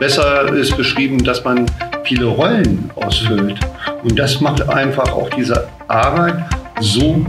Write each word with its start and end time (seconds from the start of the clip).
besser 0.00 0.50
ist 0.54 0.76
beschrieben, 0.76 1.22
dass 1.22 1.44
man 1.44 1.66
viele 2.04 2.24
Rollen 2.24 2.90
ausfüllt. 2.96 3.60
Und 4.02 4.18
das 4.18 4.40
macht 4.40 4.66
einfach 4.68 5.12
auch 5.12 5.28
diese 5.30 5.68
Arbeit 5.88 6.42
so. 6.80 7.24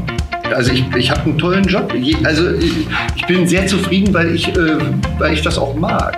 Also 0.56 0.72
ich, 0.72 0.84
ich 0.96 1.12
habe 1.12 1.22
einen 1.22 1.38
tollen 1.38 1.66
Job. 1.66 1.94
Also 2.24 2.54
ich 2.54 3.28
bin 3.28 3.46
sehr 3.46 3.68
zufrieden, 3.68 4.14
weil 4.14 4.34
ich, 4.34 4.48
äh, 4.48 4.78
weil 5.20 5.34
ich 5.34 5.42
das 5.42 5.58
auch 5.58 5.76
mag. 5.76 6.18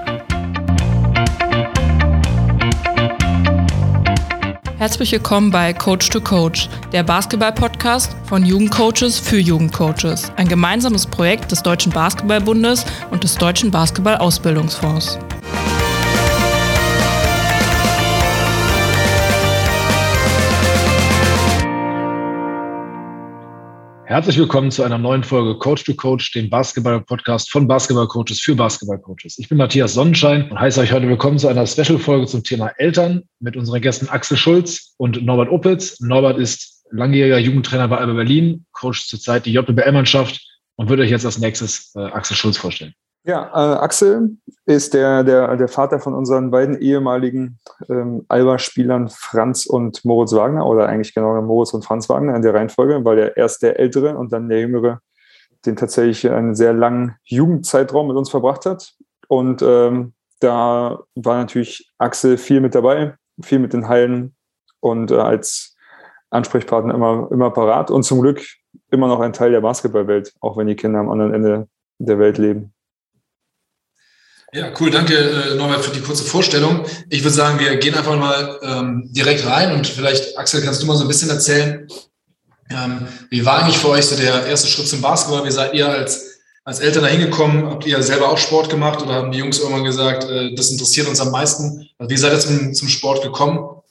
Herzlich 4.78 5.12
willkommen 5.14 5.50
bei 5.50 5.74
Coach 5.74 6.10
to 6.10 6.20
Coach, 6.20 6.70
der 6.92 7.04
Basketball-Podcast 7.04 8.16
von 8.26 8.46
Jugendcoaches 8.46 9.18
für 9.18 9.40
Jugendcoaches. 9.40 10.32
Ein 10.36 10.50
gemeinsames 10.50 11.08
Projekt 11.08 11.52
des 11.52 11.64
Deutschen 11.64 11.92
Basketballbundes 11.92 12.86
und 13.10 13.24
des 13.24 13.36
Deutschen 13.36 13.72
Basketball-Ausbildungsfonds. 13.72 15.20
Herzlich 24.14 24.38
willkommen 24.38 24.70
zu 24.70 24.84
einer 24.84 25.00
neuen 25.00 25.24
Folge 25.24 25.58
Coach 25.58 25.86
to 25.86 25.96
Coach, 25.96 26.34
dem 26.34 26.48
Basketball-Podcast 26.48 27.50
von 27.50 27.68
Basketball-Coaches 27.68 28.42
für 28.42 28.54
Basketball-Coaches. 28.54 29.40
Ich 29.40 29.50
bin 29.50 29.58
Matthias 29.58 29.96
Sonnenschein 29.96 30.52
und 30.52 30.60
heiße 30.60 30.82
euch 30.82 30.92
heute 30.92 31.10
willkommen 31.10 31.40
zu 31.40 31.48
einer 31.48 31.66
Special-Folge 31.66 32.28
zum 32.28 32.44
Thema 32.44 32.68
Eltern 32.78 33.24
mit 33.40 33.58
unseren 33.58 33.82
Gästen 33.82 34.10
Axel 34.10 34.38
Schulz 34.38 34.94
und 34.98 35.26
Norbert 35.26 35.50
Opitz. 35.50 36.00
Norbert 36.00 36.38
ist 36.38 36.86
langjähriger 36.92 37.40
Jugendtrainer 37.40 37.88
bei 37.88 37.98
Alba 37.98 38.14
Berlin, 38.14 38.68
coacht 38.72 39.08
zurzeit 39.08 39.48
die 39.48 39.54
JBL-Mannschaft 39.54 40.48
und 40.76 40.90
würde 40.90 41.02
euch 41.02 41.10
jetzt 41.10 41.26
als 41.26 41.40
nächstes 41.40 41.92
äh, 41.96 42.02
Axel 42.02 42.38
Schulz 42.38 42.58
vorstellen. 42.60 42.94
Ja, 43.26 43.48
äh, 43.54 43.78
Axel 43.78 44.38
ist 44.66 44.94
der, 44.94 45.24
der, 45.24 45.56
der 45.56 45.70
Vater 45.70 46.00
von 46.00 46.14
unseren 46.14 46.52
beiden 46.52 46.80
ehemaligen 46.82 47.60
ähm, 47.90 48.26
Alba-Spielern 48.28 49.08
Franz 49.10 49.66
und 49.66 50.04
Moritz 50.04 50.34
Wagner 50.34 50.66
oder 50.66 50.90
eigentlich 50.90 51.14
genau 51.14 51.42
Moritz 51.42 51.74
und 51.74 51.86
Franz 51.86 52.10
Wagner 52.10 52.36
in 52.36 52.42
der 52.42 52.54
Reihenfolge, 52.54 53.06
weil 53.06 53.16
der 53.16 53.38
erst 53.38 53.62
der 53.62 53.80
Ältere 53.80 54.18
und 54.18 54.34
dann 54.34 54.50
der 54.50 54.60
Jüngere 54.60 55.00
den 55.66 55.78
tatsächlich 55.78 56.30
einen 56.30 56.56
sehr 56.56 56.74
langen 56.74 57.16
Jugendzeitraum 57.24 58.08
mit 58.08 58.18
uns 58.18 58.30
verbracht 58.30 58.66
hat. 58.66 58.94
Und 59.30 59.62
ähm, 59.62 60.14
da 60.42 61.00
war 61.16 61.38
natürlich 61.38 61.94
Axel 61.98 62.38
viel 62.38 62.60
mit 62.60 62.76
dabei, 62.76 63.16
viel 63.42 63.60
mit 63.60 63.72
den 63.72 63.88
Hallen 63.88 64.36
und 64.82 65.12
äh, 65.12 65.16
als 65.16 65.78
Ansprechpartner 66.30 66.94
immer, 66.94 67.30
immer 67.32 67.52
parat 67.52 67.92
und 67.92 68.04
zum 68.04 68.20
Glück 68.22 68.44
immer 68.92 69.08
noch 69.08 69.22
ein 69.22 69.34
Teil 69.34 69.52
der 69.52 69.62
Basketballwelt, 69.62 70.34
auch 70.42 70.58
wenn 70.58 70.68
die 70.68 70.76
Kinder 70.76 71.00
am 71.00 71.10
anderen 71.10 71.34
Ende 71.34 71.68
der 72.00 72.20
Welt 72.20 72.38
leben. 72.38 72.73
Ja, 74.54 74.72
cool. 74.80 74.92
Danke, 74.92 75.16
äh, 75.16 75.56
Norbert, 75.56 75.84
für 75.84 75.92
die 75.92 76.02
kurze 76.02 76.24
Vorstellung. 76.24 76.86
Ich 77.10 77.24
würde 77.24 77.34
sagen, 77.34 77.60
wir 77.60 77.76
gehen 77.78 77.96
einfach 77.96 78.16
mal 78.16 78.60
ähm, 78.62 79.10
direkt 79.12 79.48
rein 79.48 79.74
und 79.74 79.88
vielleicht, 79.88 80.38
Axel, 80.38 80.62
kannst 80.62 80.82
du 80.84 80.86
mal 80.86 80.96
so 80.96 81.06
ein 81.06 81.08
bisschen 81.08 81.32
erzählen, 81.32 81.88
ähm, 82.70 83.08
wie 83.32 83.44
war 83.44 83.64
eigentlich 83.64 83.80
für 83.80 83.90
euch 83.90 84.06
so 84.06 84.16
der 84.16 84.46
erste 84.46 84.68
Schritt 84.68 84.88
zum 84.88 85.02
Basketball? 85.02 85.44
Wie 85.44 85.52
seid 85.52 85.74
ihr 85.74 85.90
als, 85.90 86.40
als 86.64 86.82
Eltern 86.82 87.02
da 87.02 87.10
hingekommen? 87.10 87.66
Habt 87.66 87.88
ihr 87.88 88.02
selber 88.04 88.30
auch 88.30 88.38
Sport 88.38 88.70
gemacht 88.70 89.02
oder 89.02 89.16
haben 89.16 89.32
die 89.32 89.40
Jungs 89.40 89.58
irgendwann 89.58 89.86
gesagt, 89.86 90.26
äh, 90.26 90.54
das 90.54 90.70
interessiert 90.70 91.08
uns 91.08 91.20
am 91.20 91.32
meisten? 91.32 91.90
Also 91.98 92.12
wie 92.12 92.18
seid 92.18 92.34
ihr 92.34 92.40
zum, 92.40 92.76
zum 92.76 92.90
Sport 92.90 93.24
gekommen? 93.24 93.82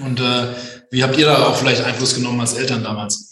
Und 0.00 0.18
äh, 0.18 0.48
wie 0.90 1.04
habt 1.04 1.16
ihr 1.16 1.26
da 1.26 1.46
auch 1.46 1.56
vielleicht 1.56 1.84
Einfluss 1.84 2.16
genommen 2.16 2.40
als 2.40 2.54
Eltern 2.54 2.82
damals? 2.82 3.30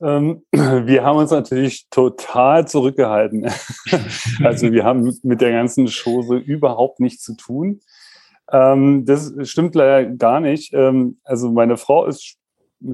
Ähm, 0.00 0.42
wir 0.52 1.04
haben 1.04 1.18
uns 1.18 1.30
natürlich 1.30 1.86
total 1.90 2.66
zurückgehalten. 2.66 3.50
also 4.44 4.72
wir 4.72 4.84
haben 4.84 5.16
mit 5.22 5.40
der 5.40 5.52
ganzen 5.52 5.88
Chose 5.88 6.36
überhaupt 6.36 7.00
nichts 7.00 7.22
zu 7.22 7.36
tun. 7.36 7.80
Ähm, 8.52 9.04
das 9.06 9.32
stimmt 9.42 9.74
leider 9.74 10.04
gar 10.10 10.40
nicht. 10.40 10.72
Ähm, 10.74 11.18
also 11.24 11.50
meine 11.50 11.76
Frau 11.76 12.06
ist 12.06 12.36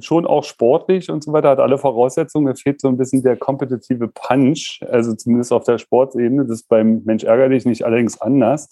schon 0.00 0.26
auch 0.26 0.44
sportlich 0.44 1.10
und 1.10 1.24
so 1.24 1.32
weiter, 1.32 1.50
hat 1.50 1.58
alle 1.58 1.78
Voraussetzungen. 1.78 2.52
Es 2.52 2.62
fehlt 2.62 2.80
so 2.80 2.88
ein 2.88 2.96
bisschen 2.96 3.22
der 3.22 3.36
kompetitive 3.36 4.08
Punch, 4.08 4.80
also 4.88 5.14
zumindest 5.14 5.52
auf 5.52 5.64
der 5.64 5.78
Sportsebene. 5.78 6.44
Das 6.44 6.60
ist 6.60 6.68
beim 6.68 7.02
Mensch 7.04 7.24
ärgerlich 7.24 7.64
nicht 7.64 7.84
allerdings 7.84 8.20
anders. 8.20 8.68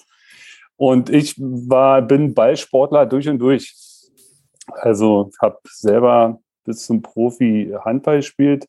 Und 0.77 1.11
ich 1.11 1.35
war, 1.39 2.03
bin 2.03 2.35
Ballsportler 2.35 3.07
durch 3.07 3.29
und 3.29 3.41
durch. 3.41 3.75
Also 4.71 5.31
habe 5.41 5.59
selber 5.65 6.39
bis 6.69 6.87
zum 6.87 7.03
Profi 7.03 7.75
Handball 7.85 8.23
spielt 8.23 8.69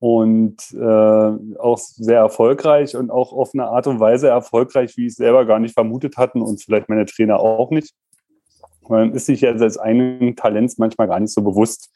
und 0.00 0.56
äh, 0.72 1.58
auch 1.58 1.78
sehr 1.78 2.18
erfolgreich 2.18 2.96
und 2.96 3.12
auch 3.12 3.32
auf 3.32 3.50
eine 3.54 3.66
Art 3.66 3.86
und 3.86 4.00
Weise 4.00 4.26
erfolgreich, 4.26 4.96
wie 4.96 5.06
ich 5.06 5.12
es 5.12 5.16
selber 5.16 5.46
gar 5.46 5.60
nicht 5.60 5.74
vermutet 5.74 6.16
hatten 6.16 6.42
und 6.42 6.60
vielleicht 6.60 6.88
meine 6.88 7.06
Trainer 7.06 7.38
auch 7.38 7.70
nicht. 7.70 7.94
Man 8.88 9.12
ist 9.12 9.26
sich 9.26 9.42
ja 9.42 9.52
als 9.52 9.78
eigenen 9.78 10.34
Talents 10.34 10.76
manchmal 10.78 11.06
gar 11.06 11.20
nicht 11.20 11.32
so 11.32 11.40
bewusst. 11.40 11.90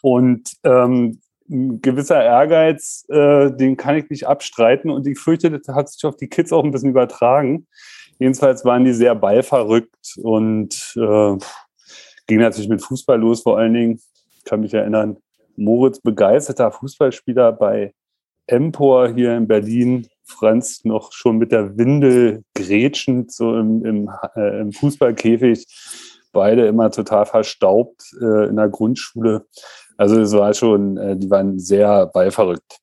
Und 0.00 0.50
ähm, 0.64 1.20
ein 1.50 1.82
gewisser 1.82 2.24
Ehrgeiz, 2.24 3.04
äh, 3.10 3.50
den 3.50 3.76
kann 3.76 3.96
ich 3.96 4.08
nicht 4.08 4.26
abstreiten 4.26 4.90
und 4.90 5.06
ich 5.06 5.18
fürchte, 5.18 5.50
das 5.50 5.74
hat 5.74 5.90
sich 5.90 6.04
auf 6.06 6.16
die 6.16 6.28
Kids 6.28 6.54
auch 6.54 6.64
ein 6.64 6.70
bisschen 6.70 6.90
übertragen. 6.90 7.66
Jedenfalls 8.18 8.64
waren 8.64 8.84
die 8.84 8.94
sehr 8.94 9.14
ballverrückt 9.14 10.16
und 10.22 10.94
äh, 10.96 11.36
ging 12.26 12.40
natürlich 12.40 12.70
mit 12.70 12.82
Fußball 12.82 13.20
los 13.20 13.42
vor 13.42 13.58
allen 13.58 13.74
Dingen 13.74 14.00
kann 14.46 14.60
mich 14.60 14.72
erinnern, 14.72 15.18
Moritz 15.56 16.00
begeisterter 16.00 16.70
Fußballspieler 16.70 17.52
bei 17.52 17.92
Empor 18.46 19.08
hier 19.08 19.36
in 19.36 19.46
Berlin. 19.46 20.06
Franz 20.24 20.84
noch 20.84 21.12
schon 21.12 21.38
mit 21.38 21.52
der 21.52 21.76
Windel 21.76 22.42
grätschend 22.54 23.32
so 23.32 23.56
im, 23.56 23.84
im, 23.84 24.10
äh, 24.34 24.60
im 24.60 24.72
Fußballkäfig. 24.72 25.66
Beide 26.32 26.66
immer 26.66 26.90
total 26.90 27.26
verstaubt 27.26 28.02
äh, 28.20 28.48
in 28.48 28.56
der 28.56 28.68
Grundschule. 28.68 29.46
Also 29.96 30.20
es 30.20 30.32
war 30.32 30.52
schon, 30.52 30.96
äh, 30.96 31.16
die 31.16 31.30
waren 31.30 31.58
sehr 31.58 32.06
ballverrückt. 32.06 32.78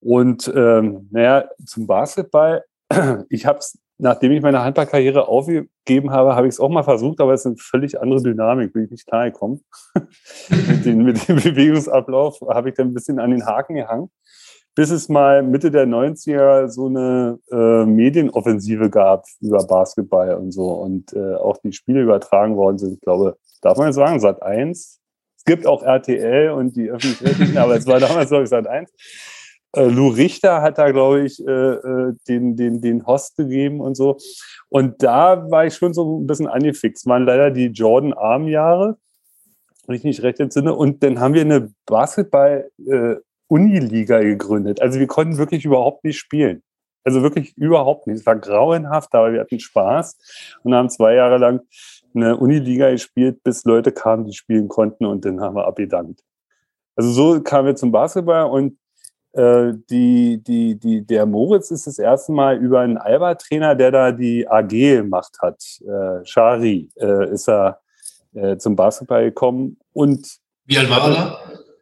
Und 0.00 0.52
ähm, 0.54 1.08
naja, 1.10 1.48
zum 1.64 1.86
Basketball, 1.86 2.64
ich 3.28 3.46
habe 3.46 3.58
es 3.58 3.78
nachdem 4.04 4.32
ich 4.32 4.42
meine 4.42 4.62
Handballkarriere 4.62 5.28
aufgegeben 5.28 6.10
habe, 6.10 6.36
habe 6.36 6.46
ich 6.46 6.54
es 6.54 6.60
auch 6.60 6.68
mal 6.68 6.82
versucht, 6.82 7.20
aber 7.20 7.32
es 7.32 7.40
ist 7.40 7.46
eine 7.46 7.56
völlig 7.56 7.98
andere 7.98 8.22
Dynamik, 8.22 8.74
bin 8.74 8.84
ich 8.84 8.90
nicht 8.90 9.06
klar 9.06 9.30
gekommen. 9.30 9.64
mit, 10.50 10.84
den, 10.84 11.04
mit, 11.04 11.26
dem 11.26 11.36
Bewegungsablauf 11.36 12.38
habe 12.42 12.68
ich 12.68 12.74
dann 12.74 12.88
ein 12.88 12.94
bisschen 12.94 13.18
an 13.18 13.30
den 13.30 13.46
Haken 13.46 13.76
gehangen, 13.76 14.10
bis 14.74 14.90
es 14.90 15.08
mal 15.08 15.42
Mitte 15.42 15.70
der 15.70 15.86
90er 15.86 16.68
so 16.68 16.86
eine 16.88 17.38
äh, 17.50 17.86
Medienoffensive 17.86 18.90
gab 18.90 19.24
über 19.40 19.66
Basketball 19.66 20.34
und 20.34 20.52
so 20.52 20.66
und 20.72 21.14
äh, 21.14 21.36
auch 21.36 21.56
die 21.64 21.72
Spiele 21.72 22.02
übertragen 22.02 22.56
worden 22.56 22.76
sind. 22.76 22.92
Ich 22.92 23.00
glaube, 23.00 23.38
darf 23.62 23.78
man 23.78 23.86
jetzt 23.86 23.96
sagen, 23.96 24.20
Sat 24.20 24.42
1. 24.42 25.00
Es 25.38 25.44
gibt 25.46 25.66
auch 25.66 25.82
RTL 25.82 26.50
und 26.50 26.76
die 26.76 26.90
öffentlich-rechtlichen, 26.90 27.56
aber 27.56 27.76
es 27.76 27.86
war 27.86 28.00
damals, 28.00 28.28
glaube 28.28 28.44
ich, 28.44 28.50
Sat 28.50 28.66
1. 28.66 28.92
Äh, 29.74 29.86
Lou 29.86 30.08
Richter 30.08 30.60
hat 30.62 30.78
da, 30.78 30.90
glaube 30.90 31.24
ich, 31.24 31.46
äh, 31.46 31.50
äh, 31.50 32.14
den, 32.28 32.56
den, 32.56 32.80
den 32.80 33.06
Host 33.06 33.36
gegeben 33.36 33.80
und 33.80 33.96
so. 33.96 34.16
Und 34.68 35.02
da 35.02 35.50
war 35.50 35.66
ich 35.66 35.74
schon 35.74 35.92
so 35.94 36.20
ein 36.20 36.26
bisschen 36.26 36.46
angefixt. 36.46 37.06
Waren 37.06 37.26
leider 37.26 37.50
die 37.50 37.66
Jordan 37.66 38.12
Arm-Jahre, 38.12 38.96
wenn 39.86 39.96
ich 39.96 40.04
nicht 40.04 40.22
recht 40.22 40.40
entsinne. 40.40 40.74
Und 40.74 41.02
dann 41.02 41.20
haben 41.20 41.34
wir 41.34 41.42
eine 41.42 41.72
Basketball-Uniliga 41.86 44.20
äh, 44.20 44.24
gegründet. 44.24 44.80
Also 44.80 44.98
wir 45.00 45.06
konnten 45.06 45.38
wirklich 45.38 45.64
überhaupt 45.64 46.04
nicht 46.04 46.18
spielen. 46.18 46.62
Also 47.04 47.22
wirklich 47.22 47.56
überhaupt 47.56 48.06
nicht. 48.06 48.20
Es 48.20 48.26
war 48.26 48.36
grauenhaft, 48.36 49.14
aber 49.14 49.32
wir 49.32 49.40
hatten 49.40 49.60
Spaß 49.60 50.16
und 50.62 50.74
haben 50.74 50.88
zwei 50.88 51.14
Jahre 51.14 51.36
lang 51.36 51.60
eine 52.14 52.36
Uniliga 52.36 52.90
gespielt, 52.90 53.42
bis 53.42 53.64
Leute 53.64 53.92
kamen, 53.92 54.24
die 54.24 54.32
spielen 54.32 54.68
konnten 54.68 55.04
und 55.04 55.24
dann 55.24 55.40
haben 55.40 55.56
wir 55.56 55.66
abgedankt. 55.66 56.22
Also 56.96 57.10
so 57.10 57.42
kamen 57.42 57.66
wir 57.66 57.76
zum 57.76 57.92
Basketball 57.92 58.50
und 58.50 58.78
die, 59.36 60.40
die, 60.42 60.78
die, 60.78 61.04
der 61.04 61.26
Moritz 61.26 61.72
ist 61.72 61.88
das 61.88 61.98
erste 61.98 62.30
Mal 62.30 62.56
über 62.56 62.80
einen 62.80 62.98
Alba-Trainer, 62.98 63.74
der 63.74 63.90
da 63.90 64.12
die 64.12 64.46
AG 64.48 64.68
gemacht 64.68 65.38
hat, 65.40 65.60
äh, 65.82 66.24
Shari, 66.24 66.88
äh, 66.96 67.32
ist 67.32 67.48
er 67.48 67.80
äh, 68.34 68.56
zum 68.58 68.76
Basketball 68.76 69.24
gekommen. 69.24 69.78
Und 69.92 70.38
Wie 70.66 70.78
alt 70.78 70.90
war 70.90 71.08
er 71.08 71.14
da? 71.14 71.38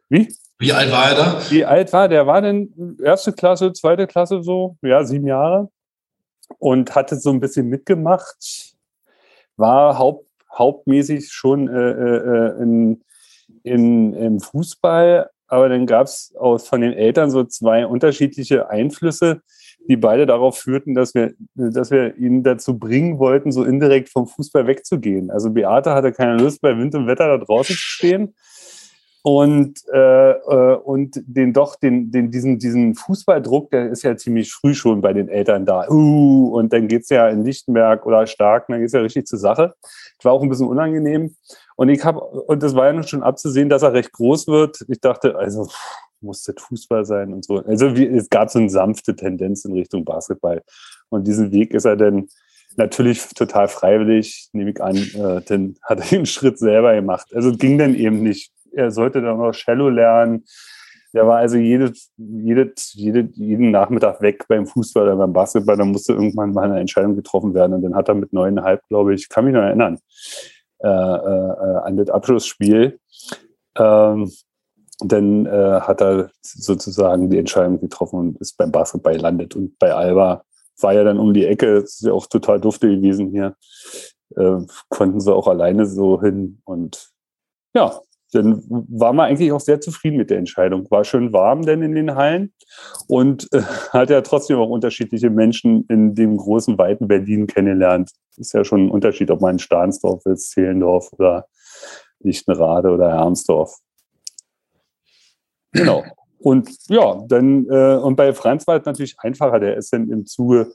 Wie? 0.09 0.35
Wie 0.59 0.71
alt 0.71 0.91
war 0.91 1.09
er 1.09 1.15
da? 1.15 1.41
Wie 1.49 1.65
alt 1.65 1.91
war 1.91 2.07
der? 2.07 2.25
War 2.27 2.41
denn 2.41 2.97
erste 3.03 3.33
Klasse, 3.33 3.73
zweite 3.73 4.07
Klasse 4.07 4.43
so? 4.43 4.77
Ja, 4.81 5.03
sieben 5.03 5.27
Jahre. 5.27 5.69
Und 6.59 6.95
hatte 6.95 7.17
so 7.17 7.31
ein 7.31 7.39
bisschen 7.39 7.67
mitgemacht. 7.67 8.75
War 9.57 9.97
haupt, 9.97 10.29
hauptmäßig 10.57 11.31
schon 11.31 11.67
äh, 11.67 11.91
äh, 11.91 12.61
in, 12.61 13.03
in, 13.63 14.13
im 14.13 14.39
Fußball, 14.39 15.29
aber 15.53 15.69
dann 15.69 15.85
gab 15.85 16.07
es 16.07 16.33
von 16.65 16.81
den 16.81 16.93
Eltern 16.93 17.29
so 17.29 17.43
zwei 17.43 17.85
unterschiedliche 17.85 18.71
Einflüsse, 18.71 19.41
die 19.87 19.97
beide 19.97 20.25
darauf 20.25 20.57
führten, 20.57 20.95
dass 20.95 21.13
wir, 21.13 21.33
dass 21.53 21.91
wir 21.91 22.17
ihn 22.17 22.41
dazu 22.41 22.79
bringen 22.79 23.19
wollten, 23.19 23.51
so 23.51 23.63
indirekt 23.63 24.09
vom 24.09 24.25
Fußball 24.25 24.65
wegzugehen. 24.65 25.29
Also 25.29 25.51
Beate 25.51 25.93
hatte 25.93 26.11
keine 26.11 26.37
Lust, 26.37 26.59
bei 26.61 26.75
Wind 26.75 26.95
und 26.95 27.05
Wetter 27.05 27.27
da 27.27 27.37
draußen 27.37 27.75
zu 27.75 27.81
stehen. 27.81 28.33
Und, 29.25 29.79
äh, 29.93 30.31
äh, 30.31 30.75
und 30.75 31.21
den 31.25 31.53
doch, 31.53 31.77
den, 31.77 32.11
den, 32.11 32.29
diesen, 32.29 32.59
diesen 32.59 32.93
Fußballdruck, 32.93 33.71
der 33.71 33.89
ist 33.89 34.03
ja 34.03 34.17
ziemlich 34.17 34.51
früh 34.51 34.73
schon 34.73 34.99
bei 34.99 35.13
den 35.13 35.29
Eltern 35.29 35.65
da. 35.65 35.89
Uh, 35.89 36.49
und 36.53 36.73
dann 36.73 36.89
geht 36.89 37.03
es 37.03 37.09
ja 37.09 37.29
in 37.29 37.45
Lichtenberg 37.45 38.05
oder 38.05 38.27
Stark, 38.27 38.67
dann 38.67 38.79
geht 38.79 38.87
es 38.87 38.93
ja 38.93 38.99
richtig 38.99 39.25
zur 39.25 39.39
Sache. 39.39 39.75
Das 40.17 40.25
war 40.25 40.33
auch 40.33 40.43
ein 40.43 40.49
bisschen 40.49 40.67
unangenehm. 40.67 41.35
Und 41.77 41.87
ich 41.87 42.03
habe, 42.03 42.19
und 42.19 42.61
das 42.61 42.75
war 42.75 42.93
ja 42.93 43.03
schon 43.03 43.23
abzusehen, 43.23 43.69
dass 43.69 43.81
er 43.81 43.93
recht 43.93 44.11
groß 44.11 44.47
wird. 44.47 44.83
Ich 44.89 44.99
dachte, 44.99 45.37
also 45.37 45.69
muss 46.19 46.43
das 46.43 46.55
Fußball 46.59 47.05
sein 47.05 47.33
und 47.33 47.45
so. 47.45 47.59
Also 47.59 47.95
wie, 47.95 48.05
es 48.05 48.29
gab 48.29 48.49
so 48.49 48.59
eine 48.59 48.69
sanfte 48.69 49.15
Tendenz 49.15 49.63
in 49.65 49.73
Richtung 49.73 50.03
Basketball. 50.03 50.63
Und 51.09 51.27
diesen 51.27 51.51
Weg 51.51 51.73
ist 51.73 51.85
er 51.85 51.95
dann 51.95 52.27
natürlich 52.75 53.25
total 53.35 53.67
freiwillig, 53.67 54.49
nehme 54.51 54.71
ich 54.71 54.81
an, 54.81 54.95
äh, 54.95 55.41
dann 55.45 55.75
hat 55.83 55.99
er 55.99 56.05
den 56.05 56.25
Schritt 56.25 56.57
selber 56.57 56.93
gemacht. 56.95 57.27
Also 57.33 57.51
ging 57.51 57.77
dann 57.77 57.95
eben 57.95 58.21
nicht. 58.21 58.52
Er 58.73 58.91
sollte 58.91 59.21
dann 59.21 59.37
noch 59.37 59.51
Cello 59.51 59.89
lernen. 59.89 60.45
Der 61.13 61.27
war 61.27 61.37
also 61.37 61.57
jedes, 61.57 62.11
jedes, 62.17 62.93
jede, 62.93 63.29
jeden 63.33 63.69
Nachmittag 63.69 64.19
weg 64.21 64.45
beim 64.47 64.65
Fußball 64.65 65.03
oder 65.03 65.15
beim 65.15 65.31
Basketball. 65.31 65.77
Da 65.77 65.85
musste 65.85 66.13
irgendwann 66.13 66.53
mal 66.53 66.65
eine 66.65 66.79
Entscheidung 66.79 67.15
getroffen 67.15 67.53
werden. 67.53 67.73
Und 67.73 67.83
dann 67.83 67.95
hat 67.95 68.09
er 68.09 68.15
mit 68.15 68.33
neuneinhalb, 68.33 68.81
glaube 68.87 69.13
ich, 69.13 69.29
kann 69.29 69.45
mich 69.45 69.53
noch 69.53 69.61
erinnern, 69.61 69.99
äh, 70.79 70.87
äh, 70.87 71.77
an 71.83 71.97
das 71.97 72.09
Abschlussspiel. 72.09 72.99
Ähm, 73.77 74.31
dann 74.99 75.45
äh, 75.45 75.81
hat 75.81 76.01
er 76.01 76.31
sozusagen 76.41 77.29
die 77.29 77.37
Entscheidung 77.37 77.79
getroffen 77.79 78.19
und 78.19 78.41
ist 78.41 78.57
beim 78.57 78.71
Basketball 78.71 79.15
gelandet. 79.15 79.55
Und 79.55 79.77
bei 79.77 79.93
Alba 79.93 80.43
war 80.79 80.93
ja 80.93 81.03
dann 81.03 81.19
um 81.19 81.33
die 81.33 81.45
Ecke, 81.45 81.81
das 81.81 81.95
ist 81.95 82.05
ja 82.05 82.13
auch 82.13 82.27
total 82.27 82.59
dufte 82.59 82.89
gewesen 82.89 83.29
hier. 83.29 83.55
Äh, 84.35 84.65
konnten 84.89 85.19
sie 85.19 85.33
auch 85.33 85.47
alleine 85.47 85.85
so 85.85 86.21
hin. 86.21 86.61
Und 86.65 87.11
ja, 87.75 87.99
dann 88.33 88.63
war 88.67 89.13
man 89.13 89.29
eigentlich 89.29 89.51
auch 89.51 89.59
sehr 89.59 89.81
zufrieden 89.81 90.17
mit 90.17 90.29
der 90.29 90.37
Entscheidung. 90.37 90.89
War 90.91 91.03
schön 91.03 91.33
warm 91.33 91.63
denn 91.63 91.81
in 91.81 91.95
den 91.95 92.15
Hallen 92.15 92.53
und 93.07 93.47
äh, 93.53 93.61
hat 93.91 94.09
ja 94.09 94.21
trotzdem 94.21 94.57
auch 94.57 94.69
unterschiedliche 94.69 95.29
Menschen 95.29 95.85
in 95.89 96.15
dem 96.15 96.37
großen, 96.37 96.77
weiten 96.77 97.07
Berlin 97.07 97.47
kennengelernt. 97.47 98.11
Ist 98.37 98.53
ja 98.53 98.63
schon 98.63 98.87
ein 98.87 98.91
Unterschied, 98.91 99.31
ob 99.31 99.41
man 99.41 99.55
in 99.55 99.59
Stahnsdorf 99.59 100.25
ist, 100.25 100.51
Zehlendorf 100.51 101.11
oder 101.13 101.47
Lichtenrade 102.19 102.89
oder 102.89 103.11
Hermsdorf. 103.11 103.77
Genau. 105.71 106.03
Und 106.39 106.69
ja, 106.89 107.23
dann, 107.27 107.67
äh, 107.69 107.95
und 107.95 108.15
bei 108.15 108.33
Franz 108.33 108.67
war 108.67 108.77
es 108.77 108.85
natürlich 108.85 109.15
einfacher. 109.19 109.59
Der 109.59 109.77
ist 109.77 109.93
dann 109.93 110.09
im 110.09 110.25
Zuge, 110.25 110.73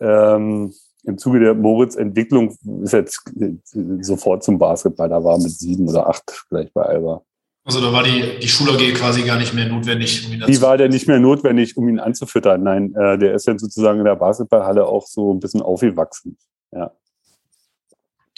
ähm, 0.00 0.74
im 1.04 1.18
Zuge 1.18 1.40
der 1.40 1.54
Moritz-Entwicklung 1.54 2.56
ist 2.82 2.92
jetzt 2.92 3.22
äh, 3.40 3.56
sofort 4.00 4.44
zum 4.44 4.58
Basketball. 4.58 5.08
Da 5.08 5.22
war 5.22 5.38
mit 5.38 5.50
sieben 5.50 5.88
oder 5.88 6.08
acht 6.08 6.44
gleich 6.48 6.72
bei 6.72 6.82
Alba. 6.82 7.22
Also 7.64 7.80
da 7.80 7.92
war 7.92 8.02
die, 8.02 8.38
die 8.40 8.48
Schul-AG 8.48 8.94
quasi 8.94 9.22
gar 9.22 9.38
nicht 9.38 9.54
mehr 9.54 9.66
notwendig, 9.66 10.26
um 10.26 10.32
ihn 10.32 10.44
Die 10.46 10.62
war 10.62 10.78
dann 10.78 10.90
nicht 10.90 11.06
mehr 11.06 11.20
notwendig, 11.20 11.76
um 11.76 11.88
ihn 11.88 12.00
anzufüttern. 12.00 12.62
Nein, 12.62 12.94
äh, 12.94 13.18
der 13.18 13.34
ist 13.34 13.46
dann 13.46 13.58
sozusagen 13.58 13.98
in 13.98 14.04
der 14.04 14.16
Basketballhalle 14.16 14.86
auch 14.86 15.06
so 15.06 15.32
ein 15.32 15.40
bisschen 15.40 15.62
aufgewachsen. 15.62 16.36
Ja. 16.72 16.92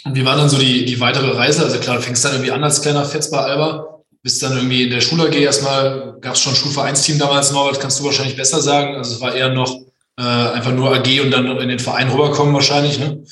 Und 0.05 0.15
wie 0.15 0.25
war 0.25 0.35
dann 0.35 0.49
so 0.49 0.57
die, 0.57 0.85
die 0.85 0.99
weitere 0.99 1.31
Reise? 1.31 1.63
Also 1.63 1.79
klar, 1.79 1.95
du 1.95 2.01
fängst 2.01 2.25
dann 2.25 2.33
irgendwie 2.33 2.51
an 2.51 2.63
als 2.63 2.81
kleiner 2.81 3.05
Fetz 3.05 3.31
bei 3.31 3.37
Alba 3.37 3.93
bist 4.23 4.41
dann 4.41 4.55
irgendwie 4.55 4.83
in 4.83 4.89
der 4.89 5.01
Schule 5.01 5.23
AG 5.23 5.35
erstmal, 5.35 6.17
gab 6.21 6.35
es 6.35 6.39
schon 6.39 6.53
ein 6.53 6.55
Schulvereinsteam 6.55 7.19
damals, 7.19 7.51
Norbert, 7.51 7.81
kannst 7.81 7.99
du 7.99 8.05
wahrscheinlich 8.05 8.37
besser 8.37 8.61
sagen. 8.61 8.95
Also 8.95 9.15
es 9.15 9.21
war 9.21 9.35
eher 9.35 9.49
noch 9.49 9.82
äh, 10.17 10.21
einfach 10.21 10.73
nur 10.73 10.95
AG 10.95 11.21
und 11.21 11.31
dann 11.31 11.45
in 11.57 11.69
den 11.69 11.79
Verein 11.79 12.09
rüberkommen 12.09 12.53
wahrscheinlich, 12.53 12.99
ne? 12.99 13.23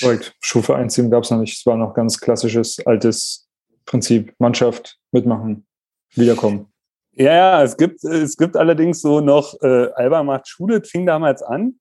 Korrekt. 0.00 0.34
Schulvereinsteam 0.40 1.10
gab 1.10 1.24
es 1.24 1.30
noch 1.30 1.38
nicht. 1.38 1.58
Es 1.58 1.66
war 1.66 1.76
noch 1.76 1.94
ganz 1.94 2.20
klassisches, 2.20 2.78
altes 2.86 3.48
Prinzip. 3.86 4.34
Mannschaft, 4.38 4.98
mitmachen, 5.12 5.66
wiederkommen. 6.14 6.66
Ja, 7.12 7.32
ja, 7.32 7.62
es 7.62 7.76
gibt, 7.76 8.04
es 8.04 8.36
gibt 8.36 8.56
allerdings 8.56 9.00
so 9.00 9.20
noch, 9.20 9.54
äh, 9.62 9.88
Alba 9.94 10.22
macht 10.22 10.48
Schule, 10.48 10.82
fing 10.84 11.06
damals 11.06 11.42
an 11.42 11.78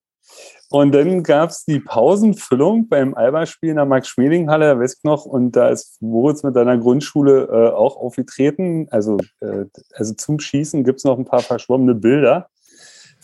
und 0.69 0.93
dann 0.93 1.23
gab 1.23 1.49
es 1.51 1.65
die 1.65 1.79
Pausenfüllung 1.79 2.87
beim 2.87 3.13
Alba-Spiel 3.13 3.69
in 3.69 3.75
der 3.75 3.85
Max-Schmeling-Halle, 3.85 4.79
weiß 4.79 4.97
ich 4.97 5.03
noch, 5.03 5.25
und 5.25 5.55
da 5.55 5.69
ist 5.69 6.01
Moritz 6.01 6.43
mit 6.43 6.55
seiner 6.55 6.77
Grundschule 6.77 7.47
äh, 7.51 7.73
auch 7.73 7.97
aufgetreten. 7.97 8.87
Also, 8.89 9.17
äh, 9.41 9.65
also 9.93 10.13
zum 10.15 10.39
Schießen 10.39 10.83
gibt 10.83 10.99
es 10.99 11.03
noch 11.03 11.17
ein 11.17 11.25
paar 11.25 11.41
verschwommene 11.41 11.95
Bilder. 11.95 12.49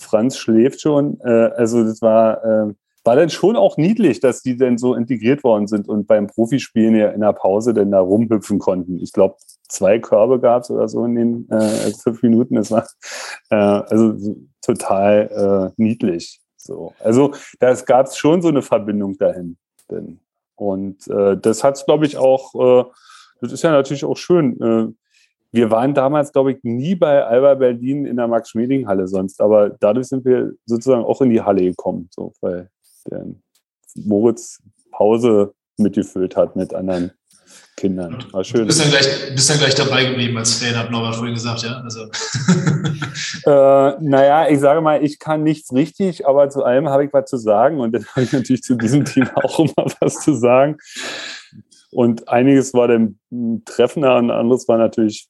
Franz 0.01 0.37
schläft 0.37 0.81
schon. 0.81 1.19
Äh, 1.21 1.51
also 1.55 1.83
das 1.83 2.01
war, 2.01 2.43
äh, 2.43 2.73
war 3.03 3.15
dann 3.15 3.29
schon 3.29 3.55
auch 3.55 3.77
niedlich, 3.77 4.19
dass 4.19 4.41
die 4.41 4.57
dann 4.57 4.77
so 4.77 4.95
integriert 4.95 5.43
worden 5.43 5.67
sind 5.67 5.87
und 5.87 6.07
beim 6.07 6.27
Profispielen 6.27 6.95
ja 6.95 7.09
in 7.09 7.21
der 7.21 7.33
Pause 7.33 7.73
dann 7.73 7.91
da 7.91 7.99
rumhüpfen 7.99 8.59
konnten. 8.59 8.99
Ich 8.99 9.11
glaube, 9.13 9.35
zwei 9.67 9.99
Körbe 9.99 10.39
gab 10.39 10.63
es 10.63 10.69
oder 10.69 10.87
so 10.87 11.05
in 11.05 11.15
den 11.15 11.49
äh, 11.49 11.91
fünf 11.93 12.21
Minuten. 12.21 12.55
Das 12.55 12.71
war 12.71 12.85
äh, 13.49 13.55
also 13.55 14.35
total 14.61 15.71
äh, 15.77 15.81
niedlich. 15.81 16.41
So. 16.57 16.93
Also 16.99 17.33
da 17.59 17.73
gab 17.73 18.07
es 18.07 18.17
schon 18.17 18.41
so 18.41 18.49
eine 18.49 18.61
Verbindung 18.61 19.17
dahin. 19.17 19.57
Denn. 19.89 20.19
Und 20.55 21.07
äh, 21.07 21.37
das 21.37 21.63
hat 21.63 21.77
es, 21.77 21.85
glaube 21.85 22.05
ich, 22.05 22.17
auch, 22.17 22.91
das 23.41 23.51
ist 23.51 23.63
ja 23.63 23.71
natürlich 23.71 24.05
auch 24.05 24.17
schön. 24.17 24.95
Wir 25.51 25.69
waren 25.69 25.93
damals, 25.93 26.31
glaube 26.31 26.53
ich, 26.53 26.59
nie 26.63 26.95
bei 26.95 27.23
Alba 27.25 27.55
Berlin 27.55 28.05
in 28.05 28.15
der 28.15 28.27
Max-Schmeling-Halle 28.27 29.07
sonst, 29.07 29.41
aber 29.41 29.69
dadurch 29.69 30.07
sind 30.07 30.23
wir 30.23 30.53
sozusagen 30.65 31.03
auch 31.03 31.21
in 31.21 31.29
die 31.29 31.41
Halle 31.41 31.63
gekommen, 31.63 32.07
so, 32.11 32.33
weil 32.39 32.69
der 33.09 33.25
Moritz 33.95 34.61
Pause 34.91 35.53
mitgefüllt 35.77 36.35
hat 36.35 36.55
mit 36.55 36.73
anderen 36.73 37.11
Kindern. 37.75 38.23
War 38.31 38.43
schön. 38.43 38.61
Du 38.61 38.67
bist 38.67 38.79
dann 38.79 38.89
gleich, 38.89 39.33
bist 39.33 39.49
dann 39.49 39.57
gleich 39.57 39.75
dabei 39.75 40.05
geblieben 40.05 40.37
als 40.37 40.55
Fan, 40.55 40.77
hat 40.77 40.91
Norbert 40.91 41.15
vorhin 41.15 41.33
gesagt, 41.33 41.63
ja? 41.63 41.81
Also. 41.81 42.01
äh, 43.45 43.97
naja, 44.01 44.47
ich 44.49 44.59
sage 44.59 44.81
mal, 44.81 45.03
ich 45.03 45.19
kann 45.19 45.43
nichts 45.43 45.73
richtig, 45.73 46.27
aber 46.27 46.49
zu 46.49 46.63
allem 46.63 46.89
habe 46.89 47.05
ich 47.05 47.13
was 47.13 47.29
zu 47.29 47.37
sagen 47.37 47.79
und 47.79 47.93
dann 47.93 48.05
habe 48.05 48.23
ich 48.23 48.31
natürlich 48.31 48.61
zu 48.61 48.75
diesem 48.75 49.03
Team 49.05 49.27
auch 49.35 49.59
immer 49.59 49.87
was 49.99 50.19
zu 50.21 50.33
sagen. 50.35 50.77
Und 51.91 52.29
einiges 52.29 52.73
war 52.73 52.87
dann 52.87 53.19
treffender 53.65 54.17
und 54.17 54.31
anderes 54.31 54.67
war 54.67 54.77
natürlich 54.77 55.27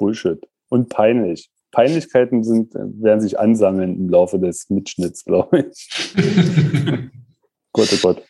Bullshit 0.00 0.40
und 0.70 0.88
peinlich. 0.88 1.50
Peinlichkeiten 1.72 2.42
sind, 2.42 2.74
werden 2.74 3.20
sich 3.20 3.38
ansammeln 3.38 3.94
im 3.94 4.08
Laufe 4.08 4.40
des 4.40 4.68
Mitschnitts, 4.70 5.24
glaube 5.24 5.66
ich. 5.70 6.14
Gott, 7.72 7.88
oh 7.92 7.98
Gott. 8.02 8.22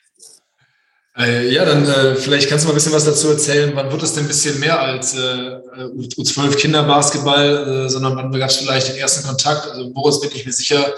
Äh, 1.16 1.52
ja, 1.52 1.64
dann 1.64 1.86
äh, 1.86 2.16
vielleicht 2.16 2.48
kannst 2.48 2.64
du 2.64 2.68
mal 2.68 2.72
ein 2.72 2.76
bisschen 2.76 2.92
was 2.92 3.04
dazu 3.04 3.28
erzählen. 3.28 3.72
Wann 3.74 3.90
wird 3.90 4.02
es 4.02 4.12
denn 4.12 4.24
ein 4.24 4.28
bisschen 4.28 4.60
mehr 4.60 4.80
als 4.80 5.16
äh, 5.16 5.60
U12 6.18 6.56
Kinderbasketball, 6.56 7.86
äh, 7.86 7.88
sondern 7.88 8.16
wann 8.16 8.32
gab 8.32 8.50
es 8.50 8.56
vielleicht 8.56 8.88
den 8.88 8.96
ersten 8.96 9.26
Kontakt? 9.26 9.70
Also 9.70 9.90
Boris 9.90 10.20
bin 10.20 10.30
ich 10.34 10.44
mir 10.44 10.52
sicher, 10.52 10.94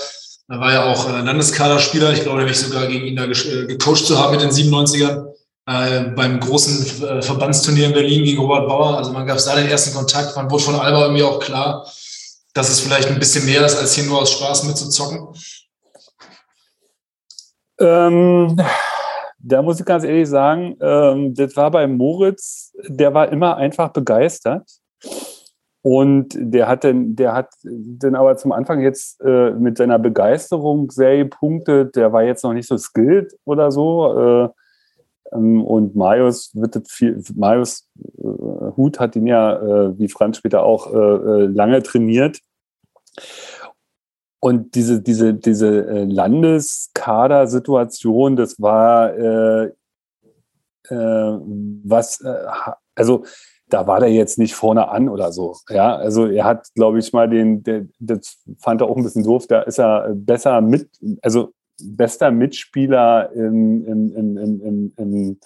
da 0.48 0.60
war 0.60 0.72
ja 0.72 0.84
auch 0.92 1.08
äh, 1.08 1.22
Landeskaderspieler. 1.22 2.12
Ich 2.12 2.22
glaube 2.22 2.38
nämlich 2.38 2.58
sogar 2.58 2.86
gegen 2.88 3.06
ihn 3.06 3.17
da 3.17 3.24
äh, 3.24 3.67
gecoacht 3.67 4.05
zu 4.05 4.19
haben 4.19 4.32
mit 4.32 4.43
den 4.43 4.50
97ern. 4.50 5.31
Äh, 5.66 6.10
beim 6.16 6.40
großen 6.40 7.06
äh, 7.06 7.22
Verbandsturnier 7.22 7.86
in 7.86 7.92
Berlin 7.92 8.24
gegen 8.24 8.40
Robert 8.40 8.66
Bauer. 8.69 8.96
Also 8.96 9.12
man 9.12 9.26
gab 9.26 9.36
es 9.36 9.44
da 9.44 9.54
den 9.54 9.69
ersten 9.69 9.94
Kontakt. 9.94 10.34
Man 10.34 10.50
wurde 10.50 10.64
von 10.64 10.74
Alba 10.74 11.02
irgendwie 11.02 11.22
auch 11.22 11.38
klar, 11.38 11.86
dass 12.52 12.69
es 12.69 12.81
vielleicht 12.81 13.08
ein 13.08 13.19
bisschen 13.19 13.46
mehr 13.46 13.64
ist, 13.64 13.76
als 13.76 13.94
hier 13.94 14.04
nur 14.04 14.22
aus 14.22 14.32
Spaß 14.32 14.64
mitzuzocken. 14.64 15.28
Ähm 17.78 18.60
da 19.44 19.60
muss 19.62 19.81
ich 19.81 19.86
ganz 19.86 20.04
ehrlich 20.04 20.28
sagen, 20.28 20.76
ähm, 20.81 21.34
das 21.34 21.56
war 21.56 21.70
bei 21.70 21.86
Moritz, 21.86 22.72
der 22.86 23.12
war 23.12 23.31
immer 23.31 23.56
einfach 23.56 23.88
begeistert. 23.92 24.69
Und 25.84 26.28
der 26.38 26.69
hat 26.69 26.84
dann, 26.84 27.16
der 27.16 27.32
hat 27.34 27.48
dann 27.64 28.14
aber 28.14 28.36
zum 28.36 28.52
Anfang 28.52 28.81
jetzt 28.81 29.20
äh, 29.20 29.50
mit 29.50 29.76
seiner 29.76 29.98
Begeisterung 29.98 30.90
sehr 30.92 31.16
gepunktet. 31.19 31.96
Der 31.96 32.12
war 32.12 32.22
jetzt 32.22 32.44
noch 32.44 32.52
nicht 32.52 32.69
so 32.69 32.78
skilled 32.78 33.34
oder 33.44 33.72
so. 33.72 34.44
Äh, 34.44 34.48
und 35.32 35.96
Marius 35.96 36.55
wird 36.55 36.86
viel, 36.89 37.20
Marius 37.34 37.89
äh, 38.19 38.22
Hut 38.77 39.01
hat 39.01 39.17
ihn 39.17 39.27
ja, 39.27 39.56
äh, 39.56 39.98
wie 39.98 40.08
Franz 40.08 40.36
später 40.36 40.62
auch, 40.62 40.93
äh, 40.93 41.46
lange 41.46 41.82
trainiert. 41.82 42.39
Und 44.41 44.74
diese, 44.74 45.01
diese, 45.01 45.32
diese 45.34 46.05
Landeskader-Situation, 46.05 48.36
das 48.36 48.60
war 48.60 49.15
äh, 49.15 49.72
äh, 50.89 50.94
was, 50.94 52.20
äh, 52.20 52.46
also 52.94 53.24
da 53.69 53.86
war 53.86 54.01
der 54.01 54.10
jetzt 54.10 54.39
nicht 54.39 54.55
vorne 54.55 54.89
an 54.89 55.08
oder 55.08 55.32
so. 55.32 55.56
Ja, 55.70 55.96
also 55.96 56.27
er 56.27 56.44
hat, 56.44 56.69
glaube 56.74 56.98
ich, 56.98 57.12
mal 57.12 57.29
den, 57.29 57.62
der, 57.62 57.86
das 57.98 58.43
fand 58.58 58.82
er 58.82 58.89
auch 58.89 58.96
ein 58.96 59.03
bisschen 59.03 59.24
doof, 59.24 59.46
da 59.46 59.62
ist 59.62 59.79
er 59.79 60.10
besser 60.15 60.60
mit, 60.60 60.91
also 61.22 61.53
bester 61.82 62.31
Mitspieler 62.31 63.32
im, 63.32 63.84
im, 63.86 64.36
im, 64.36 64.93
im, 64.96 65.41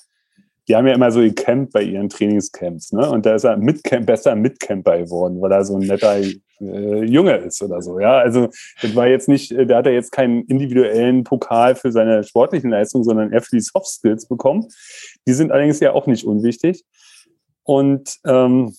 die 0.68 0.74
haben 0.74 0.86
ja 0.86 0.94
immer 0.94 1.10
so 1.10 1.20
gecampt 1.20 1.72
bei 1.72 1.82
ihren 1.82 2.08
Trainingscamps, 2.08 2.92
ne? 2.92 3.08
Und 3.08 3.24
da 3.24 3.36
ist 3.36 3.44
er 3.44 3.56
Mitcamp, 3.56 4.06
besser 4.06 4.34
Mitcamper 4.34 4.98
geworden, 4.98 5.40
weil 5.40 5.52
er 5.52 5.64
so 5.64 5.76
ein 5.76 5.86
netter 5.86 6.16
äh, 6.60 7.04
Junge 7.04 7.36
ist 7.36 7.62
oder 7.62 7.80
so. 7.82 8.00
Ja, 8.00 8.18
also 8.18 8.48
das 8.82 8.94
war 8.94 9.06
jetzt 9.06 9.28
nicht, 9.28 9.52
äh, 9.52 9.66
da 9.66 9.78
hat 9.78 9.86
er 9.86 9.92
jetzt 9.92 10.10
keinen 10.10 10.42
individuellen 10.46 11.22
Pokal 11.24 11.76
für 11.76 11.92
seine 11.92 12.24
sportlichen 12.24 12.70
Leistungen, 12.70 13.04
sondern 13.04 13.32
eher 13.32 13.42
für 13.42 13.56
die 13.56 13.60
Soft 13.60 13.86
Skills 13.86 14.26
bekommen. 14.26 14.66
Die 15.26 15.34
sind 15.34 15.52
allerdings 15.52 15.80
ja 15.80 15.92
auch 15.92 16.06
nicht 16.06 16.24
unwichtig. 16.24 16.84
Und 17.62 18.16
ähm, 18.24 18.74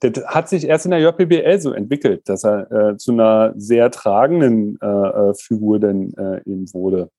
das 0.00 0.24
hat 0.26 0.48
sich 0.48 0.66
erst 0.66 0.84
in 0.84 0.92
der 0.92 1.00
JPBL 1.00 1.60
so 1.60 1.72
entwickelt, 1.72 2.28
dass 2.28 2.44
er 2.44 2.70
äh, 2.70 2.96
zu 2.96 3.12
einer 3.12 3.52
sehr 3.56 3.90
tragenden 3.90 4.78
äh, 4.80 4.86
äh 4.86 5.34
Figur 5.34 5.80
dann 5.80 6.12
äh, 6.14 6.40
eben 6.48 6.72
wurde. 6.72 7.10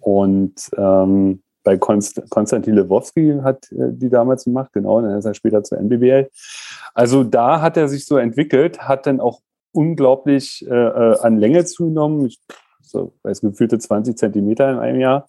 Und 0.00 0.54
ähm, 0.76 1.42
bei 1.64 1.76
Konst 1.78 2.22
Konstantin 2.30 2.74
Lewowski 2.74 3.38
hat 3.42 3.70
äh, 3.72 3.92
die 3.92 4.08
damals 4.08 4.44
gemacht, 4.44 4.72
genau, 4.72 5.00
dann 5.00 5.18
ist 5.18 5.24
er 5.24 5.34
später 5.34 5.62
zur 5.62 5.78
NBBL. 5.78 6.28
Also 6.94 7.22
da 7.22 7.60
hat 7.60 7.76
er 7.76 7.88
sich 7.88 8.04
so 8.04 8.16
entwickelt, 8.16 8.80
hat 8.80 9.06
dann 9.06 9.20
auch 9.20 9.40
unglaublich 9.72 10.66
äh 10.68 10.74
an 10.74 11.38
Länge 11.38 11.64
zugenommen, 11.64 12.26
ich, 12.26 12.38
so, 12.82 13.14
weiß 13.22 13.40
gefühlte 13.40 13.78
20 13.78 14.16
Zentimeter 14.16 14.70
in 14.70 14.78
einem 14.78 15.00
Jahr. 15.00 15.26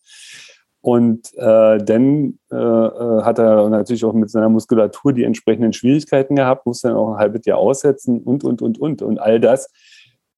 Und 0.84 1.34
äh, 1.38 1.78
dann 1.78 2.40
äh, 2.52 2.56
äh, 2.58 3.22
hat 3.22 3.40
er 3.40 3.70
natürlich 3.70 4.04
auch 4.04 4.12
mit 4.12 4.30
seiner 4.30 4.50
Muskulatur 4.50 5.14
die 5.14 5.24
entsprechenden 5.24 5.72
Schwierigkeiten 5.72 6.36
gehabt, 6.36 6.66
musste 6.66 6.90
dann 6.90 6.98
auch 6.98 7.14
ein 7.14 7.20
halbes 7.20 7.46
Jahr 7.46 7.58
aussetzen 7.58 8.20
und, 8.22 8.44
und, 8.44 8.62
und, 8.62 8.78
und. 8.80 9.02
Und 9.02 9.18
all 9.18 9.40
das 9.40 9.72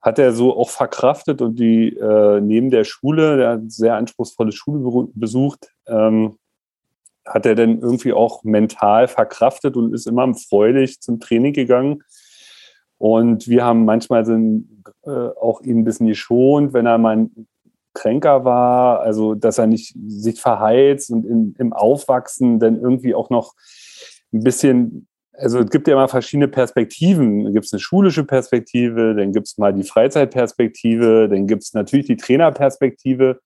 hat 0.04 0.20
er 0.20 0.34
so 0.34 0.56
auch 0.56 0.70
verkraftet 0.70 1.42
und 1.42 1.58
die 1.58 1.98
äh, 1.98 2.42
neben 2.42 2.70
der 2.70 2.84
Schule, 2.84 3.38
der 3.38 3.50
hat 3.54 3.72
sehr 3.72 3.96
anspruchsvolle 3.96 4.52
Schule 4.52 5.08
besucht, 5.16 5.72
ähm, 5.88 6.38
hat 7.26 7.48
er 7.48 7.56
dann 7.56 7.80
irgendwie 7.80 8.14
auch 8.14 8.44
mental 8.44 9.08
verkraftet 9.08 9.76
und 9.76 9.96
ist 9.96 10.06
immer 10.06 10.32
freudig 10.36 11.02
zum 11.02 11.20
Training 11.20 11.54
gegangen. 11.54 12.04
Und 13.00 13.48
wir 13.48 13.66
haben 13.66 13.84
manchmal 13.84 14.28
sind, 14.28 14.70
äh, 15.08 15.10
auch 15.10 15.62
ihn 15.62 15.80
ein 15.80 15.86
bisschen 15.86 16.06
geschont, 16.06 16.74
wenn 16.74 16.86
er 16.86 17.00
mal 17.00 17.32
kränker 17.96 18.46
war, 18.46 19.00
also 19.00 19.34
dass 19.34 19.58
er 19.58 19.66
nicht 19.66 19.96
sich 20.08 20.40
verheizt 20.40 21.10
und 21.10 21.26
in, 21.26 21.56
im 21.58 21.74
Aufwachsen 21.74 22.60
dann 22.60 22.80
irgendwie 22.80 23.16
auch 23.16 23.32
noch 23.32 23.54
ein 24.32 24.42
bisschen, 24.42 25.08
also 25.34 25.60
es 25.60 25.70
gibt 25.72 25.88
ja 25.88 25.96
immer 25.96 26.08
verschiedene 26.08 26.48
Perspektiven. 26.48 27.46
Da 27.46 27.50
gibt 27.52 27.66
es 27.66 27.74
eine 27.74 27.80
schulische 27.80 28.24
Perspektive, 28.24 29.16
dann 29.16 29.32
gibt 29.32 29.48
es 29.48 29.58
mal 29.58 29.74
die 29.74 29.84
Freizeitperspektive, 29.84 31.28
dann 31.28 31.48
gibt 31.48 31.64
es 31.64 31.74
natürlich 31.74 32.06
die 32.06 32.18
Trainerperspektive, 32.18 33.40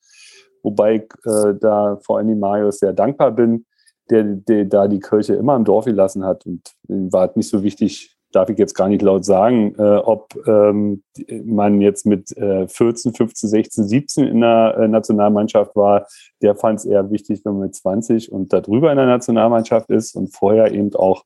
wobei 0.64 0.96
äh, 0.96 1.54
da 1.60 1.98
vor 2.04 2.18
allem 2.18 2.40
Marius 2.40 2.80
sehr 2.80 2.94
dankbar 2.94 3.32
bin, 3.32 3.66
der, 4.10 4.24
der 4.24 4.66
da 4.66 4.88
die 4.88 5.00
Kirche 5.00 5.36
immer 5.36 5.56
im 5.56 5.64
Dorf 5.64 5.86
gelassen 5.86 6.26
hat 6.26 6.46
und 6.46 6.74
war 6.88 7.32
nicht 7.36 7.50
so 7.50 7.64
wichtig, 7.64 8.19
darf 8.32 8.50
ich 8.50 8.58
jetzt 8.58 8.76
gar 8.76 8.88
nicht 8.88 9.02
laut 9.02 9.26
sagen, 9.26 9.76
äh, 9.78 9.98
ob 9.98 10.36
ähm, 10.48 11.04
man 11.46 11.82
jetzt 11.82 12.06
mit 12.06 12.36
äh, 12.38 12.68
14, 12.68 13.14
15, 13.14 13.50
16, 13.50 13.88
17 13.88 14.28
in 14.28 14.42
der 14.42 14.78
äh, 14.78 14.88
Nationalmannschaft 14.88 15.76
war. 15.76 16.08
Der 16.42 16.56
fand 16.56 16.80
es 16.80 16.86
eher 16.86 17.10
wichtig, 17.12 17.42
wenn 17.44 17.54
man 17.54 17.64
mit 17.64 17.76
20 17.76 18.32
und 18.32 18.54
darüber 18.54 18.92
in 18.92 18.98
der 18.98 19.08
Nationalmannschaft 19.08 19.90
ist 19.90 20.16
und 20.16 20.34
vorher 20.34 20.72
eben 20.72 20.94
auch 20.96 21.24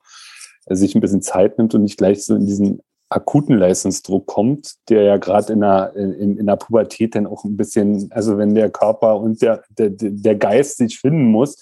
äh, 0.66 0.76
sich 0.76 0.96
ein 0.96 1.02
bisschen 1.02 1.22
Zeit 1.22 1.58
nimmt 1.58 1.76
und 1.76 1.84
nicht 1.84 1.98
gleich 1.98 2.26
so 2.26 2.36
in 2.36 2.46
diesen 2.46 2.82
akuten 3.10 3.58
Leistungsdruck 3.58 4.26
kommt, 4.26 4.76
der 4.90 5.04
ja 5.04 5.18
gerade 5.18 5.54
in 5.54 5.62
der, 5.62 5.96
in, 5.96 6.38
in 6.38 6.46
der 6.48 6.56
Pubertät 6.56 7.16
dann 7.16 7.28
auch 7.28 7.44
ein 7.44 7.58
bisschen, 7.58 8.12
also 8.12 8.38
wenn 8.38 8.56
der 8.56 8.72
Körper 8.72 9.20
und 9.20 9.42
der, 9.42 9.64
der, 9.70 9.92
der 9.92 10.36
Geist 10.36 10.78
sich 10.78 11.00
finden 11.00 11.26
muss, 11.26 11.58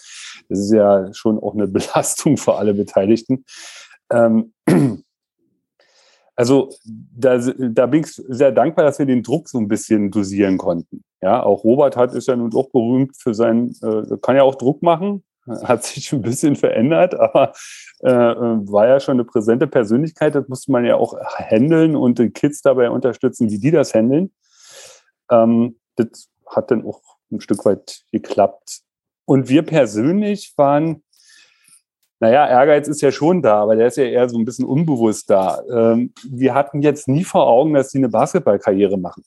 das 0.47 0.59
ist 0.59 0.71
ja 0.71 1.13
schon 1.13 1.39
auch 1.39 1.53
eine 1.53 1.67
Belastung 1.67 2.37
für 2.37 2.55
alle 2.55 2.73
Beteiligten. 2.73 3.43
Ähm, 4.11 4.53
also 6.35 6.69
da, 6.83 7.37
da 7.37 7.85
bin 7.85 8.03
ich 8.03 8.13
sehr 8.13 8.51
dankbar, 8.51 8.85
dass 8.85 8.99
wir 8.99 9.05
den 9.05 9.23
Druck 9.23 9.49
so 9.49 9.57
ein 9.57 9.67
bisschen 9.67 10.11
dosieren 10.11 10.57
konnten. 10.57 11.03
Ja, 11.21 11.43
auch 11.43 11.63
Robert 11.63 11.95
hat 11.97 12.13
ist 12.13 12.27
ja 12.27 12.35
nun 12.35 12.53
auch 12.55 12.69
berühmt 12.71 13.15
für 13.17 13.33
seinen, 13.33 13.75
äh, 13.83 14.17
kann 14.21 14.35
ja 14.35 14.43
auch 14.43 14.55
Druck 14.55 14.81
machen, 14.81 15.23
hat 15.63 15.83
sich 15.83 16.11
ein 16.13 16.21
bisschen 16.21 16.55
verändert, 16.55 17.13
aber 17.19 17.53
äh, 17.99 18.11
war 18.11 18.87
ja 18.87 18.99
schon 18.99 19.13
eine 19.13 19.25
präsente 19.25 19.67
Persönlichkeit. 19.67 20.35
Das 20.35 20.47
musste 20.47 20.71
man 20.71 20.85
ja 20.85 20.95
auch 20.95 21.15
handeln 21.35 21.95
und 21.95 22.19
die 22.19 22.29
Kids 22.29 22.61
dabei 22.61 22.89
unterstützen, 22.89 23.49
wie 23.49 23.59
die 23.59 23.71
das 23.71 23.93
handeln. 23.93 24.31
Ähm, 25.29 25.79
das 25.95 26.29
hat 26.47 26.71
dann 26.71 26.85
auch 26.85 27.01
ein 27.31 27.41
Stück 27.41 27.65
weit 27.65 28.01
geklappt. 28.11 28.81
Und 29.25 29.49
wir 29.49 29.63
persönlich 29.63 30.53
waren 30.57 31.03
naja, 32.21 32.47
Ehrgeiz 32.47 32.87
ist 32.87 33.01
ja 33.01 33.11
schon 33.11 33.41
da, 33.41 33.63
aber 33.63 33.75
der 33.75 33.87
ist 33.87 33.97
ja 33.97 34.03
eher 34.03 34.29
so 34.29 34.37
ein 34.37 34.45
bisschen 34.45 34.63
unbewusst 34.63 35.27
da. 35.31 35.59
Ähm, 35.73 36.13
wir 36.23 36.53
hatten 36.53 36.83
jetzt 36.83 37.07
nie 37.07 37.23
vor 37.23 37.47
Augen, 37.47 37.73
dass 37.73 37.89
die 37.89 37.97
eine 37.97 38.09
Basketballkarriere 38.09 38.97
machen. 38.97 39.23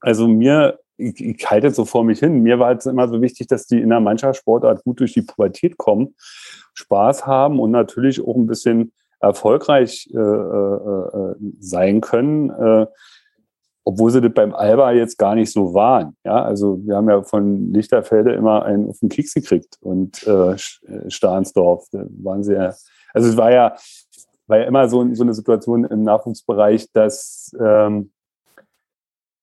Also 0.00 0.26
mir, 0.26 0.80
ich, 0.96 1.24
ich 1.24 1.48
halte 1.48 1.68
es 1.68 1.76
so 1.76 1.84
vor 1.84 2.02
mich 2.02 2.18
hin, 2.18 2.42
mir 2.42 2.58
war 2.58 2.76
es 2.76 2.86
immer 2.86 3.06
so 3.06 3.22
wichtig, 3.22 3.46
dass 3.46 3.68
die 3.68 3.80
in 3.80 3.90
der 3.90 4.00
Mannschaftssportart 4.00 4.82
gut 4.82 4.98
durch 4.98 5.12
die 5.12 5.22
Pubertät 5.22 5.78
kommen, 5.78 6.16
Spaß 6.74 7.24
haben 7.24 7.60
und 7.60 7.70
natürlich 7.70 8.20
auch 8.20 8.34
ein 8.34 8.48
bisschen 8.48 8.92
erfolgreich 9.20 10.10
äh, 10.12 10.18
äh, 10.18 10.20
äh 10.20 11.34
sein 11.60 12.00
können. 12.00 12.50
Äh, 12.50 12.86
obwohl 13.88 14.10
sie 14.10 14.20
das 14.20 14.34
beim 14.34 14.54
Alba 14.54 14.92
jetzt 14.92 15.16
gar 15.16 15.34
nicht 15.34 15.50
so 15.50 15.72
waren. 15.72 16.14
Ja, 16.22 16.42
also 16.42 16.78
wir 16.84 16.96
haben 16.96 17.08
ja 17.08 17.22
von 17.22 17.72
Lichterfelde 17.72 18.34
immer 18.34 18.62
einen 18.62 18.90
auf 18.90 18.98
den 18.98 19.08
Keks 19.08 19.32
gekriegt 19.32 19.78
und 19.80 20.26
äh, 20.26 20.52
äh 20.52 20.56
Stahnsdorf, 21.08 21.86
da 21.90 22.04
waren 22.22 22.44
sie 22.44 22.54
also 22.58 23.30
es 23.30 23.36
war 23.38 23.50
ja, 23.50 23.76
war 24.46 24.58
ja 24.58 24.64
immer 24.64 24.90
so, 24.90 25.14
so 25.14 25.22
eine 25.22 25.32
Situation 25.32 25.84
im 25.84 26.02
Nachwuchsbereich, 26.02 26.92
dass 26.92 27.50
ähm, 27.58 28.12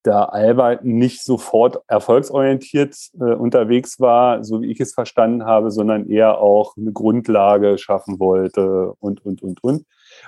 der 0.05 0.31
Alba 0.31 0.75
nicht 0.83 1.23
sofort 1.23 1.79
erfolgsorientiert 1.87 2.95
äh, 3.19 3.33
unterwegs 3.33 3.99
war, 3.99 4.43
so 4.43 4.61
wie 4.61 4.69
ich 4.69 4.79
es 4.79 4.93
verstanden 4.93 5.45
habe, 5.45 5.71
sondern 5.71 6.07
eher 6.07 6.37
auch 6.37 6.77
eine 6.77 6.91
Grundlage 6.91 7.79
schaffen 7.79 8.19
wollte 8.19 8.93
und, 8.99 9.25
und, 9.25 9.41
und, 9.41 9.63
und. 9.63 9.85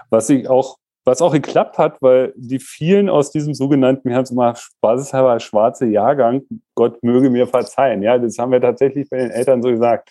Was 0.10 0.28
ich 0.32 0.50
auch 0.50 0.80
was 1.08 1.22
auch 1.22 1.32
geklappt 1.32 1.78
hat, 1.78 2.02
weil 2.02 2.34
die 2.36 2.60
vielen 2.60 3.10
aus 3.10 3.32
diesem 3.32 3.54
sogenannten, 3.54 4.10
wir 4.10 4.16
haben 4.18 4.24
es 4.24 4.32
mal 4.32 4.56
spaßeshalber 4.56 5.40
schwarze 5.40 5.86
Jahrgang, 5.86 6.42
Gott 6.76 7.02
möge 7.02 7.30
mir 7.30 7.48
verzeihen, 7.48 8.04
ja, 8.04 8.18
das 8.18 8.38
haben 8.38 8.52
wir 8.52 8.60
tatsächlich 8.60 9.10
bei 9.10 9.18
den 9.18 9.32
Eltern 9.32 9.62
so 9.64 9.70
gesagt. 9.70 10.10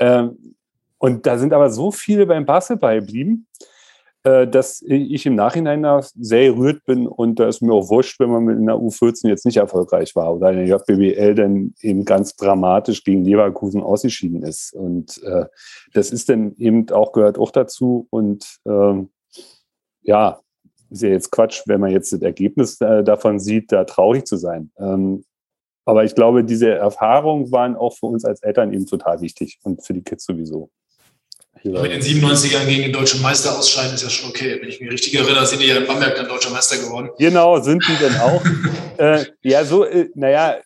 Ähm, 0.00 0.56
und 0.98 1.24
da 1.24 1.38
sind 1.38 1.52
aber 1.52 1.70
so 1.70 1.92
viele 1.92 2.26
beim 2.26 2.44
Basketball 2.44 2.98
geblieben, 2.98 3.46
äh, 4.24 4.48
dass 4.48 4.82
ich 4.82 5.24
im 5.24 5.36
Nachhinein 5.36 5.86
sehr 6.16 6.52
gerührt 6.52 6.84
bin 6.84 7.06
und 7.06 7.38
da 7.38 7.46
ist 7.46 7.62
mir 7.62 7.72
auch 7.72 7.88
wurscht, 7.88 8.18
wenn 8.18 8.30
man 8.30 8.44
mit 8.44 8.58
einer 8.58 8.74
U14 8.74 9.28
jetzt 9.28 9.46
nicht 9.46 9.58
erfolgreich 9.58 10.16
war 10.16 10.34
oder 10.34 10.50
in 10.50 10.56
der 10.56 10.66
JBBL 10.66 11.36
dann 11.36 11.74
eben 11.80 12.04
ganz 12.04 12.34
dramatisch 12.34 13.04
gegen 13.04 13.24
Leverkusen 13.24 13.84
ausgeschieden 13.84 14.42
ist. 14.42 14.72
Und 14.74 15.22
äh, 15.22 15.44
das 15.94 16.10
ist 16.10 16.28
dann 16.28 16.56
eben 16.56 16.90
auch, 16.90 17.12
gehört 17.12 17.38
auch 17.38 17.52
dazu 17.52 18.08
und 18.10 18.58
ähm, 18.66 19.10
ja, 20.08 20.40
ist 20.88 21.02
ja 21.02 21.10
jetzt 21.10 21.30
Quatsch, 21.30 21.62
wenn 21.66 21.80
man 21.80 21.90
jetzt 21.90 22.12
das 22.14 22.22
Ergebnis 22.22 22.80
äh, 22.80 23.04
davon 23.04 23.38
sieht, 23.38 23.70
da 23.70 23.84
traurig 23.84 24.24
zu 24.24 24.38
sein. 24.38 24.72
Ähm, 24.78 25.22
aber 25.84 26.04
ich 26.04 26.14
glaube, 26.14 26.44
diese 26.44 26.70
Erfahrungen 26.70 27.52
waren 27.52 27.76
auch 27.76 27.94
für 27.94 28.06
uns 28.06 28.24
als 28.24 28.42
Eltern 28.42 28.72
eben 28.72 28.86
total 28.86 29.20
wichtig 29.20 29.58
und 29.62 29.84
für 29.84 29.92
die 29.92 30.02
Kids 30.02 30.24
sowieso. 30.24 30.70
Ja, 31.62 31.82
mit 31.82 31.92
den 31.92 32.00
97ern 32.00 32.66
gegen 32.66 32.82
den 32.82 32.92
deutschen 32.92 33.22
Meister 33.22 33.58
ausscheiden 33.58 33.94
ist 33.94 34.02
ja 34.02 34.10
schon 34.10 34.30
okay. 34.30 34.58
Wenn 34.60 34.68
ich 34.68 34.80
mich 34.80 34.90
richtig 34.90 35.14
erinnere, 35.14 35.46
sind 35.46 35.60
die 35.62 35.66
ja 35.66 35.76
in 35.76 35.86
Bamberg 35.86 36.14
dann 36.16 36.28
deutscher 36.28 36.50
Meister 36.50 36.76
geworden. 36.76 37.10
Genau, 37.18 37.60
sind 37.60 37.82
die 37.88 37.96
denn 37.96 38.16
auch. 38.20 38.44
äh, 38.98 39.24
ja, 39.42 39.64
so, 39.64 39.84
äh, 39.84 40.08
naja, 40.14 40.56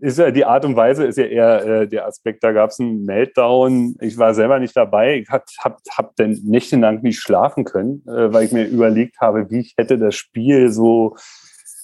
ist 0.00 0.18
ja 0.18 0.30
die 0.30 0.44
Art 0.44 0.64
und 0.64 0.76
Weise 0.76 1.04
ist 1.04 1.18
ja 1.18 1.24
eher 1.24 1.64
äh, 1.64 1.88
der 1.88 2.06
Aspekt. 2.06 2.42
Da 2.42 2.52
gab 2.52 2.70
es 2.70 2.80
einen 2.80 3.04
Meltdown. 3.04 3.96
Ich 4.00 4.18
war 4.18 4.34
selber 4.34 4.58
nicht 4.58 4.76
dabei. 4.76 5.18
Ich 5.18 5.28
habe 5.28 5.44
hab, 5.58 5.80
hab 5.90 6.16
dann 6.16 6.38
nächtelang 6.44 7.02
nicht 7.02 7.20
schlafen 7.20 7.64
können, 7.64 8.02
äh, 8.06 8.32
weil 8.32 8.46
ich 8.46 8.52
mir 8.52 8.64
überlegt 8.64 9.20
habe, 9.20 9.50
wie 9.50 9.60
ich 9.60 9.74
hätte 9.76 9.98
das 9.98 10.14
Spiel 10.14 10.70
so, 10.70 11.16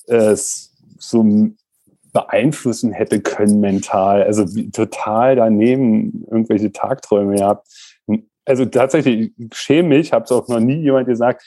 äh, 0.08 0.34
so 0.34 1.24
beeinflussen 2.12 2.92
hätte 2.92 3.20
können 3.20 3.60
mental. 3.60 4.22
Also 4.24 4.44
total 4.72 5.36
daneben 5.36 6.24
irgendwelche 6.30 6.72
Tagträume 6.72 7.36
gehabt 7.36 7.68
also 8.50 8.64
tatsächlich, 8.64 9.32
ich 9.38 9.54
schäme 9.54 9.90
mich, 9.90 10.12
habe 10.12 10.24
es 10.24 10.32
auch 10.32 10.48
noch 10.48 10.58
nie 10.58 10.82
jemand 10.82 11.06
gesagt, 11.06 11.44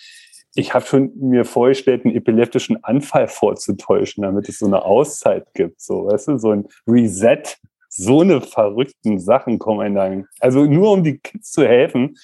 ich 0.56 0.74
habe 0.74 0.86
schon 0.86 1.12
mir 1.20 1.44
vorgestellt, 1.44 2.06
einen 2.06 2.16
epileptischen 2.16 2.82
Anfall 2.82 3.28
vorzutäuschen, 3.28 4.24
damit 4.24 4.48
es 4.48 4.60
so 4.60 4.68
eine 4.68 4.86
Auszeit 4.86 5.54
gibt. 5.54 5.82
So, 5.82 6.06
weißt 6.06 6.30
du, 6.30 6.38
so 6.38 6.52
ein 6.52 6.66
Reset. 6.88 7.44
So 7.90 8.22
eine 8.22 8.40
verrückten 8.40 9.20
Sachen 9.20 9.60
kommen 9.60 9.96
dann. 9.96 10.28
Also 10.40 10.64
nur 10.64 10.94
um 10.94 11.04
die 11.04 11.18
Kids 11.18 11.52
zu 11.52 11.68
helfen. 11.68 12.16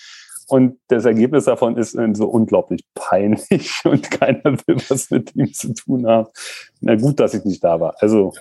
Und 0.47 0.79
das 0.87 1.03
Ergebnis 1.03 1.43
davon 1.43 1.75
ist 1.75 1.97
so 2.13 2.27
unglaublich 2.27 2.85
peinlich 2.95 3.73
und 3.83 4.09
keiner 4.09 4.57
will 4.65 4.77
was 4.87 5.11
mit 5.11 5.35
ihm 5.35 5.53
zu 5.53 5.73
tun 5.73 6.07
haben. 6.07 6.29
Na 6.79 6.95
gut, 6.95 7.19
dass 7.19 7.33
ich 7.33 7.43
nicht 7.43 7.63
da 7.63 7.79
war. 7.81 7.95
Also 7.99 8.33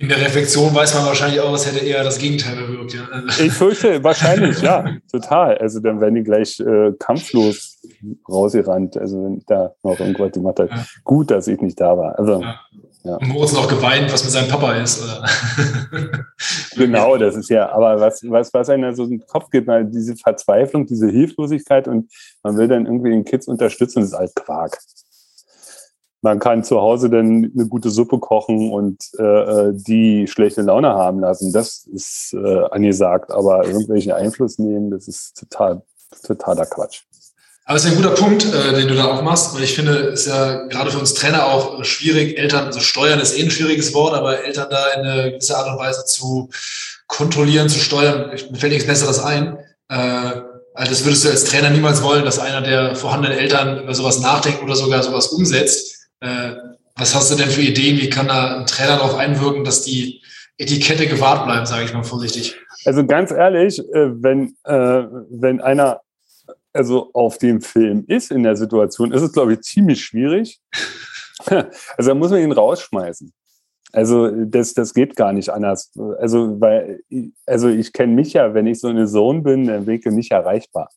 in 0.00 0.08
der 0.08 0.18
Reflexion 0.18 0.74
weiß 0.74 0.94
man 0.94 1.04
wahrscheinlich 1.04 1.40
auch, 1.40 1.52
es 1.52 1.66
hätte 1.66 1.84
eher 1.84 2.02
das 2.02 2.16
Gegenteil 2.16 2.56
bewirkt. 2.56 2.94
Ja. 2.94 3.06
Ich 3.38 3.52
fürchte, 3.52 4.02
wahrscheinlich, 4.02 4.62
ja, 4.62 4.96
total. 5.12 5.58
Also 5.58 5.78
dann 5.80 6.00
werden 6.00 6.14
die 6.14 6.22
gleich 6.22 6.58
äh, 6.58 6.92
kampflos 6.98 7.78
rausgerannt. 8.26 8.96
Also 8.96 9.22
wenn 9.22 9.42
da 9.46 9.74
noch 9.82 10.00
irgendwas 10.00 10.32
gemacht 10.32 10.58
hat. 10.58 10.70
Ja. 10.70 10.86
Gut, 11.04 11.30
dass 11.30 11.48
ich 11.48 11.60
nicht 11.60 11.78
da 11.78 11.98
war. 11.98 12.18
Also, 12.18 12.40
ja. 12.40 12.58
Ja. 13.02 13.18
Moritz 13.22 13.52
noch 13.52 13.68
geweint, 13.68 14.12
was 14.12 14.24
mit 14.24 14.32
seinem 14.32 14.48
Papa 14.48 14.74
ist. 14.74 15.02
genau, 16.76 17.16
das 17.16 17.34
ist 17.34 17.48
ja, 17.48 17.70
aber 17.70 17.98
was, 17.98 18.22
was, 18.28 18.52
was 18.52 18.68
einem 18.68 18.94
so 18.94 19.04
in 19.04 19.10
den 19.10 19.26
Kopf 19.26 19.48
geht, 19.50 19.66
diese 19.90 20.16
Verzweiflung, 20.16 20.86
diese 20.86 21.08
Hilflosigkeit 21.08 21.88
und 21.88 22.10
man 22.42 22.58
will 22.58 22.68
dann 22.68 22.84
irgendwie 22.84 23.10
den 23.10 23.24
Kids 23.24 23.48
unterstützen, 23.48 24.00
das 24.00 24.10
ist 24.10 24.18
halt 24.18 24.34
Quark. 24.34 24.78
Man 26.22 26.38
kann 26.38 26.64
zu 26.64 26.80
Hause 26.80 27.08
dann 27.08 27.50
eine 27.54 27.66
gute 27.66 27.90
Suppe 27.90 28.18
kochen 28.18 28.70
und 28.70 28.98
äh, 29.18 29.22
äh 29.22 29.72
die 29.72 30.26
schlechte 30.26 30.62
Laune 30.62 30.88
haben 30.88 31.20
lassen. 31.20 31.52
Das 31.52 31.86
ist 31.86 32.34
äh, 32.34 32.64
angesagt, 32.70 33.30
aber 33.30 33.66
irgendwelchen 33.66 34.12
Einfluss 34.12 34.58
nehmen, 34.58 34.90
das 34.90 35.08
ist 35.08 35.38
total, 35.38 35.82
totaler 36.26 36.66
Quatsch. 36.66 37.02
Aber 37.70 37.76
es 37.76 37.84
ist 37.84 37.92
ein 37.92 38.02
guter 38.02 38.16
Punkt, 38.16 38.44
äh, 38.52 38.74
den 38.74 38.88
du 38.88 38.96
da 38.96 39.04
auch 39.04 39.22
machst, 39.22 39.54
weil 39.54 39.62
ich 39.62 39.74
finde, 39.76 40.08
es 40.08 40.22
ist 40.22 40.26
ja 40.26 40.66
gerade 40.66 40.90
für 40.90 40.98
uns 40.98 41.14
Trainer 41.14 41.46
auch 41.46 41.84
schwierig, 41.84 42.36
Eltern, 42.36 42.66
also 42.66 42.80
steuern 42.80 43.20
ist 43.20 43.38
eh 43.38 43.44
ein 43.44 43.50
schwieriges 43.52 43.94
Wort, 43.94 44.12
aber 44.12 44.44
Eltern 44.44 44.66
da 44.70 44.88
in 44.88 45.06
eine 45.06 45.30
gewisse 45.30 45.56
Art 45.56 45.68
und 45.68 45.78
Weise 45.78 46.04
zu 46.04 46.50
kontrollieren, 47.06 47.68
zu 47.68 47.78
steuern, 47.78 48.30
mir 48.50 48.58
fällt 48.58 48.72
nichts 48.72 48.88
Besseres 48.88 49.20
ein. 49.20 49.56
Äh, 49.88 50.42
also 50.74 50.90
das 50.90 51.04
würdest 51.04 51.24
du 51.24 51.28
als 51.28 51.44
Trainer 51.44 51.70
niemals 51.70 52.02
wollen, 52.02 52.24
dass 52.24 52.40
einer 52.40 52.60
der 52.60 52.96
vorhandenen 52.96 53.38
Eltern 53.38 53.84
über 53.84 53.94
sowas 53.94 54.18
nachdenkt 54.18 54.62
oder 54.62 54.74
sogar 54.74 55.02
sowas 55.04 55.28
umsetzt. 55.28 55.99
Äh, 56.20 56.52
was 56.96 57.14
hast 57.14 57.30
du 57.30 57.36
denn 57.36 57.50
für 57.50 57.62
Ideen? 57.62 57.98
Wie 57.98 58.10
kann 58.10 58.28
da 58.28 58.58
ein 58.58 58.66
Trainer 58.66 58.96
darauf 58.96 59.14
einwirken, 59.14 59.64
dass 59.64 59.82
die 59.82 60.22
Etikette 60.58 61.06
gewahrt 61.06 61.46
bleibt, 61.46 61.68
sage 61.68 61.84
ich 61.84 61.94
mal 61.94 62.02
vorsichtig? 62.02 62.56
Also 62.84 63.06
ganz 63.06 63.30
ehrlich, 63.30 63.78
äh, 63.78 64.22
wenn, 64.22 64.56
äh, 64.64 65.04
wenn 65.30 65.60
einer 65.60 66.00
also 66.72 67.10
auf 67.14 67.38
dem 67.38 67.60
Film 67.60 68.04
ist 68.06 68.30
in 68.30 68.42
der 68.42 68.56
Situation, 68.56 69.12
ist 69.12 69.22
es, 69.22 69.32
glaube 69.32 69.54
ich, 69.54 69.60
ziemlich 69.62 70.04
schwierig. 70.04 70.60
Also 71.96 72.10
da 72.10 72.14
muss 72.14 72.30
man 72.30 72.42
ihn 72.42 72.52
rausschmeißen. 72.52 73.32
Also 73.92 74.30
das, 74.44 74.74
das 74.74 74.92
geht 74.92 75.16
gar 75.16 75.32
nicht 75.32 75.48
anders. 75.48 75.90
Also, 76.18 76.60
weil, 76.60 77.00
also 77.46 77.68
ich 77.68 77.94
kenne 77.94 78.12
mich 78.12 78.34
ja, 78.34 78.52
wenn 78.52 78.66
ich 78.66 78.78
so 78.78 78.88
eine 78.88 79.06
Zone 79.06 79.40
bin, 79.40 79.66
dann 79.66 79.86
bin 79.86 79.98
ich 79.98 80.04
nicht 80.04 80.32
erreichbar. 80.32 80.90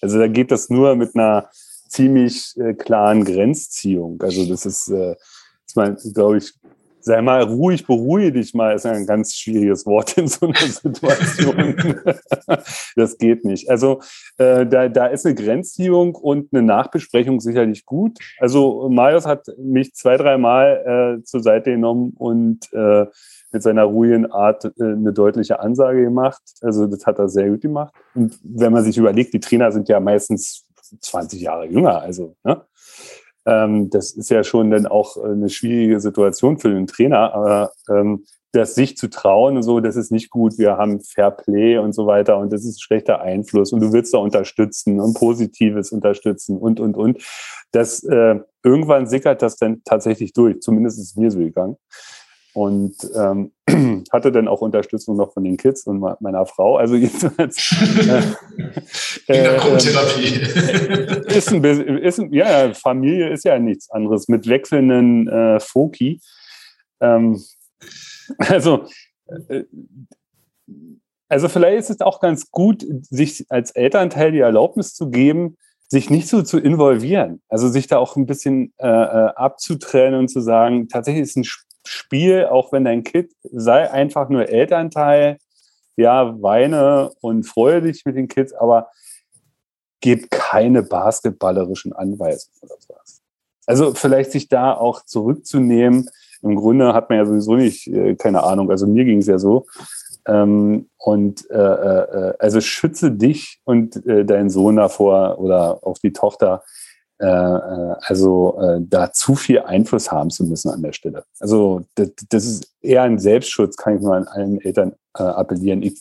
Also 0.00 0.18
da 0.18 0.26
geht 0.26 0.50
das 0.50 0.68
nur 0.68 0.96
mit 0.96 1.14
einer 1.14 1.48
ziemlich 1.94 2.54
äh, 2.56 2.74
klaren 2.74 3.24
Grenzziehung. 3.24 4.20
Also 4.22 4.46
das 4.46 4.66
ist, 4.66 4.88
äh, 4.88 5.14
ist 5.66 6.14
glaube 6.14 6.38
ich, 6.38 6.52
sei 7.04 7.20
mal 7.20 7.42
ruhig, 7.42 7.86
beruhige 7.86 8.32
dich 8.32 8.54
mal, 8.54 8.74
ist 8.74 8.86
ein 8.86 9.06
ganz 9.06 9.34
schwieriges 9.34 9.84
Wort 9.84 10.16
in 10.16 10.26
so 10.26 10.46
einer 10.46 10.56
Situation. 10.56 11.76
das 12.96 13.18
geht 13.18 13.44
nicht. 13.44 13.68
Also 13.68 14.00
äh, 14.38 14.66
da, 14.66 14.88
da 14.88 15.06
ist 15.06 15.26
eine 15.26 15.34
Grenzziehung 15.34 16.14
und 16.14 16.52
eine 16.52 16.62
Nachbesprechung 16.62 17.40
sicherlich 17.40 17.84
gut. 17.84 18.18
Also 18.38 18.88
Marius 18.88 19.26
hat 19.26 19.46
mich 19.58 19.92
zwei, 19.94 20.16
dreimal 20.16 21.18
äh, 21.20 21.24
zur 21.24 21.42
Seite 21.42 21.72
genommen 21.72 22.14
und 22.16 22.72
äh, 22.72 23.04
mit 23.52 23.62
seiner 23.62 23.84
ruhigen 23.84 24.30
Art 24.32 24.64
äh, 24.64 24.70
eine 24.78 25.12
deutliche 25.12 25.60
Ansage 25.60 26.02
gemacht. 26.02 26.42
Also 26.62 26.86
das 26.86 27.04
hat 27.04 27.18
er 27.18 27.28
sehr 27.28 27.50
gut 27.50 27.60
gemacht. 27.60 27.92
Und 28.14 28.38
wenn 28.42 28.72
man 28.72 28.82
sich 28.82 28.96
überlegt, 28.96 29.34
die 29.34 29.40
Trainer 29.40 29.70
sind 29.72 29.90
ja 29.90 30.00
meistens 30.00 30.63
20 31.00 31.40
Jahre 31.40 31.66
jünger, 31.66 32.00
also 32.00 32.36
ne? 32.44 32.64
Ähm, 33.46 33.90
das 33.90 34.12
ist 34.12 34.30
ja 34.30 34.42
schon 34.42 34.70
dann 34.70 34.86
auch 34.86 35.22
eine 35.22 35.50
schwierige 35.50 36.00
Situation 36.00 36.58
für 36.58 36.70
den 36.70 36.86
Trainer, 36.86 37.34
aber 37.34 37.72
ähm, 37.90 38.24
das 38.52 38.74
sich 38.74 38.96
zu 38.96 39.10
trauen 39.10 39.56
und 39.56 39.62
so, 39.64 39.80
das 39.80 39.96
ist 39.96 40.12
nicht 40.12 40.30
gut. 40.30 40.58
Wir 40.58 40.76
haben 40.76 41.00
Fair 41.00 41.32
Play 41.32 41.76
und 41.78 41.92
so 41.92 42.06
weiter 42.06 42.38
und 42.38 42.52
das 42.52 42.64
ist 42.64 42.82
schlechter 42.82 43.20
Einfluss 43.20 43.72
und 43.72 43.80
du 43.80 43.92
willst 43.92 44.14
da 44.14 44.18
unterstützen 44.18 45.00
und 45.00 45.14
Positives 45.14 45.92
unterstützen 45.92 46.56
und, 46.56 46.80
und, 46.80 46.96
und. 46.96 47.22
Das, 47.72 48.04
äh, 48.04 48.40
irgendwann 48.62 49.08
sickert 49.08 49.42
das 49.42 49.56
dann 49.56 49.82
tatsächlich 49.84 50.32
durch. 50.32 50.60
Zumindest 50.60 50.98
ist 50.98 51.18
mir 51.18 51.30
so 51.30 51.40
gegangen 51.40 51.76
und 52.54 52.94
ähm, 53.16 53.52
hatte 54.12 54.30
dann 54.30 54.48
auch 54.48 54.60
Unterstützung 54.60 55.16
noch 55.16 55.32
von 55.32 55.42
den 55.44 55.56
Kids 55.56 55.86
und 55.86 55.98
meiner 56.20 56.46
Frau. 56.46 56.76
Also 56.76 56.94
jedenfalls 56.94 57.74
äh, 59.28 59.32
äh, 59.32 59.58
Gruppentherapie. 59.58 60.40
ist 61.36 61.52
ein 61.52 61.60
bisschen, 61.60 61.98
ist 61.98 62.20
ein, 62.20 62.32
ja, 62.32 62.72
Familie 62.72 63.30
ist 63.30 63.44
ja 63.44 63.58
nichts 63.58 63.90
anderes 63.90 64.28
mit 64.28 64.48
wechselnden 64.48 65.28
äh, 65.28 65.58
Foki. 65.58 66.20
Ähm, 67.00 67.42
also 68.38 68.86
äh, 69.48 69.64
also 71.28 71.48
vielleicht 71.48 71.78
ist 71.78 71.90
es 71.90 72.00
auch 72.00 72.20
ganz 72.20 72.52
gut, 72.52 72.86
sich 73.10 73.46
als 73.48 73.72
Elternteil 73.72 74.30
die 74.30 74.38
Erlaubnis 74.38 74.94
zu 74.94 75.10
geben, 75.10 75.56
sich 75.88 76.08
nicht 76.08 76.28
so 76.28 76.42
zu 76.42 76.58
involvieren. 76.58 77.42
Also 77.48 77.68
sich 77.68 77.88
da 77.88 77.98
auch 77.98 78.14
ein 78.14 78.26
bisschen 78.26 78.72
äh, 78.78 78.86
äh 78.86 79.32
abzutrennen 79.34 80.20
und 80.20 80.28
zu 80.28 80.40
sagen, 80.40 80.88
tatsächlich 80.88 81.24
ist 81.24 81.36
ein 81.36 81.44
Spiel, 81.86 82.46
auch 82.46 82.72
wenn 82.72 82.84
dein 82.84 83.04
Kind 83.04 83.30
sei 83.42 83.90
einfach 83.90 84.28
nur 84.28 84.48
Elternteil, 84.48 85.38
ja, 85.96 86.40
weine 86.42 87.12
und 87.20 87.44
freue 87.44 87.82
dich 87.82 88.04
mit 88.04 88.16
den 88.16 88.28
Kids, 88.28 88.52
aber 88.52 88.88
gib 90.00 90.30
keine 90.30 90.82
basketballerischen 90.82 91.92
Anweisungen 91.92 92.58
oder 92.62 92.74
sowas. 92.78 93.22
Also 93.66 93.94
vielleicht 93.94 94.32
sich 94.32 94.48
da 94.48 94.74
auch 94.74 95.04
zurückzunehmen. 95.04 96.10
Im 96.42 96.56
Grunde 96.56 96.92
hat 96.92 97.08
man 97.08 97.18
ja 97.18 97.24
sowieso 97.24 97.54
nicht, 97.54 97.86
äh, 97.86 98.14
keine 98.14 98.42
Ahnung, 98.42 98.70
also 98.70 98.86
mir 98.86 99.04
ging 99.04 99.18
es 99.18 99.26
ja 99.26 99.38
so. 99.38 99.66
Ähm, 100.26 100.88
und 100.98 101.48
äh, 101.50 101.54
äh, 101.54 102.34
also 102.38 102.60
schütze 102.60 103.12
dich 103.12 103.60
und 103.64 104.04
äh, 104.06 104.24
deinen 104.24 104.50
Sohn 104.50 104.76
davor 104.76 105.38
oder 105.38 105.86
auch 105.86 105.98
die 105.98 106.12
Tochter, 106.12 106.62
äh, 107.20 107.26
äh, 107.26 107.94
also 108.00 108.58
äh, 108.60 108.80
da 108.80 109.12
zu 109.12 109.36
viel 109.36 109.60
Einfluss 109.60 110.10
haben 110.10 110.30
zu 110.30 110.44
müssen 110.44 110.70
an 110.70 110.82
der 110.82 110.92
Stelle. 110.92 111.24
Also 111.38 111.84
das, 111.94 112.10
das 112.28 112.44
ist 112.44 112.72
eher 112.80 113.02
ein 113.02 113.20
Selbstschutz, 113.20 113.76
kann 113.76 113.96
ich 113.96 114.02
nur 114.02 114.16
an 114.16 114.26
allen 114.26 114.60
Eltern 114.60 114.94
äh, 115.16 115.22
appellieren. 115.22 115.82
Ich, 115.82 116.00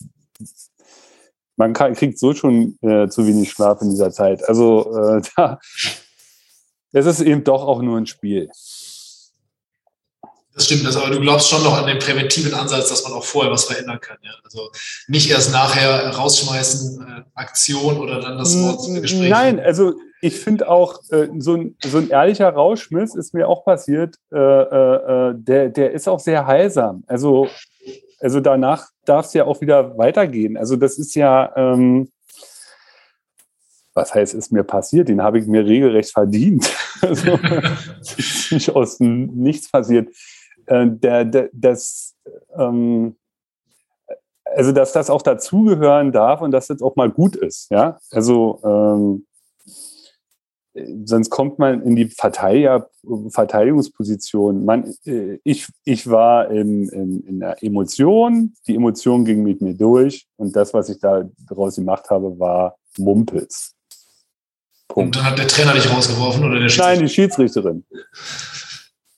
man 1.55 1.73
kann, 1.73 1.93
kriegt 1.93 2.17
so 2.17 2.33
schon 2.33 2.79
äh, 2.81 3.07
zu 3.09 3.27
wenig 3.27 3.51
Schlaf 3.51 3.81
in 3.81 3.91
dieser 3.91 4.11
Zeit. 4.11 4.47
Also 4.49 4.91
äh, 4.97 5.21
da, 5.35 5.59
es 6.93 7.05
ist 7.05 7.21
eben 7.21 7.43
doch 7.43 7.63
auch 7.63 7.81
nur 7.83 7.97
ein 7.97 8.07
Spiel. 8.07 8.49
Das 10.55 10.65
stimmt, 10.65 10.85
das, 10.85 10.95
aber 10.95 11.09
du 11.09 11.19
glaubst 11.19 11.49
schon 11.49 11.63
noch 11.63 11.77
an 11.77 11.87
den 11.87 11.97
präventiven 11.99 12.53
Ansatz, 12.53 12.89
dass 12.89 13.03
man 13.03 13.13
auch 13.13 13.23
vorher 13.23 13.51
was 13.51 13.65
verändern 13.65 13.99
kann. 13.99 14.17
Ja? 14.23 14.31
Also 14.43 14.71
nicht 15.07 15.29
erst 15.29 15.51
nachher 15.51 16.09
rausschmeißen, 16.09 17.01
äh, 17.01 17.23
Aktion 17.35 17.97
oder 17.99 18.19
dann 18.19 18.37
das 18.37 18.59
Wort 18.59 18.85
Gespräch. 19.01 19.29
Nein, 19.29 19.59
also 19.59 19.93
ich 20.23 20.39
finde 20.39 20.69
auch, 20.69 20.99
äh, 21.09 21.27
so, 21.37 21.55
ein, 21.55 21.75
so 21.83 21.97
ein 21.97 22.09
ehrlicher 22.09 22.49
Rauschmiss 22.49 23.13
ist 23.13 23.33
mir 23.33 23.47
auch 23.47 23.65
passiert, 23.65 24.15
äh, 24.31 24.37
äh, 24.37 25.29
äh, 25.29 25.33
der, 25.35 25.69
der 25.69 25.91
ist 25.91 26.07
auch 26.07 26.19
sehr 26.19 26.47
heilsam. 26.47 27.03
Also, 27.07 27.47
also 28.19 28.39
danach 28.39 28.87
darf 29.05 29.25
es 29.25 29.33
ja 29.33 29.45
auch 29.45 29.59
wieder 29.59 29.97
weitergehen. 29.97 30.55
Also 30.55 30.77
das 30.77 30.97
ist 30.97 31.13
ja, 31.15 31.51
ähm, 31.57 32.09
was 33.93 34.15
heißt, 34.15 34.33
ist 34.33 34.51
mir 34.51 34.63
passiert? 34.63 35.09
Den 35.09 35.21
habe 35.21 35.39
ich 35.39 35.45
mir 35.45 35.65
regelrecht 35.65 36.11
verdient. 36.11 36.73
also, 37.01 37.37
nicht 38.51 38.75
aus 38.75 38.99
nichts 38.99 39.69
passiert 39.69 40.07
äh, 40.67 40.87
der, 40.87 41.25
der, 41.25 41.49
das, 41.53 42.15
ähm, 42.57 43.17
also 44.45 44.71
dass 44.71 44.93
das 44.93 45.09
auch 45.09 45.21
dazugehören 45.21 46.11
darf 46.11 46.41
und 46.41 46.51
dass 46.51 46.67
das 46.67 46.81
auch 46.81 46.95
mal 46.95 47.09
gut 47.09 47.35
ist. 47.35 47.69
Ja, 47.71 47.97
also 48.11 48.59
ähm, 48.63 49.25
sonst 51.05 51.29
kommt 51.29 51.59
man 51.59 51.81
in 51.83 51.95
die 51.95 52.07
Verteidiger, 52.07 52.89
Verteidigungsposition. 53.29 54.65
Man, 54.65 54.93
äh, 55.05 55.39
ich, 55.43 55.67
ich 55.83 56.09
war 56.09 56.49
in, 56.49 56.89
in, 56.89 57.21
in 57.27 57.39
der 57.39 57.61
Emotion, 57.61 58.53
die 58.67 58.75
Emotion 58.75 59.25
ging 59.25 59.43
mit 59.43 59.61
mir 59.61 59.73
durch 59.73 60.27
und 60.37 60.55
das, 60.55 60.73
was 60.73 60.89
ich 60.89 60.99
da 60.99 61.23
daraus 61.47 61.75
gemacht 61.75 62.09
habe, 62.09 62.37
war 62.39 62.77
Mumpels. 62.97 63.75
Punkt. 64.87 65.15
Und 65.15 65.23
dann 65.23 65.31
hat 65.31 65.39
der 65.39 65.47
Trainer 65.47 65.73
dich 65.73 65.91
rausgeworfen 65.91 66.43
oder 66.43 66.59
der 66.59 66.69
Schiedsrichter? 66.69 66.91
Nein, 66.91 66.99
die 66.99 67.09
Schiedsrichterin. 67.09 67.85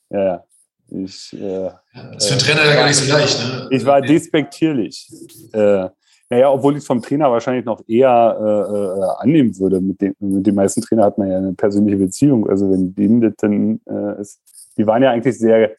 Ja, 0.09 0.23
ja. 0.23 0.43
Ich, 0.87 1.33
äh, 1.33 1.71
das 1.93 2.15
ist 2.17 2.27
für 2.27 2.33
einen 2.33 2.39
Trainer 2.39 2.65
ja 2.65 2.75
gar 2.75 2.87
nicht 2.87 2.97
so 2.97 3.11
leicht. 3.11 3.39
Ne? 3.39 3.67
Ich 3.71 3.85
war 3.85 4.01
despektierlich. 4.01 5.09
Äh, 5.51 5.89
naja, 6.35 6.51
obwohl 6.51 6.73
ich 6.73 6.79
es 6.79 6.87
vom 6.87 7.01
Trainer 7.01 7.31
wahrscheinlich 7.31 7.63
noch 7.63 7.81
eher 7.87 8.37
äh, 8.37 8.99
äh, 8.99 9.23
annehmen 9.23 9.57
würde. 9.57 9.79
Mit, 9.79 10.01
dem, 10.01 10.15
mit 10.19 10.45
den 10.45 10.55
meisten 10.55 10.81
Trainern 10.81 11.05
hat 11.05 11.17
man 11.17 11.31
ja 11.31 11.37
eine 11.37 11.53
persönliche 11.53 11.97
Beziehung. 11.97 12.49
Also 12.49 12.69
wenn 12.69 12.93
denen 12.93 13.21
das 13.21 13.33
dann 13.37 13.79
äh, 13.85 14.21
ist, 14.21 14.41
die 14.77 14.85
waren 14.85 15.01
ja 15.01 15.11
eigentlich 15.11 15.37
sehr, 15.37 15.71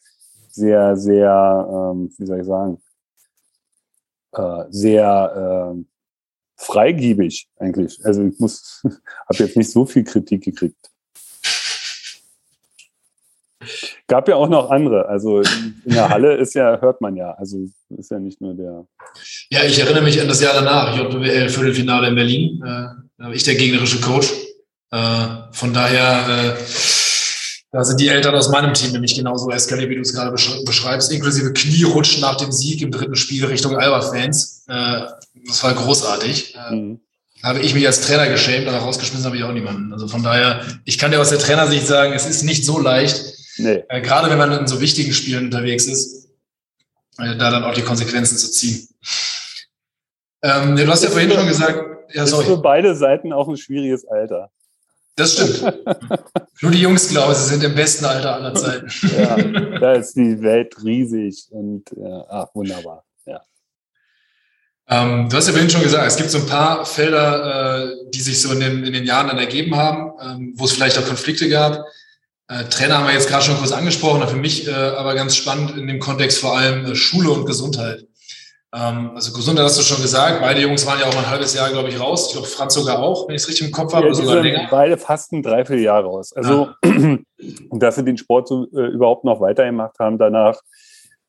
sehr, 0.49 0.97
sehr, 0.97 1.91
ähm, 1.93 2.11
wie 2.17 2.25
soll 2.25 2.39
ich 2.39 2.47
sagen, 2.47 2.81
äh, 4.31 4.63
sehr 4.69 5.75
äh, 5.75 5.83
freigiebig 6.55 7.47
eigentlich. 7.57 8.03
Also 8.03 8.23
ich 8.23 8.39
muss, 8.39 8.81
habe 9.29 9.43
jetzt 9.43 9.57
nicht 9.57 9.69
so 9.69 9.85
viel 9.85 10.05
Kritik 10.05 10.43
gekriegt. 10.43 10.89
Gab 14.07 14.29
ja 14.29 14.35
auch 14.35 14.47
noch 14.47 14.69
andere. 14.69 15.07
Also 15.09 15.41
in 15.41 15.81
der 15.85 16.07
Halle 16.07 16.37
ist 16.37 16.53
ja, 16.55 16.79
hört 16.79 17.01
man 17.01 17.17
ja. 17.17 17.31
Also 17.33 17.57
ist 17.89 18.09
ja 18.11 18.19
nicht 18.19 18.39
nur 18.39 18.53
der. 18.53 18.85
Ja, 19.49 19.63
ich 19.63 19.77
erinnere 19.79 20.03
mich 20.03 20.19
an 20.21 20.29
das 20.29 20.41
Jahr 20.41 20.53
danach, 20.53 20.97
JBL 20.97 21.49
Viertelfinale 21.49 22.07
in 22.07 22.15
Berlin. 22.15 22.61
Äh, 22.63 22.67
da 23.17 23.25
war 23.25 23.33
ich 23.33 23.43
der 23.43 23.55
gegnerische 23.55 23.99
Coach. 23.99 24.31
Äh, 24.91 25.27
von 25.51 25.73
daher, 25.73 26.53
äh, 26.55 26.63
Da 27.71 27.83
sind 27.83 27.99
die 27.99 28.07
Eltern 28.07 28.33
aus 28.33 28.47
meinem 28.47 28.73
Team 28.73 28.93
nämlich 28.93 29.13
genauso 29.13 29.51
eskaliert, 29.51 29.89
wie 29.89 29.95
du 29.95 30.01
es 30.01 30.13
gerade 30.13 30.31
beschreibst, 30.31 31.11
inklusive 31.11 31.51
Knierutschen 31.51 32.21
nach 32.21 32.37
dem 32.37 32.53
Sieg 32.53 32.81
im 32.81 32.91
dritten 32.91 33.15
Spiel 33.15 33.45
Richtung 33.45 33.75
Alba-Fans. 33.75 34.63
Das 34.67 35.63
war 35.63 35.73
großartig. 35.73 36.55
Mhm. 36.71 37.01
Habe 37.43 37.59
ich 37.59 37.73
mich 37.75 37.85
als 37.85 38.01
Trainer 38.01 38.29
geschämt, 38.29 38.67
aber 38.67 38.77
rausgeschmissen 38.77 39.25
habe 39.25 39.37
ich 39.37 39.43
auch 39.43 39.51
niemanden. 39.51 39.91
Also 39.91 40.07
von 40.07 40.23
daher, 40.23 40.61
ich 40.85 40.97
kann 40.97 41.11
dir 41.11 41.19
aus 41.19 41.29
der 41.29 41.39
Trainersicht 41.39 41.85
sagen, 41.85 42.13
es 42.13 42.25
ist 42.25 42.43
nicht 42.43 42.65
so 42.65 42.79
leicht, 42.79 43.36
nee. 43.57 43.83
äh, 43.89 44.01
gerade 44.01 44.29
wenn 44.29 44.37
man 44.37 44.51
in 44.51 44.67
so 44.67 44.81
wichtigen 44.81 45.13
Spielen 45.13 45.45
unterwegs 45.45 45.85
ist, 45.85 46.29
äh, 47.17 47.35
da 47.37 47.51
dann 47.51 47.63
auch 47.63 47.73
die 47.73 47.81
Konsequenzen 47.81 48.37
zu 48.37 48.51
ziehen. 48.51 48.87
Ähm, 50.43 50.75
du 50.75 50.87
hast 50.87 51.03
ja 51.03 51.09
vorhin 51.09 51.31
schon 51.31 51.47
gesagt, 51.47 51.83
ja, 52.13 52.25
sorry. 52.25 52.43
Ist 52.43 52.49
für 52.49 52.61
beide 52.61 52.95
Seiten 52.95 53.33
auch 53.33 53.47
ein 53.47 53.57
schwieriges 53.57 54.05
Alter. 54.05 54.51
Das 55.15 55.33
stimmt. 55.33 55.63
Nur 56.61 56.71
die 56.71 56.81
Jungs, 56.81 57.09
glaube 57.09 57.33
ich, 57.33 57.39
sind 57.39 57.63
im 57.63 57.73
besten 57.73 58.05
Alter 58.05 58.35
aller 58.35 58.53
Zeiten. 58.53 58.87
ja, 59.17 59.79
da 59.79 59.93
ist 59.93 60.15
die 60.15 60.41
Welt 60.41 60.75
riesig 60.83 61.47
und 61.49 61.85
ja, 61.95 62.25
ach, 62.29 62.47
wunderbar. 62.53 63.03
Ja. 63.25 63.41
Ähm, 64.87 65.27
du 65.27 65.35
hast 65.35 65.47
ja 65.47 65.53
vorhin 65.53 65.71
schon 65.71 65.81
gesagt, 65.81 66.05
es 66.05 66.17
gibt 66.17 66.29
so 66.29 66.37
ein 66.37 66.45
paar 66.45 66.85
Felder, 66.85 67.89
äh, 67.89 67.95
die 68.13 68.21
sich 68.21 68.39
so 68.39 68.51
in 68.53 68.59
den, 68.59 68.83
in 68.83 68.93
den 68.93 69.05
Jahren 69.05 69.27
dann 69.27 69.39
ergeben 69.39 69.75
haben, 69.75 70.11
ähm, 70.21 70.53
wo 70.55 70.65
es 70.65 70.73
vielleicht 70.73 70.99
auch 70.99 71.05
Konflikte 71.05 71.49
gab. 71.49 71.83
Äh, 72.49 72.63
Trainer 72.65 72.99
haben 72.99 73.07
wir 73.07 73.13
jetzt 73.13 73.27
gerade 73.27 73.43
schon 73.43 73.57
kurz 73.57 73.71
angesprochen, 73.71 74.25
für 74.27 74.37
mich 74.37 74.67
äh, 74.67 74.71
aber 74.71 75.15
ganz 75.15 75.35
spannend 75.35 75.77
in 75.77 75.87
dem 75.87 75.99
Kontext 75.99 76.39
vor 76.39 76.57
allem 76.57 76.85
äh, 76.85 76.95
Schule 76.95 77.29
und 77.29 77.45
Gesundheit. 77.45 78.07
Ähm, 78.73 79.11
also 79.15 79.33
Gesundheit 79.33 79.65
hast 79.65 79.77
du 79.77 79.83
schon 79.83 80.01
gesagt. 80.01 80.41
Beide 80.41 80.61
Jungs 80.61 80.85
waren 80.85 80.99
ja 80.99 81.07
auch 81.07 81.17
ein 81.17 81.29
halbes 81.29 81.53
Jahr, 81.53 81.69
glaube 81.69 81.89
ich, 81.89 81.99
raus. 81.99 82.27
Ich 82.27 82.33
glaube, 82.33 82.47
Franz 82.47 82.73
sogar 82.73 82.99
auch, 82.99 83.27
wenn 83.27 83.35
ich 83.35 83.41
es 83.41 83.49
richtig 83.49 83.67
im 83.67 83.73
Kopf 83.73 83.93
habe. 83.93 84.07
Ja, 84.07 84.13
sogar 84.13 84.41
länger. 84.41 84.67
Beide 84.71 84.97
fast 84.97 85.33
ein 85.33 85.43
Dreivierteljahr 85.43 86.03
raus. 86.03 86.31
Also, 86.33 86.69
ah. 86.85 87.17
dass 87.71 87.95
sie 87.95 88.05
den 88.05 88.17
Sport 88.17 88.47
so, 88.47 88.65
äh, 88.73 88.87
überhaupt 88.87 89.25
noch 89.25 89.41
weitergemacht 89.41 89.99
haben 89.99 90.17
danach, 90.17 90.59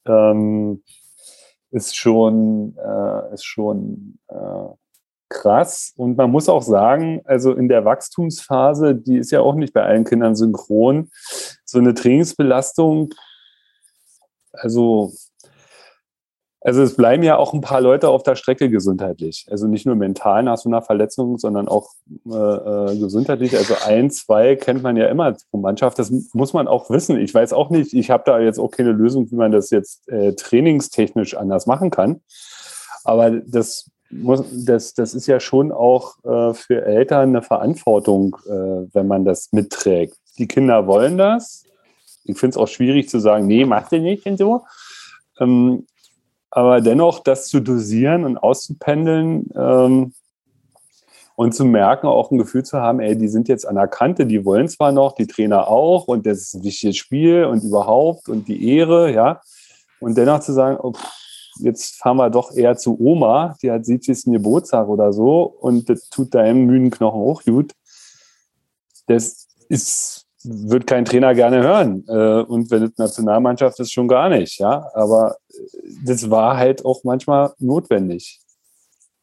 ähm, 0.07 0.83
ist 1.71 1.97
schon, 1.97 2.77
äh, 2.77 3.35
ist 3.35 3.45
schon 3.45 4.19
äh, 4.29 4.35
krass. 5.29 5.93
Und 5.97 6.17
man 6.17 6.31
muss 6.31 6.49
auch 6.49 6.63
sagen, 6.63 7.23
also 7.25 7.53
in 7.53 7.69
der 7.69 7.85
Wachstumsphase, 7.85 8.95
die 8.95 9.19
ist 9.19 9.31
ja 9.31 9.41
auch 9.41 9.55
nicht 9.55 9.73
bei 9.73 9.83
allen 9.83 10.05
Kindern 10.05 10.37
synchron, 10.37 11.11
so 11.65 11.79
eine 11.79 11.95
Trainingsbelastung, 11.95 13.11
also 14.53 15.13
also 16.61 16.83
es 16.83 16.97
bleiben 16.97 17.23
ja 17.23 17.37
auch 17.37 17.55
ein 17.55 17.61
paar 17.61 17.81
Leute 17.81 18.09
auf 18.09 18.25
der 18.25 18.35
Strecke 18.35 18.69
gesundheitlich. 18.69 19.47
Also 19.49 19.69
nicht 19.69 19.87
nur 19.87 19.95
mental 19.95 20.43
nach 20.43 20.59
so 20.59 20.69
einer 20.69 20.83
Verletzung, 20.83 21.39
sondern 21.39 21.69
auch 21.69 21.91
äh, 22.27 22.35
äh, 22.35 22.99
gesundheitlich. 22.99 23.57
Also 23.57 23.75
ein, 23.87 24.11
zwei 24.11 24.57
kennt 24.57 24.83
man 24.83 24.97
ja 24.97 25.07
immer 25.07 25.37
pro 25.51 25.59
Mannschaft. 25.59 25.99
Das 26.01 26.11
muss 26.33 26.53
man 26.53 26.67
auch 26.67 26.91
wissen. 26.91 27.19
Ich 27.21 27.33
weiß 27.33 27.53
auch 27.53 27.71
nicht, 27.71 27.95
ich 27.95 28.11
habe 28.11 28.25
da 28.27 28.41
jetzt 28.41 28.59
auch 28.59 28.71
keine 28.71 28.91
Lösung, 28.91 29.31
wie 29.31 29.37
man 29.37 29.53
das 29.53 29.71
jetzt 29.71 30.09
äh, 30.09 30.35
trainingstechnisch 30.35 31.37
anders 31.37 31.67
machen 31.67 31.91
kann. 31.91 32.23
Aber 33.05 33.31
das 33.31 33.89
muss, 34.11 34.45
das, 34.53 34.95
das 34.95 35.15
ist 35.15 35.27
ja 35.27 35.41
schon 35.41 35.73
auch 35.73 36.17
äh, 36.25 36.55
für 36.55 36.85
Eltern 36.85 37.31
eine 37.31 37.43
Verantwortung, 37.43 38.37
äh, 38.47 38.95
wenn 38.95 39.07
man 39.07 39.25
das 39.25 39.53
mitträgt. 39.53 40.17
Die 40.39 40.49
Kinder 40.49 40.87
wollen 40.87 41.19
das. 41.19 41.65
Ich 42.25 42.39
finde 42.39 42.55
es 42.55 42.57
auch 42.57 42.69
schwierig 42.69 43.09
zu 43.09 43.19
sagen, 43.19 43.47
nee, 43.47 43.65
mach 43.65 43.91
ihr 43.93 44.01
nicht 44.01 44.27
und 44.27 44.39
so. 44.39 44.65
Ähm, 45.41 45.87
aber 46.51 46.81
dennoch 46.81 47.21
das 47.21 47.49
zu 47.49 47.61
dosieren 47.61 48.25
und 48.25 48.39
auszupendeln 48.39 49.51
ähm, 49.55 50.15
und 51.37 51.55
zu 51.55 51.65
merken, 51.65 52.07
auch 52.07 52.31
ein 52.31 52.39
Gefühl 52.39 52.65
zu 52.65 52.79
haben, 52.79 53.01
ey, 53.01 53.17
die 53.17 53.29
sind 53.29 53.49
jetzt 53.49 53.67
an 53.67 53.77
der 53.77 53.87
Kante, 53.87 54.27
die 54.27 54.45
wollen 54.45 54.69
zwar 54.69 54.93
noch, 54.93 55.13
die 55.13 55.27
Trainer 55.27 55.69
auch 55.69 56.09
und 56.09 56.27
das 56.27 56.39
ist 56.39 56.55
ein 56.55 56.65
wichtiges 56.65 56.97
Spiel 56.97 57.45
und 57.45 57.63
überhaupt 57.63 58.29
und 58.29 58.49
die 58.49 58.77
Ehre, 58.77 59.13
ja. 59.13 59.41
Und 60.01 60.17
dennoch 60.17 60.41
zu 60.41 60.53
sagen, 60.53 60.79
oh, 60.81 60.95
jetzt 61.61 61.97
fahren 61.97 62.17
wir 62.17 62.31
doch 62.31 62.53
eher 62.53 62.77
zu 62.77 62.99
Oma, 63.01 63.57
die 63.63 63.71
hat 63.71 63.85
70. 63.85 64.25
Geburtstag 64.33 64.89
oder 64.89 65.13
so 65.13 65.43
und 65.43 65.89
das 65.89 66.09
tut 66.09 66.35
deinem 66.35 66.67
müden 66.67 66.91
Knochen 66.91 67.21
auch 67.21 67.43
gut. 67.43 67.73
Das 69.07 69.49
ist 69.69 70.29
wird 70.45 70.87
kein 70.87 71.05
Trainer 71.05 71.35
gerne 71.35 71.63
hören. 71.63 72.05
Äh, 72.09 72.43
und 72.43 72.71
wenn 72.71 72.85
es 72.85 72.97
Nationalmannschaft 72.97 73.79
ist, 73.81 73.93
schon 73.93 74.09
gar 74.09 74.29
nicht, 74.29 74.59
ja. 74.59 74.89
Aber 74.95 75.37
äh, 75.51 75.55
das 76.05 76.31
war 76.31 76.57
halt 76.57 76.85
auch 76.85 77.03
manchmal 77.05 77.53
notwendig. 77.59 78.41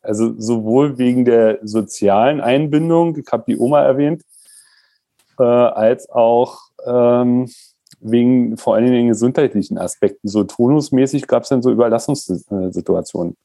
Also 0.02 0.39
sowohl 0.39 0.98
wegen 0.98 1.26
der 1.26 1.60
sozialen 1.63 2.41
Einbindung, 2.41 3.17
ich 3.17 3.26
habe 3.32 3.45
die 3.48 3.58
Oma 3.58 3.82
erwähnt, 3.82 4.24
äh, 5.39 5.43
als 5.43 6.10
auch 6.10 6.60
ähm, 6.86 7.50
wegen 8.10 8.58
vor 8.58 8.76
allen 8.76 8.91
Dingen 8.91 9.10
gesundheitlichen 9.10 9.78
Aspekten. 9.78 10.28
So 10.28 10.44
tonusmäßig 10.44 11.28
gab 11.28 11.44
es 11.44 11.50
dann 11.50 11.62
so 11.62 11.72
Überlassungssituationen. 11.72 13.36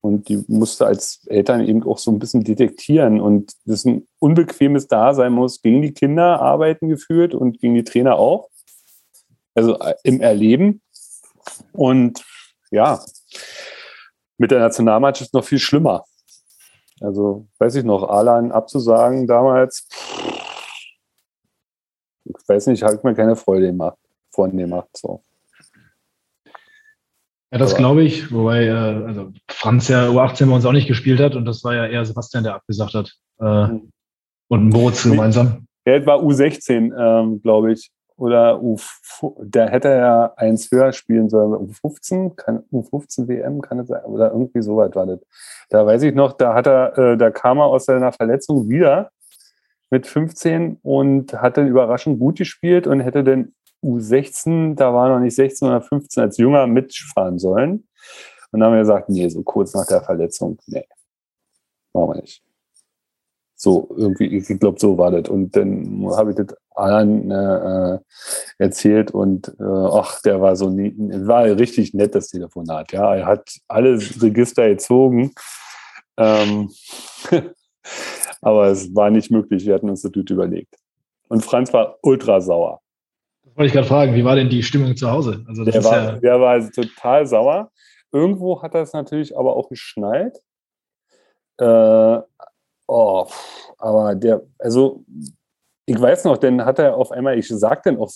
Und 0.00 0.28
die 0.28 0.44
musste 0.46 0.86
als 0.86 1.26
Eltern 1.26 1.64
eben 1.66 1.82
auch 1.82 1.98
so 1.98 2.10
ein 2.10 2.18
bisschen 2.18 2.44
detektieren 2.44 3.20
und 3.20 3.52
das 3.64 3.84
ein 3.84 4.06
unbequemes 4.20 4.86
Dasein 4.86 5.32
muss 5.32 5.60
gegen 5.60 5.82
die 5.82 5.92
Kinder 5.92 6.40
arbeiten 6.40 6.88
geführt 6.88 7.34
und 7.34 7.58
gegen 7.60 7.74
die 7.74 7.84
Trainer 7.84 8.16
auch. 8.16 8.48
Also 9.54 9.78
äh, 9.80 9.94
im 10.04 10.20
Erleben. 10.20 10.82
Und 11.72 12.24
ja, 12.70 13.00
mit 14.36 14.52
der 14.52 14.60
Nationalmannschaft 14.60 15.34
noch 15.34 15.44
viel 15.44 15.58
schlimmer. 15.58 16.04
Also 17.00 17.46
weiß 17.58 17.76
ich 17.76 17.84
noch, 17.84 18.08
Alan 18.08 18.52
abzusagen 18.52 19.26
damals, 19.26 19.88
ich 22.24 22.48
weiß 22.48 22.66
nicht, 22.68 22.82
ich 22.82 23.02
mir 23.02 23.14
keine 23.14 23.36
Freude 23.36 23.66
gemacht, 23.66 23.98
von 24.38 24.56
gemacht. 24.56 24.88
So. 24.96 25.24
Ja, 27.50 27.58
das 27.58 27.74
glaube 27.74 28.04
ich, 28.04 28.30
wobei 28.32 28.66
äh, 28.66 28.70
also 28.70 29.32
Franz 29.50 29.88
ja 29.88 30.06
U18 30.08 30.46
bei 30.46 30.54
uns 30.54 30.64
auch 30.64 30.72
nicht 30.72 30.86
gespielt 30.86 31.18
hat 31.18 31.34
und 31.34 31.44
das 31.44 31.64
war 31.64 31.74
ja 31.74 31.86
eher 31.86 32.04
Sebastian, 32.04 32.44
der 32.44 32.54
abgesagt 32.54 32.94
hat. 32.94 33.12
Äh, 33.40 33.66
mhm. 33.66 33.90
Und 34.46 34.68
Moritz 34.68 35.02
gemeinsam. 35.02 35.66
Der 35.84 36.06
war 36.06 36.20
U16, 36.20 36.92
ähm, 36.96 37.42
glaube 37.42 37.72
ich. 37.72 37.90
Oder 38.16 38.62
U, 38.62 38.76
der 39.38 39.70
hätte 39.70 39.88
ja 39.88 40.32
eins 40.36 40.70
höher 40.70 40.92
spielen 40.92 41.28
sollen. 41.28 41.52
U15, 41.52 42.34
kann, 42.36 42.64
U15 42.72 43.28
WM 43.28 43.60
kann 43.60 43.80
es 43.80 43.88
sein, 43.88 44.04
oder 44.04 44.30
irgendwie 44.32 44.62
so 44.62 44.76
weit 44.76 44.94
war 44.96 45.06
das. 45.06 45.20
Da 45.70 45.84
weiß 45.86 46.02
ich 46.02 46.14
noch, 46.14 46.32
da 46.32 46.54
hat 46.54 46.66
er, 46.66 46.96
äh, 46.98 47.16
da 47.16 47.30
kam 47.30 47.58
er 47.58 47.66
aus 47.66 47.86
seiner 47.86 48.12
Verletzung 48.12 48.68
wieder 48.68 49.10
mit 49.90 50.06
15 50.06 50.78
und 50.82 51.32
hat 51.32 51.56
dann 51.56 51.68
überraschend 51.68 52.18
gut 52.18 52.38
gespielt 52.38 52.86
und 52.86 53.00
hätte 53.00 53.24
dann 53.24 53.52
U16, 53.82 54.74
da 54.74 54.92
war 54.92 55.08
noch 55.08 55.20
nicht 55.20 55.34
16 55.34 55.68
oder 55.68 55.82
15 55.82 56.22
als 56.22 56.36
Jünger 56.38 56.66
mitfahren 56.66 57.38
sollen. 57.38 57.88
Und 58.50 58.60
dann 58.60 58.64
haben 58.64 58.72
wir 58.74 58.80
gesagt, 58.80 59.08
nee, 59.08 59.28
so 59.28 59.42
kurz 59.42 59.74
nach 59.74 59.86
der 59.86 60.02
Verletzung, 60.02 60.58
nee, 60.66 60.86
machen 61.92 62.10
wir 62.10 62.20
nicht. 62.22 62.42
So, 63.60 63.88
irgendwie, 63.96 64.36
ich 64.36 64.46
glaube, 64.60 64.78
so 64.78 64.96
war 64.96 65.10
das. 65.10 65.28
Und 65.28 65.56
dann 65.56 66.06
habe 66.16 66.30
ich 66.30 66.36
das 66.36 66.56
allen 66.76 67.30
äh, 67.30 67.98
erzählt 68.58 69.10
und 69.10 69.48
äh, 69.58 69.64
ach, 69.64 70.22
der 70.22 70.40
war 70.40 70.54
so 70.54 70.70
nie, 70.70 70.94
war 70.96 71.44
richtig 71.44 71.92
nett, 71.92 72.14
das 72.14 72.28
Telefonat. 72.28 72.92
Ja, 72.92 73.16
er 73.16 73.26
hat 73.26 73.50
alle 73.66 73.98
Register 74.22 74.68
gezogen. 74.68 75.32
Ähm, 76.16 76.70
aber 78.40 78.68
es 78.68 78.94
war 78.94 79.10
nicht 79.10 79.32
möglich. 79.32 79.66
Wir 79.66 79.74
hatten 79.74 79.90
uns 79.90 80.02
das 80.02 80.12
überlegt. 80.14 80.76
Und 81.28 81.44
Franz 81.44 81.72
war 81.72 81.98
ultra 82.02 82.40
sauer. 82.40 82.80
Wollte 83.58 83.66
ich 83.66 83.72
gerade 83.72 83.88
fragen, 83.88 84.14
wie 84.14 84.24
war 84.24 84.36
denn 84.36 84.48
die 84.48 84.62
Stimmung 84.62 84.96
zu 84.96 85.10
Hause? 85.10 85.44
Also 85.48 85.64
der, 85.64 85.82
war, 85.82 85.96
ja 85.96 86.12
der 86.12 86.40
war 86.40 86.70
total 86.70 87.26
sauer. 87.26 87.72
Irgendwo 88.12 88.62
hat 88.62 88.72
er 88.76 88.82
es 88.82 88.92
natürlich 88.92 89.36
aber 89.36 89.56
auch 89.56 89.68
geschnallt. 89.68 90.38
Äh, 91.58 92.18
oh, 92.86 93.26
aber 93.78 94.14
der, 94.14 94.42
also 94.60 95.04
ich 95.86 96.00
weiß 96.00 96.22
noch, 96.26 96.38
dann 96.38 96.64
hat 96.64 96.78
er 96.78 96.94
auf 96.94 97.10
einmal, 97.10 97.36
ich 97.36 97.48
sag 97.48 97.82
dann 97.82 97.96
auch, 97.96 98.12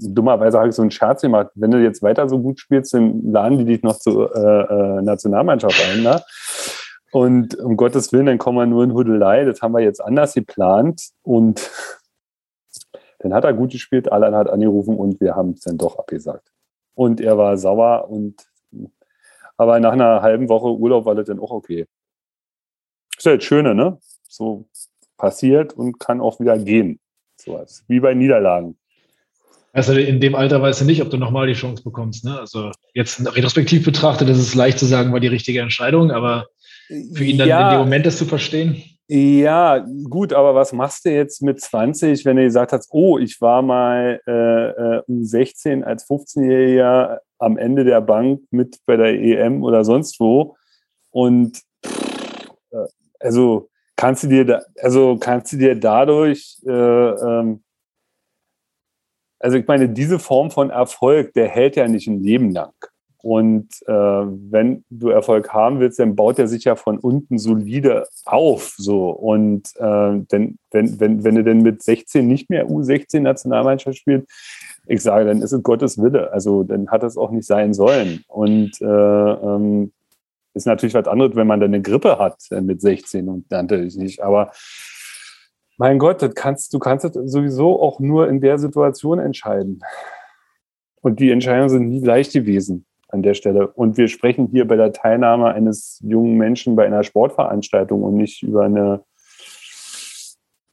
dummerweise 0.00 0.58
habe 0.58 0.70
ich 0.70 0.74
so 0.74 0.82
einen 0.82 0.90
Scherz 0.90 1.22
gemacht, 1.22 1.50
wenn 1.54 1.70
du 1.70 1.78
jetzt 1.80 2.02
weiter 2.02 2.28
so 2.28 2.40
gut 2.40 2.58
spielst, 2.58 2.92
dann 2.92 3.30
laden 3.30 3.58
die 3.58 3.66
dich 3.66 3.84
noch 3.84 3.96
zur 3.96 4.34
äh, 4.34 4.74
äh, 4.98 5.02
Nationalmannschaft 5.02 5.80
ein. 5.88 6.02
Ne? 6.02 6.20
Und 7.12 7.56
um 7.60 7.76
Gottes 7.76 8.12
Willen, 8.12 8.26
dann 8.26 8.38
kommen 8.38 8.58
wir 8.58 8.66
nur 8.66 8.82
in 8.82 8.92
Hudelei. 8.92 9.44
Das 9.44 9.62
haben 9.62 9.72
wir 9.72 9.82
jetzt 9.82 10.02
anders 10.02 10.34
geplant. 10.34 11.10
Und 11.22 11.70
dann 13.20 13.34
hat 13.34 13.44
er 13.44 13.52
gut 13.52 13.70
gespielt, 13.70 14.10
Alan 14.10 14.34
hat 14.34 14.48
angerufen 14.48 14.96
und 14.96 15.20
wir 15.20 15.36
haben 15.36 15.50
es 15.52 15.60
dann 15.60 15.78
doch 15.78 15.98
abgesagt. 15.98 16.50
Und 16.94 17.20
er 17.20 17.38
war 17.38 17.56
sauer 17.56 18.10
und 18.10 18.46
aber 19.56 19.78
nach 19.78 19.92
einer 19.92 20.22
halben 20.22 20.48
Woche 20.48 20.68
Urlaub 20.68 21.04
war 21.04 21.14
das 21.14 21.26
dann 21.26 21.38
auch 21.38 21.50
okay. 21.50 21.86
Ist 23.16 23.26
ja 23.26 23.36
das 23.36 23.44
Schöne, 23.44 23.74
ne? 23.74 23.98
So 24.26 24.66
passiert 25.18 25.74
und 25.74 26.00
kann 26.00 26.20
auch 26.22 26.40
wieder 26.40 26.58
gehen. 26.58 26.98
So 27.36 27.52
was. 27.52 27.84
Wie 27.86 28.00
bei 28.00 28.14
Niederlagen. 28.14 28.78
Also 29.72 29.92
in 29.92 30.20
dem 30.20 30.34
Alter 30.34 30.62
weißt 30.62 30.80
du 30.80 30.84
nicht, 30.86 31.02
ob 31.02 31.10
du 31.10 31.18
nochmal 31.18 31.46
die 31.46 31.52
Chance 31.52 31.82
bekommst. 31.84 32.24
Ne? 32.24 32.40
Also 32.40 32.72
jetzt 32.94 33.20
retrospektiv 33.36 33.84
betrachtet 33.84 34.28
ist 34.30 34.38
es 34.38 34.54
leicht 34.54 34.78
zu 34.78 34.86
sagen, 34.86 35.12
war 35.12 35.20
die 35.20 35.28
richtige 35.28 35.60
Entscheidung, 35.60 36.10
aber 36.10 36.46
für 36.88 37.24
ihn 37.24 37.38
dann 37.38 37.48
ja, 37.48 37.68
in 37.68 37.76
dem 37.76 37.84
Moment 37.84 38.06
das 38.06 38.16
zu 38.18 38.24
verstehen. 38.24 38.82
Ja, 39.12 39.84
gut, 40.08 40.32
aber 40.32 40.54
was 40.54 40.72
machst 40.72 41.04
du 41.04 41.10
jetzt 41.10 41.42
mit 41.42 41.60
20, 41.60 42.24
wenn 42.24 42.36
du 42.36 42.44
gesagt 42.44 42.70
hast, 42.70 42.90
oh, 42.92 43.18
ich 43.18 43.40
war 43.40 43.60
mal 43.60 44.20
äh, 44.24 45.10
U16 45.10 45.82
als 45.82 46.08
15-Jähriger 46.08 47.18
am 47.40 47.58
Ende 47.58 47.82
der 47.82 48.02
Bank 48.02 48.42
mit 48.52 48.78
bei 48.86 48.96
der 48.96 49.14
EM 49.14 49.64
oder 49.64 49.84
sonst 49.84 50.20
wo 50.20 50.56
und 51.10 51.60
äh, 51.82 52.86
also 53.18 53.68
kannst 53.96 54.22
du 54.22 54.28
dir 54.28 54.44
da, 54.44 54.62
also 54.80 55.16
kannst 55.18 55.52
du 55.54 55.56
dir 55.56 55.74
dadurch 55.74 56.60
äh, 56.64 56.70
ähm, 56.70 57.64
also 59.40 59.56
ich 59.56 59.66
meine, 59.66 59.88
diese 59.88 60.20
Form 60.20 60.52
von 60.52 60.70
Erfolg, 60.70 61.32
der 61.32 61.48
hält 61.48 61.74
ja 61.74 61.88
nicht 61.88 62.06
ein 62.06 62.22
Leben 62.22 62.52
lang. 62.52 62.74
Und 63.22 63.68
äh, 63.86 63.92
wenn 63.92 64.84
du 64.88 65.10
Erfolg 65.10 65.52
haben 65.52 65.78
willst, 65.78 65.98
dann 65.98 66.16
baut 66.16 66.38
er 66.38 66.48
sich 66.48 66.64
ja 66.64 66.74
von 66.74 66.98
unten 66.98 67.38
solide 67.38 68.06
auf. 68.24 68.74
So. 68.78 69.10
Und 69.10 69.68
äh, 69.76 70.20
denn, 70.32 70.58
wenn, 70.70 71.00
wenn, 71.00 71.24
wenn 71.24 71.34
du 71.34 71.44
denn 71.44 71.62
mit 71.62 71.82
16 71.82 72.26
nicht 72.26 72.48
mehr 72.48 72.68
U16 72.68 73.20
Nationalmannschaft 73.20 73.98
spielt, 73.98 74.26
ich 74.86 75.02
sage, 75.02 75.26
dann 75.26 75.42
ist 75.42 75.52
es 75.52 75.62
Gottes 75.62 75.98
Wille. 75.98 76.32
Also 76.32 76.62
dann 76.62 76.90
hat 76.90 77.02
es 77.02 77.18
auch 77.18 77.30
nicht 77.30 77.46
sein 77.46 77.74
sollen. 77.74 78.24
Und 78.26 78.80
äh, 78.80 78.84
ähm, 78.84 79.92
ist 80.54 80.66
natürlich 80.66 80.94
was 80.94 81.06
anderes, 81.06 81.36
wenn 81.36 81.46
man 81.46 81.60
dann 81.60 81.74
eine 81.74 81.82
Grippe 81.82 82.18
hat 82.18 82.38
äh, 82.50 82.62
mit 82.62 82.80
16 82.80 83.28
und 83.28 83.50
natürlich 83.50 83.96
nicht. 83.96 84.22
Aber 84.22 84.50
mein 85.76 85.98
Gott, 85.98 86.22
das 86.22 86.34
kannst, 86.34 86.72
du 86.72 86.78
kannst 86.78 87.04
es 87.04 87.12
sowieso 87.30 87.80
auch 87.80 88.00
nur 88.00 88.28
in 88.28 88.40
der 88.40 88.58
Situation 88.58 89.18
entscheiden. 89.18 89.80
Und 91.02 91.20
die 91.20 91.30
Entscheidungen 91.30 91.70
sind 91.70 91.88
nie 91.88 92.00
leicht 92.00 92.32
gewesen 92.32 92.86
an 93.12 93.22
der 93.22 93.34
Stelle. 93.34 93.68
Und 93.68 93.96
wir 93.96 94.08
sprechen 94.08 94.48
hier 94.48 94.66
bei 94.66 94.76
der 94.76 94.92
Teilnahme 94.92 95.46
eines 95.48 96.00
jungen 96.02 96.36
Menschen 96.36 96.76
bei 96.76 96.86
einer 96.86 97.02
Sportveranstaltung 97.02 98.02
und 98.02 98.16
nicht 98.16 98.42
über 98.42 98.64
eine 98.64 99.02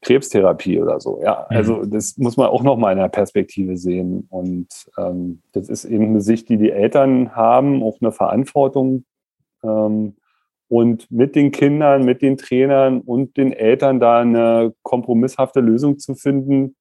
Krebstherapie 0.01 0.79
oder 0.79 0.99
so. 0.99 1.19
Ja, 1.21 1.47
mhm. 1.49 1.57
also 1.57 1.85
das 1.85 2.17
muss 2.17 2.37
man 2.37 2.47
auch 2.47 2.63
noch 2.63 2.77
mal 2.77 2.91
in 2.91 2.99
der 2.99 3.09
Perspektive 3.09 3.77
sehen. 3.77 4.27
Und 4.29 4.67
ähm, 4.97 5.41
das 5.51 5.69
ist 5.69 5.85
eben 5.85 6.05
eine 6.05 6.21
Sicht, 6.21 6.49
die 6.49 6.57
die 6.57 6.71
Eltern 6.71 7.35
haben, 7.35 7.83
auch 7.83 7.97
eine 7.99 8.11
Verantwortung. 8.11 9.03
Ähm, 9.63 10.15
und 10.69 11.09
mit 11.09 11.35
den 11.35 11.51
Kindern, 11.51 12.03
mit 12.03 12.21
den 12.21 12.37
Trainern 12.37 13.01
und 13.01 13.37
den 13.37 13.53
Eltern 13.53 13.99
da 13.99 14.19
eine 14.19 14.73
kompromisshafte 14.83 15.61
Lösung 15.61 15.97
zu 15.97 16.13
finden, 16.13 16.75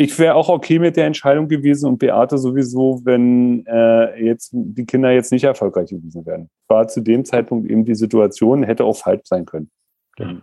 ich 0.00 0.18
wäre 0.18 0.34
auch 0.34 0.48
okay 0.48 0.78
mit 0.78 0.96
der 0.96 1.06
Entscheidung 1.06 1.46
gewesen 1.46 1.86
und 1.86 1.98
Beate 1.98 2.38
sowieso, 2.38 3.02
wenn 3.04 3.66
äh, 3.66 4.24
jetzt 4.24 4.50
die 4.52 4.86
Kinder 4.86 5.10
jetzt 5.10 5.30
nicht 5.30 5.44
erfolgreich 5.44 5.90
gewesen 5.90 6.24
wären. 6.24 6.48
War 6.68 6.88
zu 6.88 7.02
dem 7.02 7.26
Zeitpunkt 7.26 7.70
eben 7.70 7.84
die 7.84 7.94
Situation, 7.94 8.62
hätte 8.62 8.84
auch 8.84 8.96
falsch 8.96 9.24
sein 9.24 9.44
können. 9.44 9.70
Dann 10.16 10.42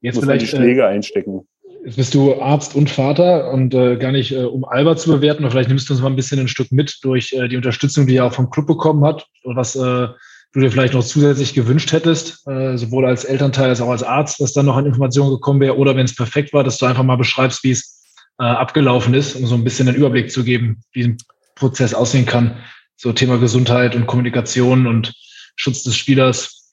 jetzt 0.00 0.16
muss 0.16 0.24
vielleicht 0.24 0.42
die 0.42 0.48
Schläge 0.48 0.80
äh, 0.80 0.86
einstecken. 0.86 1.46
Jetzt 1.84 1.96
bist 1.96 2.12
du 2.12 2.40
Arzt 2.42 2.74
und 2.74 2.90
Vater 2.90 3.52
und 3.52 3.72
äh, 3.72 3.96
gar 3.96 4.10
nicht, 4.10 4.32
äh, 4.32 4.42
um 4.42 4.64
Albert 4.64 4.98
zu 4.98 5.12
bewerten, 5.12 5.44
aber 5.44 5.52
vielleicht 5.52 5.68
nimmst 5.68 5.88
du 5.88 5.94
uns 5.94 6.02
mal 6.02 6.10
ein 6.10 6.16
bisschen 6.16 6.40
ein 6.40 6.48
Stück 6.48 6.72
mit 6.72 6.98
durch 7.02 7.32
äh, 7.32 7.46
die 7.46 7.56
Unterstützung, 7.56 8.08
die 8.08 8.16
er 8.16 8.26
auch 8.26 8.34
vom 8.34 8.50
Club 8.50 8.66
bekommen 8.66 9.04
hat 9.04 9.28
und 9.44 9.54
was 9.54 9.76
äh, 9.76 10.08
du 10.52 10.60
dir 10.60 10.72
vielleicht 10.72 10.94
noch 10.94 11.04
zusätzlich 11.04 11.54
gewünscht 11.54 11.92
hättest, 11.92 12.44
äh, 12.48 12.76
sowohl 12.76 13.06
als 13.06 13.22
Elternteil 13.22 13.68
als 13.68 13.80
auch 13.80 13.90
als 13.90 14.02
Arzt, 14.02 14.40
dass 14.40 14.52
dann 14.52 14.66
noch 14.66 14.76
an 14.76 14.86
Informationen 14.86 15.30
gekommen 15.30 15.60
wäre 15.60 15.76
oder 15.76 15.94
wenn 15.94 16.06
es 16.06 16.16
perfekt 16.16 16.52
war, 16.52 16.64
dass 16.64 16.78
du 16.78 16.86
einfach 16.86 17.04
mal 17.04 17.14
beschreibst, 17.14 17.62
wie 17.62 17.70
es 17.70 17.99
äh, 18.40 18.44
abgelaufen 18.44 19.12
ist, 19.12 19.36
um 19.36 19.46
so 19.46 19.54
ein 19.54 19.64
bisschen 19.64 19.86
einen 19.86 19.98
Überblick 19.98 20.32
zu 20.32 20.42
geben, 20.42 20.82
wie 20.92 21.04
ein 21.04 21.18
Prozess 21.54 21.92
aussehen 21.92 22.24
kann. 22.24 22.56
So 22.96 23.12
Thema 23.12 23.38
Gesundheit 23.38 23.94
und 23.94 24.06
Kommunikation 24.06 24.86
und 24.86 25.14
Schutz 25.56 25.82
des 25.82 25.94
Spielers. 25.94 26.72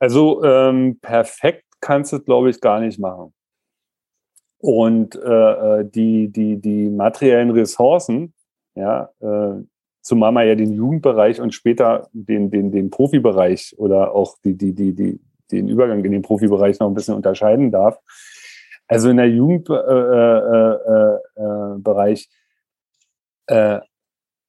Also 0.00 0.42
ähm, 0.44 0.98
perfekt 1.00 1.64
kannst 1.80 2.12
du, 2.12 2.20
glaube 2.20 2.50
ich, 2.50 2.60
gar 2.60 2.80
nicht 2.80 2.98
machen. 2.98 3.32
Und 4.58 5.14
äh, 5.14 5.80
äh, 5.80 5.84
die, 5.88 6.28
die, 6.28 6.60
die 6.60 6.88
materiellen 6.88 7.52
Ressourcen, 7.52 8.34
ja, 8.74 9.10
äh, 9.20 9.62
zumal 10.02 10.32
man 10.32 10.48
ja 10.48 10.56
den 10.56 10.72
Jugendbereich 10.72 11.40
und 11.40 11.54
später 11.54 12.08
den, 12.12 12.50
den, 12.50 12.72
den 12.72 12.90
Profibereich 12.90 13.74
oder 13.76 14.12
auch 14.12 14.36
die, 14.44 14.56
die, 14.56 14.74
die, 14.74 14.92
die, 14.92 15.20
den 15.52 15.68
Übergang 15.68 16.04
in 16.04 16.10
den 16.10 16.22
Profibereich 16.22 16.80
noch 16.80 16.88
ein 16.88 16.94
bisschen 16.94 17.14
unterscheiden 17.14 17.70
darf, 17.70 17.98
also 18.88 19.10
in 19.10 19.18
der 19.18 19.28
Jugendbereich, 19.28 22.28
äh, 23.48 23.54
äh, 23.54 23.76
äh, 23.76 23.80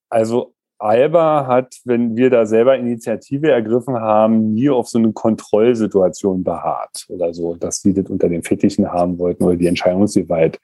also 0.10 0.54
Alba 0.80 1.46
hat, 1.46 1.76
wenn 1.84 2.16
wir 2.16 2.30
da 2.30 2.46
selber 2.46 2.78
Initiative 2.78 3.52
ergriffen 3.52 4.00
haben, 4.00 4.54
nie 4.54 4.70
auf 4.70 4.88
so 4.88 4.98
eine 4.98 5.12
Kontrollsituation 5.12 6.44
beharrt 6.44 7.06
oder 7.10 7.34
so, 7.34 7.56
dass 7.56 7.82
die 7.82 7.94
das 7.94 8.10
unter 8.10 8.30
den 8.30 8.44
Fittichen 8.44 8.90
haben 8.90 9.20
wollten 9.20 9.44
oder 9.44 9.58
die 9.58 9.68
Entscheidungsgewalt. 9.68 10.58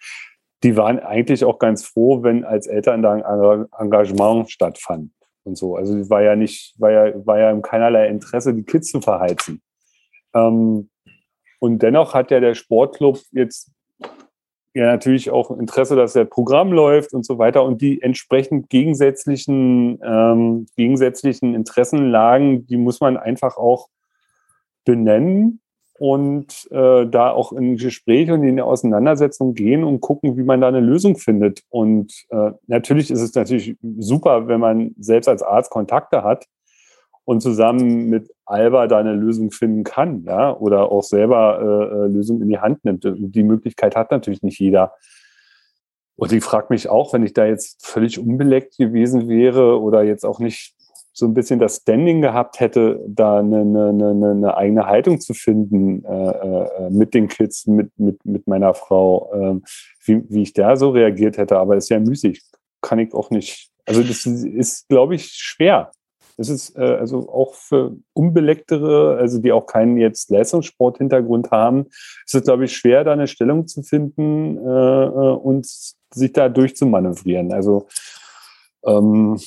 Die 0.63 0.77
waren 0.77 0.99
eigentlich 0.99 1.43
auch 1.43 1.59
ganz 1.59 1.85
froh, 1.85 2.23
wenn 2.23 2.45
als 2.45 2.65
Eltern 2.65 3.01
da 3.01 3.11
ein 3.11 3.65
Engagement 3.77 4.49
stattfand 4.49 5.11
und 5.43 5.57
so. 5.57 5.75
Also 5.75 6.09
war 6.09 6.21
ja 6.21 6.37
nicht, 6.37 6.79
war 6.79 6.91
ja, 6.91 7.25
war 7.25 7.37
ja 7.37 7.51
im 7.51 7.61
keinerlei 7.61 8.07
Interesse, 8.07 8.53
die 8.53 8.63
Kids 8.63 8.91
zu 8.91 9.01
verheizen. 9.01 9.61
Ähm, 10.33 10.89
und 11.59 11.81
dennoch 11.81 12.13
hat 12.13 12.31
ja 12.31 12.39
der 12.39 12.55
Sportclub 12.55 13.19
jetzt 13.31 13.71
ja 14.75 14.85
natürlich 14.85 15.31
auch 15.31 15.51
Interesse, 15.51 15.95
dass 15.95 16.13
der 16.13 16.25
Programm 16.25 16.73
läuft 16.73 17.13
und 17.13 17.25
so 17.25 17.37
weiter. 17.37 17.63
Und 17.63 17.81
die 17.81 18.01
entsprechend 18.01 18.69
gegensätzlichen, 18.69 19.99
ähm, 20.03 20.67
gegensätzlichen 20.75 21.55
Interessenlagen, 21.55 22.67
die 22.67 22.77
muss 22.77 22.99
man 22.99 23.15
einfach 23.17 23.57
auch 23.57 23.87
benennen 24.83 25.61
und 25.97 26.67
äh, 26.71 27.07
da 27.07 27.31
auch 27.31 27.53
in 27.53 27.77
Gespräche 27.77 28.33
und 28.33 28.43
in 28.43 28.57
die 28.57 28.61
Auseinandersetzung 28.61 29.53
gehen 29.53 29.85
und 29.85 30.01
gucken, 30.01 30.35
wie 30.35 30.43
man 30.43 30.59
da 30.59 30.67
eine 30.67 30.81
Lösung 30.81 31.15
findet. 31.15 31.63
Und 31.69 32.25
äh, 32.29 32.51
natürlich 32.67 33.09
ist 33.09 33.21
es 33.21 33.33
natürlich 33.33 33.77
super, 33.97 34.47
wenn 34.49 34.59
man 34.59 34.93
selbst 34.99 35.29
als 35.29 35.41
Arzt 35.41 35.71
Kontakte 35.71 36.23
hat 36.23 36.45
und 37.25 37.41
zusammen 37.41 38.07
mit 38.07 38.31
Alba 38.45 38.87
da 38.87 38.99
eine 38.99 39.13
Lösung 39.13 39.51
finden 39.51 39.83
kann, 39.83 40.23
ja, 40.25 40.55
oder 40.55 40.91
auch 40.91 41.03
selber 41.03 41.59
äh, 41.59 41.95
äh 41.95 42.07
Lösungen 42.07 42.43
in 42.43 42.49
die 42.49 42.59
Hand 42.59 42.85
nimmt. 42.85 43.03
Die 43.03 43.43
Möglichkeit 43.43 43.95
hat 43.95 44.11
natürlich 44.11 44.43
nicht 44.43 44.59
jeder. 44.59 44.93
Und 46.15 46.31
ich 46.31 46.43
frage 46.43 46.67
mich 46.69 46.87
auch, 46.87 47.11
wenn 47.13 47.23
ich 47.23 47.33
da 47.33 47.45
jetzt 47.45 47.85
völlig 47.85 48.19
unbeleckt 48.19 48.77
gewesen 48.77 49.27
wäre 49.27 49.81
oder 49.81 50.03
jetzt 50.03 50.25
auch 50.25 50.39
nicht 50.39 50.75
so 51.11 51.25
ein 51.25 51.33
bisschen 51.33 51.59
das 51.59 51.77
Standing 51.77 52.21
gehabt 52.21 52.59
hätte, 52.59 52.99
da 53.07 53.39
eine, 53.39 53.61
eine, 53.61 53.89
eine, 53.89 54.31
eine 54.31 54.57
eigene 54.57 54.85
Haltung 54.85 55.21
zu 55.21 55.33
finden 55.33 56.03
äh, 56.03 56.29
äh, 56.29 56.89
mit 56.89 57.13
den 57.13 57.29
Kids, 57.29 57.67
mit, 57.67 57.89
mit, 57.97 58.23
mit 58.25 58.47
meiner 58.47 58.73
Frau, 58.73 59.31
äh, 59.33 59.61
wie, 60.05 60.23
wie 60.29 60.41
ich 60.41 60.53
da 60.53 60.75
so 60.75 60.89
reagiert 60.89 61.37
hätte. 61.37 61.57
Aber 61.57 61.77
ist 61.77 61.89
ja 61.89 61.99
müßig, 61.99 62.41
kann 62.81 62.99
ich 62.99 63.13
auch 63.13 63.29
nicht. 63.29 63.69
Also 63.85 64.03
das 64.03 64.25
ist, 64.25 64.89
glaube 64.89 65.15
ich, 65.15 65.27
schwer. 65.27 65.91
Das 66.37 66.49
ist 66.49 66.77
äh, 66.77 66.81
also 66.81 67.29
auch 67.29 67.53
für 67.53 67.95
Unbelecktere, 68.13 69.17
also 69.17 69.39
die 69.39 69.51
auch 69.51 69.65
keinen 69.65 69.97
jetzt 69.97 70.29
Leistungssport-Hintergrund 70.29 71.51
haben, 71.51 71.85
ist 72.25 72.35
es, 72.35 72.43
glaube 72.43 72.65
ich, 72.65 72.75
schwer, 72.75 73.03
da 73.03 73.13
eine 73.13 73.27
Stellung 73.27 73.67
zu 73.67 73.83
finden 73.83 74.57
äh, 74.57 75.03
äh, 75.05 75.35
und 75.35 75.65
sich 75.65 76.33
da 76.33 76.49
durchzumanövrieren. 76.49 77.53
Also 77.53 77.87
ähm, 78.85 79.39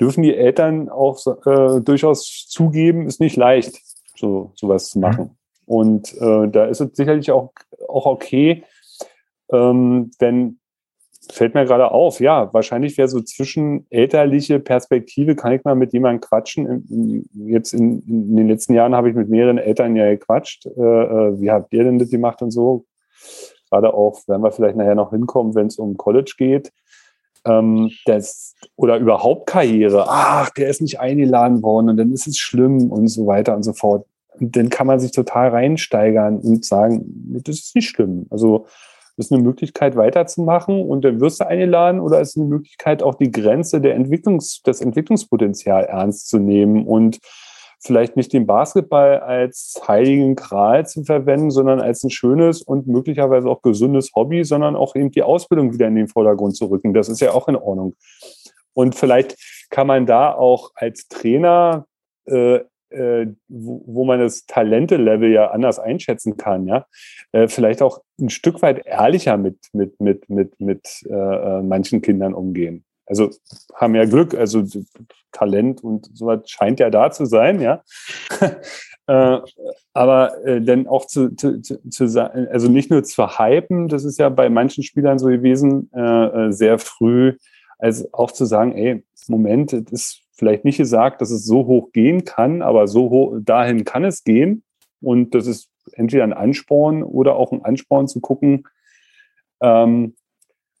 dürfen 0.00 0.22
die 0.22 0.34
Eltern 0.34 0.88
auch 0.88 1.24
äh, 1.46 1.80
durchaus 1.80 2.46
zugeben, 2.48 3.06
ist 3.06 3.20
nicht 3.20 3.36
leicht, 3.36 3.80
so 4.16 4.52
sowas 4.54 4.88
zu 4.88 4.98
machen. 4.98 5.24
Mhm. 5.24 5.36
Und 5.66 6.20
äh, 6.20 6.48
da 6.48 6.66
ist 6.66 6.80
es 6.80 6.90
sicherlich 6.94 7.30
auch, 7.30 7.52
auch 7.88 8.06
okay, 8.06 8.64
ähm, 9.50 10.10
wenn 10.18 10.58
fällt 11.32 11.54
mir 11.54 11.64
gerade 11.64 11.90
auf, 11.90 12.20
ja, 12.20 12.52
wahrscheinlich 12.52 12.98
wäre 12.98 13.08
so 13.08 13.20
zwischen 13.20 13.86
elterliche 13.90 14.60
Perspektive, 14.60 15.36
kann 15.36 15.52
ich 15.52 15.64
mal 15.64 15.74
mit 15.74 15.92
jemandem 15.92 16.20
quatschen. 16.20 17.28
Jetzt 17.46 17.72
in, 17.72 18.00
in 18.06 18.36
den 18.36 18.48
letzten 18.48 18.74
Jahren 18.74 18.94
habe 18.94 19.10
ich 19.10 19.14
mit 19.14 19.28
mehreren 19.28 19.58
Eltern 19.58 19.96
ja 19.96 20.10
gequatscht. 20.10 20.66
Äh, 20.66 20.70
äh, 20.80 21.40
wie 21.40 21.50
habt 21.50 21.72
ihr 21.72 21.84
denn 21.84 21.98
das 21.98 22.10
gemacht 22.10 22.42
und 22.42 22.50
so? 22.50 22.84
Gerade 23.70 23.94
auch, 23.94 24.20
werden 24.28 24.42
wir 24.42 24.52
vielleicht 24.52 24.76
nachher 24.76 24.94
noch 24.94 25.10
hinkommen, 25.10 25.54
wenn 25.54 25.66
es 25.66 25.78
um 25.78 25.96
College 25.96 26.34
geht. 26.36 26.72
Ähm, 27.46 27.90
das, 28.06 28.54
oder 28.76 28.98
überhaupt 28.98 29.46
Karriere. 29.46 30.06
Ach, 30.08 30.50
der 30.50 30.68
ist 30.68 30.80
nicht 30.80 31.00
eingeladen 31.00 31.62
worden 31.62 31.88
und 31.90 31.96
dann 31.96 32.12
ist 32.12 32.26
es 32.26 32.38
schlimm 32.38 32.90
und 32.90 33.08
so 33.08 33.26
weiter 33.26 33.54
und 33.54 33.62
so 33.62 33.72
fort. 33.72 34.06
Und 34.38 34.56
dann 34.56 34.68
kann 34.68 34.86
man 34.86 35.00
sich 35.00 35.12
total 35.12 35.50
reinsteigern 35.50 36.38
und 36.38 36.64
sagen, 36.64 37.04
das 37.44 37.56
ist 37.56 37.74
nicht 37.74 37.88
schlimm. 37.88 38.26
Also 38.30 38.66
ist 39.16 39.32
eine 39.32 39.42
Möglichkeit 39.42 39.96
weiterzumachen 39.96 40.82
und 40.82 41.04
dann 41.04 41.20
wirst 41.20 41.40
du 41.40 41.46
eingeladen 41.46 42.00
oder 42.00 42.20
ist 42.20 42.36
eine 42.36 42.46
Möglichkeit 42.46 43.02
auch 43.02 43.14
die 43.14 43.30
Grenze 43.30 43.80
der 43.80 43.94
Entwicklungs, 43.94 44.60
das 44.62 44.80
Entwicklungspotenzial 44.80 45.84
ernst 45.84 46.28
zu 46.28 46.38
nehmen 46.38 46.86
und 46.86 47.18
vielleicht 47.80 48.16
nicht 48.16 48.32
den 48.32 48.46
Basketball 48.46 49.20
als 49.20 49.80
heiligen 49.86 50.34
Gral 50.36 50.86
zu 50.86 51.04
verwenden, 51.04 51.50
sondern 51.50 51.80
als 51.80 52.02
ein 52.02 52.10
schönes 52.10 52.62
und 52.62 52.86
möglicherweise 52.86 53.48
auch 53.48 53.62
gesundes 53.62 54.10
Hobby, 54.14 54.44
sondern 54.44 54.74
auch 54.74 54.96
eben 54.96 55.10
die 55.10 55.22
Ausbildung 55.22 55.74
wieder 55.74 55.88
in 55.88 55.94
den 55.94 56.08
Vordergrund 56.08 56.56
zu 56.56 56.66
rücken. 56.66 56.94
Das 56.94 57.08
ist 57.08 57.20
ja 57.20 57.32
auch 57.32 57.46
in 57.48 57.56
Ordnung. 57.56 57.94
Und 58.72 58.94
vielleicht 58.94 59.36
kann 59.70 59.86
man 59.86 60.06
da 60.06 60.32
auch 60.32 60.72
als 60.74 61.08
Trainer 61.08 61.86
äh, 62.26 62.60
äh, 62.94 63.26
wo, 63.48 63.82
wo, 63.86 64.04
man 64.04 64.20
das 64.20 64.46
Talente-Level 64.46 65.30
ja 65.30 65.50
anders 65.50 65.78
einschätzen 65.78 66.36
kann, 66.36 66.66
ja, 66.66 66.86
äh, 67.32 67.48
vielleicht 67.48 67.82
auch 67.82 68.00
ein 68.20 68.30
Stück 68.30 68.62
weit 68.62 68.86
ehrlicher 68.86 69.36
mit, 69.36 69.58
mit, 69.72 70.00
mit, 70.00 70.28
mit, 70.28 70.60
mit 70.60 70.88
äh, 71.08 71.14
äh 71.14 71.62
manchen 71.62 72.02
Kindern 72.02 72.34
umgehen. 72.34 72.84
Also 73.06 73.30
haben 73.74 73.94
ja 73.94 74.06
Glück, 74.06 74.34
also 74.34 74.64
Talent 75.32 75.84
und 75.84 76.08
so 76.14 76.26
was 76.26 76.48
scheint 76.48 76.80
ja 76.80 76.90
da 76.90 77.10
zu 77.10 77.26
sein, 77.26 77.60
ja. 77.60 77.82
äh, 79.06 79.38
aber 79.92 80.44
äh, 80.46 80.62
dann 80.62 80.86
auch 80.86 81.06
zu, 81.06 81.34
zu, 81.36 81.60
zu, 81.60 82.08
sagen, 82.08 82.48
also 82.48 82.68
nicht 82.68 82.90
nur 82.90 83.04
zu 83.04 83.38
hypen, 83.38 83.88
das 83.88 84.04
ist 84.04 84.18
ja 84.18 84.30
bei 84.30 84.48
manchen 84.48 84.82
Spielern 84.82 85.18
so 85.18 85.26
gewesen, 85.26 85.92
äh, 85.92 86.50
sehr 86.50 86.78
früh, 86.78 87.36
als 87.78 88.12
auch 88.14 88.30
zu 88.32 88.46
sagen, 88.46 88.72
ey, 88.72 89.04
Moment, 89.28 89.72
das 89.72 89.92
ist 89.92 90.23
vielleicht 90.44 90.66
nicht 90.66 90.76
gesagt, 90.76 91.22
dass 91.22 91.30
es 91.30 91.46
so 91.46 91.66
hoch 91.66 91.90
gehen 91.92 92.24
kann, 92.24 92.60
aber 92.60 92.86
so 92.86 93.08
hoch, 93.08 93.38
dahin 93.40 93.84
kann 93.84 94.04
es 94.04 94.24
gehen. 94.24 94.62
Und 95.00 95.34
das 95.34 95.46
ist 95.46 95.70
entweder 95.92 96.24
ein 96.24 96.34
Ansporn 96.34 97.02
oder 97.02 97.36
auch 97.36 97.50
ein 97.52 97.64
Ansporn 97.64 98.08
zu 98.08 98.20
gucken, 98.20 98.64
ähm, 99.62 100.14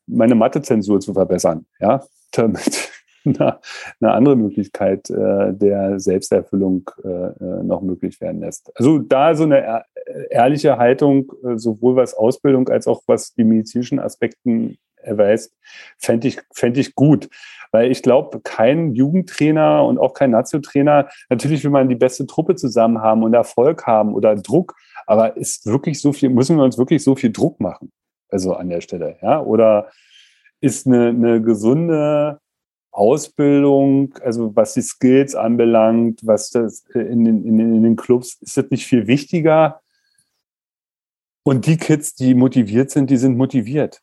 meine 0.06 0.34
Mathezensur 0.34 1.00
zu 1.00 1.14
verbessern, 1.14 1.64
ja, 1.80 2.04
damit 2.32 2.90
eine, 3.24 3.58
eine 4.00 4.12
andere 4.12 4.36
Möglichkeit 4.36 5.08
äh, 5.08 5.54
der 5.54 5.98
Selbsterfüllung 5.98 6.90
äh, 7.02 7.08
äh, 7.08 7.62
noch 7.62 7.80
möglich 7.80 8.20
werden 8.20 8.40
lässt. 8.40 8.70
Also 8.76 8.98
da 8.98 9.34
so 9.34 9.44
eine 9.44 9.84
ehrliche 10.28 10.76
Haltung, 10.76 11.32
äh, 11.42 11.56
sowohl 11.56 11.96
was 11.96 12.12
Ausbildung 12.12 12.68
als 12.68 12.86
auch 12.86 13.02
was 13.06 13.32
die 13.32 13.44
medizinischen 13.44 13.98
Aspekten 13.98 14.76
erweist, 15.04 15.56
fände 15.98 16.28
ich, 16.28 16.40
fänd 16.52 16.76
ich 16.78 16.94
gut. 16.94 17.28
Weil 17.72 17.90
ich 17.90 18.02
glaube, 18.02 18.40
kein 18.40 18.94
Jugendtrainer 18.94 19.84
und 19.84 19.98
auch 19.98 20.14
kein 20.14 20.30
Nazio-Trainer, 20.30 21.08
natürlich 21.28 21.64
will 21.64 21.70
man 21.70 21.88
die 21.88 21.96
beste 21.96 22.26
Truppe 22.26 22.54
zusammen 22.54 23.00
haben 23.00 23.22
und 23.22 23.34
Erfolg 23.34 23.86
haben 23.86 24.14
oder 24.14 24.36
Druck, 24.36 24.74
aber 25.06 25.36
ist 25.36 25.66
wirklich 25.66 26.00
so 26.00 26.12
viel, 26.12 26.30
müssen 26.30 26.56
wir 26.56 26.64
uns 26.64 26.78
wirklich 26.78 27.02
so 27.02 27.16
viel 27.16 27.32
Druck 27.32 27.60
machen? 27.60 27.92
Also 28.28 28.54
an 28.54 28.68
der 28.68 28.80
Stelle, 28.80 29.16
ja? 29.22 29.40
Oder 29.40 29.90
ist 30.60 30.86
eine, 30.86 31.08
eine 31.08 31.42
gesunde 31.42 32.38
Ausbildung, 32.90 34.14
also 34.22 34.54
was 34.54 34.74
die 34.74 34.82
Skills 34.82 35.34
anbelangt, 35.34 36.20
was 36.22 36.50
das 36.50 36.84
in 36.94 37.24
den, 37.24 37.44
in, 37.44 37.58
in 37.58 37.82
den 37.82 37.96
Clubs, 37.96 38.38
ist 38.40 38.56
das 38.56 38.70
nicht 38.70 38.86
viel 38.86 39.08
wichtiger? 39.08 39.80
Und 41.42 41.66
die 41.66 41.76
Kids, 41.76 42.14
die 42.14 42.34
motiviert 42.34 42.90
sind, 42.90 43.10
die 43.10 43.16
sind 43.16 43.36
motiviert. 43.36 44.00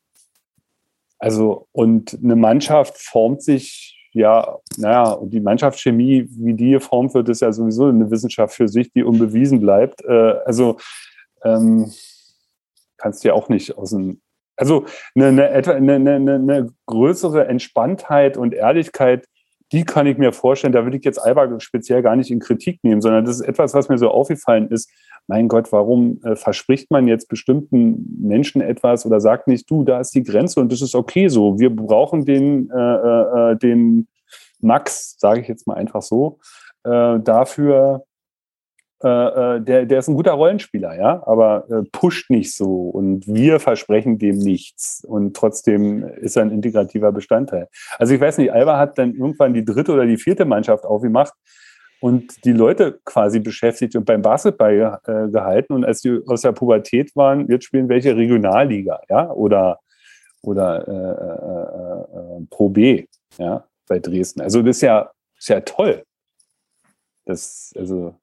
Also, 1.22 1.68
und 1.72 2.18
eine 2.24 2.36
Mannschaft 2.36 2.98
formt 2.98 3.44
sich, 3.44 4.10
ja, 4.12 4.58
naja, 4.78 5.12
und 5.12 5.30
die 5.30 5.40
Mannschaftschemie, 5.40 6.26
wie 6.32 6.56
die 6.56 6.72
geformt 6.72 7.14
wird, 7.14 7.30
ist 7.30 7.42
ja 7.42 7.52
sowieso 7.52 7.86
eine 7.86 8.10
Wissenschaft 8.10 8.56
für 8.56 8.68
sich, 8.68 8.92
die 8.92 9.04
unbewiesen 9.04 9.62
bleibt. 9.62 10.04
Äh, 10.04 10.34
also, 10.46 10.78
ähm, 11.44 11.92
kannst 12.98 13.24
du 13.24 13.28
ja 13.28 13.36
auch 13.36 13.50
nicht 13.50 13.78
aus 13.78 13.92
dem, 13.92 14.20
also 14.56 14.86
eine, 15.14 15.28
eine, 15.28 15.74
eine, 15.76 16.16
eine, 16.16 16.34
eine 16.34 16.74
größere 16.88 17.48
Entspanntheit 17.48 18.36
und 18.36 18.56
Ehrlichkeit 18.56 19.28
die 19.72 19.84
kann 19.86 20.06
ich 20.06 20.18
mir 20.18 20.34
vorstellen, 20.34 20.74
da 20.74 20.84
würde 20.84 20.98
ich 20.98 21.06
jetzt 21.06 21.18
Alba 21.18 21.60
speziell 21.60 22.02
gar 22.02 22.16
nicht 22.16 22.32
in 22.32 22.40
Kritik 22.40 22.84
nehmen, 22.84 23.02
sondern 23.02 23.26
das 23.26 23.40
ist 23.40 23.48
etwas, 23.48 23.74
was 23.74 23.90
mir 23.90 23.98
so 23.98 24.10
aufgefallen 24.10 24.68
ist. 24.70 24.90
Mein 25.28 25.48
Gott, 25.48 25.72
warum 25.72 26.20
äh, 26.24 26.36
verspricht 26.36 26.92
man 26.92 27.08
jetzt 27.08 27.30
bestimmten 27.30 28.18
Menschen 28.22 28.62
etwas 28.62 29.06
oder 29.06 29.22
sagt 29.22 29.48
nicht, 29.48 29.70
du, 29.70 29.84
da 29.84 30.00
ist 30.00 30.14
die 30.14 30.24
Grenze 30.24 30.60
und 30.60 30.72
das 30.72 30.82
ist 30.82 30.96
okay 30.96 31.28
so. 31.30 31.60
Wir 31.60 31.74
brauchen 31.74 32.26
den, 32.26 32.70
äh, 32.70 32.76
äh, 32.78 33.52
äh 33.52 33.56
den 33.56 34.08
Max, 34.60 35.16
sage 35.20 35.42
ich 35.42 35.48
jetzt 35.48 35.68
mal 35.68 35.76
einfach 35.76 36.02
so, 36.02 36.40
äh, 36.84 37.20
dafür, 37.20 38.04
der, 39.04 39.86
der 39.86 40.00
ist 40.00 40.08
ein 40.08 40.16
guter 40.16 40.34
Rollenspieler, 40.34 40.96
ja, 40.96 41.24
aber 41.26 41.66
äh, 41.70 41.84
pusht 41.92 42.30
nicht 42.30 42.56
so 42.56 42.90
und 42.90 43.28
wir 43.28 43.60
versprechen 43.60 44.18
dem 44.18 44.38
nichts 44.38 45.04
und 45.04 45.36
trotzdem 45.36 46.04
ist 46.04 46.38
er 46.38 46.44
ein 46.44 46.52
integrativer 46.52 47.12
Bestandteil. 47.12 47.68
Also 47.98 48.14
ich 48.14 48.22
weiß 48.22 48.38
nicht, 48.38 48.52
Alba 48.52 48.78
hat 48.78 48.98
dann 48.98 49.14
irgendwann 49.14 49.54
die 49.54 49.66
dritte 49.66 49.92
oder 49.92 50.06
die 50.06 50.18
vierte 50.18 50.46
Mannschaft 50.46 50.86
aufgemacht 50.86 51.34
und 52.00 52.46
die 52.46 52.54
Leute 52.54 53.00
quasi 53.06 53.40
beschäftigt 53.40 53.96
und 53.96 54.06
beim 54.06 54.22
Basketball 54.22 55.00
äh, 55.06 55.30
gehalten 55.30 55.74
und 55.74 55.86
als 55.86 56.02
die 56.02 56.20
aus 56.28 56.42
der 56.42 56.52
Pubertät 56.52 57.16
waren, 57.16 57.48
jetzt 57.50 57.66
spielen 57.66 57.90
welche 57.90 58.16
Regionalliga, 58.16 59.00
ja, 59.10 59.32
oder 59.32 59.80
oder 60.44 60.88
äh, 60.88 62.42
äh, 62.42 62.46
Pro 62.50 62.70
B, 62.70 63.06
ja, 63.38 63.66
bei 63.88 64.00
Dresden. 64.00 64.42
Also 64.42 64.62
das 64.62 64.78
ist 64.78 64.82
ja, 64.82 65.12
ist 65.38 65.50
ja 65.50 65.62
toll. 65.62 66.04
Das, 67.26 67.74
also 67.78 68.16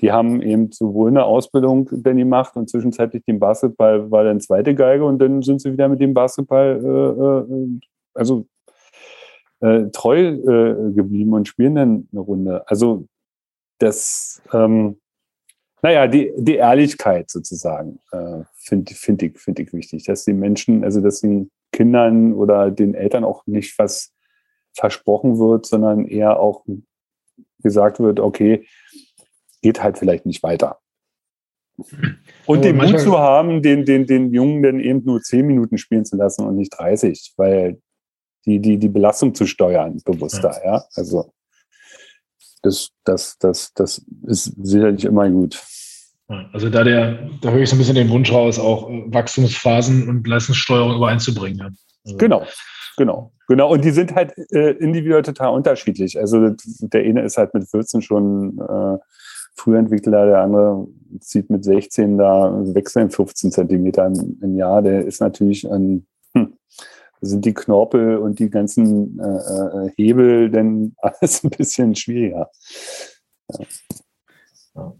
die 0.00 0.10
haben 0.10 0.42
eben 0.42 0.72
sowohl 0.72 1.10
eine 1.10 1.24
Ausbildung 1.24 1.88
dann 1.92 2.16
gemacht 2.16 2.56
und 2.56 2.68
zwischenzeitlich 2.68 3.24
den 3.24 3.38
Basketball 3.38 4.10
war 4.10 4.24
dann 4.24 4.40
zweite 4.40 4.74
Geige 4.74 5.04
und 5.04 5.18
dann 5.18 5.42
sind 5.42 5.60
sie 5.60 5.72
wieder 5.72 5.88
mit 5.88 6.00
dem 6.00 6.14
Basketball 6.14 6.80
äh, 6.84 7.54
äh, 7.54 7.80
also 8.14 8.46
äh, 9.60 9.90
treu 9.92 10.18
äh, 10.18 10.92
geblieben 10.92 11.32
und 11.32 11.48
spielen 11.48 11.74
dann 11.74 12.08
eine 12.12 12.20
Runde. 12.20 12.68
Also 12.68 13.06
das, 13.78 14.42
ähm, 14.52 14.98
naja, 15.82 16.06
die, 16.06 16.32
die 16.36 16.56
Ehrlichkeit 16.56 17.30
sozusagen 17.30 18.00
äh, 18.12 18.42
finde 18.54 18.94
find 18.94 19.22
ich, 19.22 19.38
find 19.38 19.58
ich 19.60 19.72
wichtig, 19.72 20.04
dass 20.04 20.24
die 20.24 20.32
Menschen, 20.32 20.84
also 20.84 21.00
dass 21.00 21.20
den 21.20 21.50
Kindern 21.72 22.32
oder 22.34 22.70
den 22.70 22.94
Eltern 22.94 23.24
auch 23.24 23.46
nicht 23.46 23.78
was 23.78 24.12
versprochen 24.76 25.38
wird, 25.38 25.66
sondern 25.66 26.06
eher 26.06 26.38
auch 26.40 26.64
gesagt 27.62 28.00
wird, 28.00 28.20
okay, 28.20 28.66
geht 29.64 29.82
halt 29.82 29.98
vielleicht 29.98 30.26
nicht 30.26 30.42
weiter. 30.42 30.78
Und 32.44 32.64
den 32.64 32.76
Mut 32.76 33.00
zu 33.00 33.18
haben, 33.18 33.62
den, 33.62 33.86
den, 33.86 34.06
den 34.06 34.32
Jungen 34.32 34.62
dann 34.62 34.78
eben 34.78 35.02
nur 35.06 35.22
zehn 35.22 35.46
Minuten 35.46 35.78
spielen 35.78 36.04
zu 36.04 36.16
lassen 36.16 36.44
und 36.44 36.54
nicht 36.54 36.78
30, 36.78 37.32
weil 37.38 37.80
die, 38.44 38.60
die, 38.60 38.76
die 38.76 38.90
Belastung 38.90 39.34
zu 39.34 39.46
steuern, 39.46 40.02
bewusster, 40.04 40.54
ja. 40.64 40.74
ja? 40.74 40.84
Also 40.94 41.32
das, 42.62 42.90
das, 43.04 43.38
das, 43.38 43.72
das 43.72 44.04
ist 44.26 44.52
sicherlich 44.62 45.06
immer 45.06 45.30
gut. 45.30 45.58
Also 46.52 46.68
da 46.68 46.84
der, 46.84 47.30
da 47.40 47.50
höre 47.50 47.62
ich 47.62 47.70
so 47.70 47.76
ein 47.76 47.78
bisschen 47.78 47.94
den 47.94 48.10
Wunsch 48.10 48.30
raus, 48.30 48.58
auch 48.58 48.90
äh, 48.90 49.04
Wachstumsphasen 49.06 50.08
und 50.10 50.26
Leistungssteuerung 50.26 50.96
übereinzubringen. 50.96 51.78
Also 52.04 52.16
genau, 52.18 52.46
genau, 52.98 53.32
genau. 53.48 53.72
Und 53.72 53.82
die 53.82 53.90
sind 53.90 54.14
halt 54.14 54.34
äh, 54.52 54.72
individuell 54.72 55.22
total 55.22 55.54
unterschiedlich. 55.54 56.18
Also 56.18 56.54
der 56.80 57.02
eine 57.02 57.22
ist 57.22 57.38
halt 57.38 57.54
mit 57.54 57.68
14 57.68 58.02
schon 58.02 58.58
äh, 58.58 58.98
Frühentwickler, 59.54 60.26
der 60.26 60.40
andere 60.40 60.86
zieht 61.20 61.50
mit 61.50 61.64
16 61.64 62.18
da 62.18 62.52
wechseln 62.74 63.10
15 63.10 63.52
Zentimeter 63.52 64.06
im, 64.06 64.38
im, 64.42 64.56
Jahr. 64.56 64.82
Der 64.82 65.04
ist 65.04 65.20
natürlich 65.20 65.70
ein, 65.70 66.06
hm, 66.34 66.54
sind 67.20 67.44
die 67.44 67.54
Knorpel 67.54 68.18
und 68.18 68.38
die 68.38 68.50
ganzen 68.50 69.18
äh, 69.20 69.86
äh 69.86 69.90
Hebel 69.96 70.50
denn 70.50 70.94
alles 71.02 71.44
ein 71.44 71.50
bisschen 71.50 71.94
schwieriger. 71.94 72.50
Ja. 74.74 74.94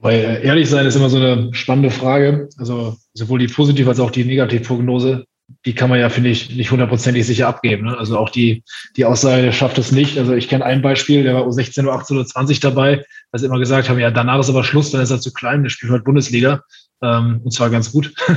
Weil 0.00 0.40
ehrlich 0.44 0.70
sein 0.70 0.86
ist 0.86 0.94
immer 0.94 1.10
so 1.10 1.16
eine 1.16 1.52
spannende 1.52 1.90
Frage. 1.90 2.48
Also 2.56 2.94
sowohl 3.14 3.40
die 3.40 3.48
Positiv- 3.48 3.88
als 3.88 3.98
auch 3.98 4.12
die 4.12 4.24
Negativprognose 4.24 5.24
die 5.64 5.74
kann 5.74 5.88
man 5.88 5.98
ja, 5.98 6.10
finde 6.10 6.30
ich, 6.30 6.54
nicht 6.54 6.70
hundertprozentig 6.70 7.26
sicher 7.26 7.48
abgeben. 7.48 7.86
Ne? 7.86 7.96
Also 7.96 8.18
auch 8.18 8.30
die, 8.30 8.62
die 8.96 9.04
Aussage 9.04 9.52
schafft 9.52 9.78
es 9.78 9.92
nicht. 9.92 10.18
Also 10.18 10.34
ich 10.34 10.48
kenne 10.48 10.64
ein 10.64 10.82
Beispiel, 10.82 11.22
der 11.22 11.34
war 11.34 11.46
U16, 11.46 11.84
U18, 11.84 12.22
U20 12.22 12.60
dabei, 12.60 13.04
dass 13.32 13.42
sie 13.42 13.46
immer 13.46 13.58
gesagt 13.58 13.88
haben, 13.88 13.98
ja, 13.98 14.10
danach 14.10 14.40
ist 14.40 14.48
aber 14.48 14.64
Schluss, 14.64 14.90
dann 14.90 15.02
ist 15.02 15.10
er 15.10 15.20
zu 15.20 15.32
klein, 15.32 15.62
der 15.62 15.70
spielt 15.70 15.92
heute 15.92 16.04
Bundesliga. 16.04 16.62
Ähm, 17.00 17.40
und 17.44 17.52
zwar 17.52 17.70
ganz 17.70 17.92
gut. 17.92 18.12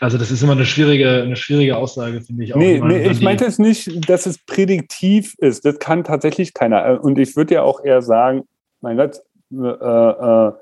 Also 0.00 0.18
das 0.18 0.32
ist 0.32 0.42
immer 0.42 0.52
eine 0.52 0.66
schwierige, 0.66 1.22
eine 1.22 1.36
schwierige 1.36 1.76
Aussage, 1.76 2.20
finde 2.22 2.42
ich 2.42 2.52
auch. 2.52 2.58
Nee, 2.58 2.80
nee 2.80 3.08
ich 3.08 3.20
meinte 3.20 3.44
es 3.44 3.60
nicht, 3.60 4.08
dass 4.10 4.26
es 4.26 4.44
prädiktiv 4.44 5.36
ist. 5.38 5.64
Das 5.64 5.78
kann 5.78 6.02
tatsächlich 6.02 6.54
keiner. 6.54 6.98
Und 7.04 7.20
ich 7.20 7.36
würde 7.36 7.54
ja 7.54 7.62
auch 7.62 7.84
eher 7.84 8.02
sagen, 8.02 8.42
mein 8.80 8.96
Gott, 8.96 9.20
äh, 9.52 9.56
äh, 9.56 10.52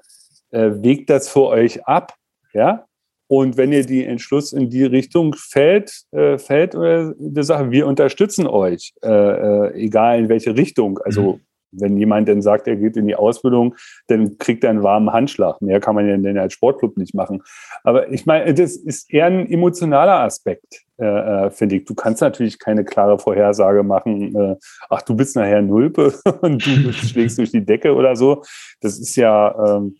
äh, 0.50 0.82
wägt 0.82 1.08
das 1.08 1.30
für 1.30 1.46
euch 1.46 1.86
ab, 1.86 2.12
ja, 2.52 2.84
und 3.30 3.56
wenn 3.56 3.72
ihr 3.72 3.86
die 3.86 4.04
Entschluss 4.04 4.52
in 4.52 4.70
die 4.70 4.82
Richtung 4.82 5.36
fällt, 5.38 6.02
äh, 6.10 6.36
fällt 6.36 6.74
oder 6.74 7.14
die 7.16 7.44
Sache, 7.44 7.70
wir 7.70 7.86
unterstützen 7.86 8.48
euch, 8.48 8.92
äh, 9.04 9.08
äh, 9.08 9.72
egal 9.74 10.18
in 10.18 10.28
welche 10.28 10.56
Richtung. 10.56 10.98
Also 11.04 11.34
mhm. 11.34 11.40
Wenn 11.72 11.96
jemand 11.96 12.28
dann 12.28 12.42
sagt, 12.42 12.66
er 12.66 12.76
geht 12.76 12.96
in 12.96 13.06
die 13.06 13.16
Ausbildung, 13.16 13.74
dann 14.08 14.38
kriegt 14.38 14.64
er 14.64 14.70
einen 14.70 14.82
warmen 14.82 15.12
Handschlag. 15.12 15.60
Mehr 15.62 15.80
kann 15.80 15.94
man 15.94 16.08
ja 16.08 16.16
denn 16.16 16.38
als 16.38 16.52
Sportclub 16.52 16.96
nicht 16.96 17.14
machen. 17.14 17.42
Aber 17.84 18.10
ich 18.10 18.26
meine, 18.26 18.52
das 18.54 18.76
ist 18.76 19.12
eher 19.12 19.26
ein 19.26 19.50
emotionaler 19.50 20.20
Aspekt, 20.20 20.84
äh, 20.98 21.04
äh 21.04 21.50
finde 21.50 21.76
ich. 21.76 21.84
Du 21.84 21.94
kannst 21.94 22.20
natürlich 22.20 22.58
keine 22.58 22.84
klare 22.84 23.18
Vorhersage 23.18 23.82
machen, 23.82 24.34
äh, 24.34 24.56
ach, 24.88 25.02
du 25.02 25.14
bist 25.14 25.36
nachher 25.36 25.62
Nulpe 25.62 26.14
und 26.40 26.64
du 26.64 26.92
schlägst 26.92 27.38
durch 27.38 27.50
die 27.50 27.64
Decke 27.64 27.94
oder 27.94 28.16
so. 28.16 28.42
Das 28.80 28.98
ist 28.98 29.16
ja, 29.16 29.78
ähm, 29.78 29.96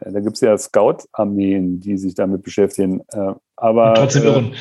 da 0.00 0.20
gibt 0.20 0.34
es 0.34 0.40
ja 0.40 0.56
Scout-Armeen, 0.56 1.80
die 1.80 1.96
sich 1.96 2.14
damit 2.14 2.42
beschäftigen. 2.42 3.00
Äh, 3.12 3.34
aber, 3.56 3.90
und 3.90 3.96
trotzdem 3.96 4.24
irren. 4.24 4.52
Äh, 4.52 4.56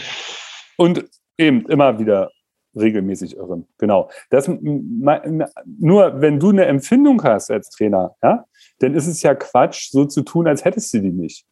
und 0.77 1.05
eben 1.37 1.65
immer 1.67 1.99
wieder 1.99 2.31
regelmäßig 2.75 3.37
irren. 3.37 3.67
Genau. 3.77 4.09
Das, 4.29 4.47
nur 4.47 6.21
wenn 6.21 6.39
du 6.39 6.49
eine 6.49 6.65
Empfindung 6.65 7.23
hast 7.23 7.51
als 7.51 7.69
Trainer, 7.69 8.15
ja, 8.23 8.45
dann 8.79 8.93
ist 8.95 9.07
es 9.07 9.21
ja 9.23 9.35
Quatsch, 9.35 9.89
so 9.91 10.05
zu 10.05 10.21
tun, 10.21 10.47
als 10.47 10.65
hättest 10.65 10.93
du 10.93 11.01
die 11.01 11.11
nicht. 11.11 11.45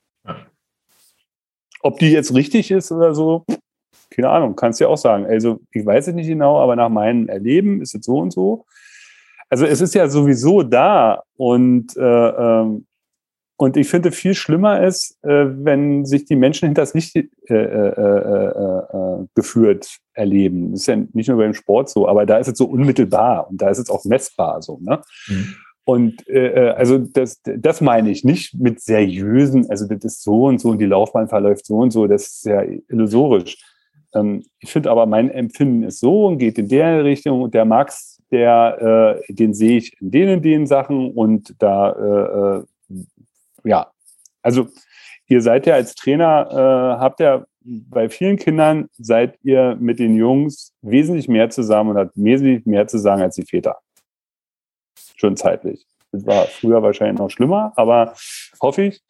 Ob 1.81 1.99
die 1.99 2.11
jetzt 2.11 2.33
richtig 2.33 2.71
ist 2.71 2.91
oder 2.91 3.13
so, 3.13 3.45
keine 4.09 4.29
Ahnung, 4.29 4.55
kannst 4.55 4.79
du 4.79 4.85
ja 4.85 4.89
auch 4.89 4.97
sagen. 4.97 5.25
Also 5.25 5.61
ich 5.71 5.85
weiß 5.85 6.07
es 6.07 6.15
nicht 6.15 6.27
genau, 6.27 6.59
aber 6.59 6.75
nach 6.75 6.89
meinem 6.89 7.27
Erleben 7.27 7.81
ist 7.81 7.95
es 7.95 8.05
so 8.05 8.17
und 8.17 8.31
so. 8.31 8.65
Also 9.49 9.65
es 9.65 9.81
ist 9.81 9.95
ja 9.95 10.07
sowieso 10.07 10.63
da 10.63 11.23
und 11.37 11.95
äh, 11.97 12.01
ähm, 12.01 12.85
und 13.61 13.75
ich 13.75 13.89
finde, 13.89 14.13
viel 14.13 14.35
schlimmer 14.35 14.85
ist, 14.85 15.17
äh, 15.21 15.45
wenn 15.47 16.05
sich 16.05 16.23
die 16.23 16.37
Menschen 16.37 16.67
hinter 16.67 16.83
das 16.83 16.93
Licht 16.93 17.13
äh, 17.13 17.25
äh, 17.49 17.55
äh, 17.55 18.47
äh, 18.47 19.25
geführt 19.35 19.97
erleben. 20.19 20.71
Das 20.71 20.81
ist 20.81 20.87
ja 20.87 20.97
nicht 21.13 21.29
nur 21.29 21.37
beim 21.37 21.53
Sport 21.53 21.89
so, 21.89 22.07
aber 22.07 22.25
da 22.25 22.37
ist 22.37 22.47
es 22.47 22.57
so 22.57 22.65
unmittelbar 22.65 23.49
und 23.49 23.61
da 23.61 23.69
ist 23.69 23.79
es 23.79 23.89
auch 23.89 24.05
messbar 24.05 24.61
so. 24.61 24.79
Ne? 24.81 25.01
Mhm. 25.27 25.55
Und 25.85 26.27
äh, 26.27 26.73
also 26.77 26.99
das, 26.99 27.41
das 27.43 27.81
meine 27.81 28.11
ich 28.11 28.23
nicht 28.23 28.53
mit 28.53 28.79
seriösen, 28.79 29.69
also 29.69 29.87
das 29.87 30.03
ist 30.03 30.23
so 30.23 30.45
und 30.45 30.59
so 30.59 30.69
und 30.69 30.77
die 30.77 30.85
Laufbahn 30.85 31.27
verläuft 31.27 31.65
so 31.65 31.77
und 31.77 31.91
so, 31.91 32.05
das 32.05 32.27
ist 32.27 32.45
ja 32.45 32.61
illusorisch. 32.89 33.57
Ähm, 34.13 34.43
ich 34.59 34.71
finde 34.71 34.91
aber, 34.91 35.07
mein 35.07 35.31
Empfinden 35.31 35.83
ist 35.83 35.99
so 35.99 36.27
und 36.27 36.37
geht 36.37 36.59
in 36.59 36.67
der 36.67 37.03
Richtung 37.03 37.41
und 37.41 37.55
der 37.55 37.65
Max, 37.65 38.21
der, 38.29 39.17
äh, 39.27 39.33
den 39.33 39.55
sehe 39.55 39.77
ich 39.77 39.99
in 39.99 40.11
den 40.11 40.29
und 40.35 40.45
den 40.45 40.67
Sachen 40.67 41.11
und 41.11 41.55
da 41.57 42.63
ja, 43.63 43.87
also 44.41 44.67
ihr 45.27 45.41
seid 45.41 45.65
ja 45.65 45.75
als 45.75 45.95
Trainer, 45.95 46.47
äh, 46.51 46.99
habt 46.99 47.19
ja 47.19 47.45
bei 47.69 48.09
vielen 48.09 48.37
Kindern 48.37 48.89
seid 48.97 49.37
ihr 49.43 49.77
mit 49.79 49.99
den 49.99 50.15
Jungs 50.15 50.73
wesentlich 50.81 51.27
mehr 51.27 51.49
zusammen 51.49 51.91
und 51.91 51.97
habt 51.97 52.11
wesentlich 52.15 52.65
mehr 52.65 52.87
zu 52.87 52.97
sagen 52.97 53.21
als 53.21 53.35
die 53.35 53.45
Väter. 53.45 53.77
Schon 55.15 55.37
zeitlich. 55.37 55.85
Das 56.11 56.25
war 56.25 56.45
früher 56.45 56.81
wahrscheinlich 56.81 57.19
noch 57.19 57.29
schlimmer, 57.29 57.73
aber 57.75 58.15
hoffe 58.59 58.83
ich. 58.83 59.01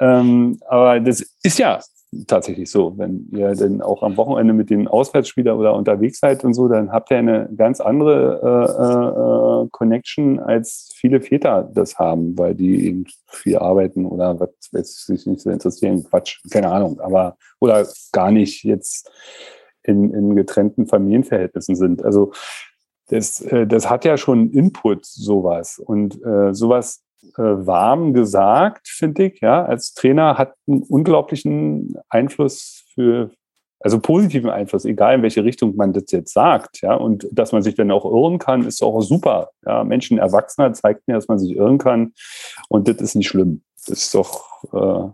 Ähm, 0.00 0.58
aber 0.66 0.98
das 0.98 1.20
ist 1.42 1.58
ja 1.58 1.80
tatsächlich 2.26 2.70
so. 2.70 2.98
Wenn 2.98 3.28
ihr 3.32 3.54
denn 3.54 3.82
auch 3.82 4.02
am 4.02 4.16
Wochenende 4.16 4.52
mit 4.52 4.70
den 4.70 4.88
Auswärtsspielern 4.88 5.56
oder 5.56 5.74
unterwegs 5.74 6.18
seid 6.20 6.44
und 6.44 6.54
so, 6.54 6.68
dann 6.68 6.90
habt 6.90 7.10
ihr 7.10 7.18
eine 7.18 7.48
ganz 7.56 7.80
andere 7.80 8.40
äh, 8.42 9.64
äh, 9.64 9.68
Connection, 9.70 10.40
als 10.40 10.90
viele 10.94 11.20
Väter 11.20 11.70
das 11.72 11.98
haben, 11.98 12.36
weil 12.36 12.54
die 12.54 12.86
eben 12.86 13.04
viel 13.28 13.58
arbeiten 13.58 14.06
oder 14.06 14.40
was, 14.40 14.50
was 14.72 15.06
sich 15.06 15.26
nicht 15.26 15.40
so 15.40 15.50
interessieren. 15.50 16.04
Quatsch, 16.04 16.40
keine 16.50 16.70
Ahnung, 16.70 17.00
aber 17.00 17.36
oder 17.60 17.86
gar 18.12 18.32
nicht 18.32 18.64
jetzt 18.64 19.10
in, 19.82 20.12
in 20.12 20.36
getrennten 20.36 20.86
Familienverhältnissen 20.86 21.76
sind. 21.76 22.04
Also 22.04 22.32
das, 23.08 23.40
äh, 23.40 23.66
das 23.66 23.88
hat 23.88 24.04
ja 24.04 24.16
schon 24.16 24.50
Input, 24.50 25.04
sowas. 25.04 25.78
Und 25.78 26.22
äh, 26.24 26.54
sowas 26.54 27.02
äh, 27.36 27.42
warm 27.42 28.12
gesagt, 28.14 28.88
finde 28.88 29.26
ich. 29.26 29.40
Ja, 29.40 29.64
als 29.64 29.94
Trainer 29.94 30.38
hat 30.38 30.54
einen 30.66 30.82
unglaublichen 30.82 31.96
Einfluss 32.08 32.84
für, 32.94 33.30
also 33.80 34.00
positiven 34.00 34.50
Einfluss, 34.50 34.84
egal 34.84 35.16
in 35.16 35.22
welche 35.22 35.44
Richtung 35.44 35.76
man 35.76 35.92
das 35.92 36.04
jetzt 36.08 36.32
sagt. 36.32 36.80
Ja, 36.82 36.94
und 36.94 37.26
dass 37.32 37.52
man 37.52 37.62
sich 37.62 37.74
dann 37.74 37.90
auch 37.90 38.04
irren 38.04 38.38
kann, 38.38 38.66
ist 38.66 38.82
auch 38.82 39.00
super. 39.00 39.50
Ja, 39.66 39.84
Menschen, 39.84 40.18
Erwachsener 40.18 40.72
zeigt 40.72 41.06
mir, 41.08 41.14
dass 41.14 41.28
man 41.28 41.38
sich 41.38 41.56
irren 41.56 41.78
kann. 41.78 42.12
Und 42.68 42.88
das 42.88 42.96
ist 42.96 43.14
nicht 43.14 43.28
schlimm. 43.28 43.62
Das 43.86 43.98
ist 43.98 44.14
doch 44.14 44.64
äh, 44.72 45.10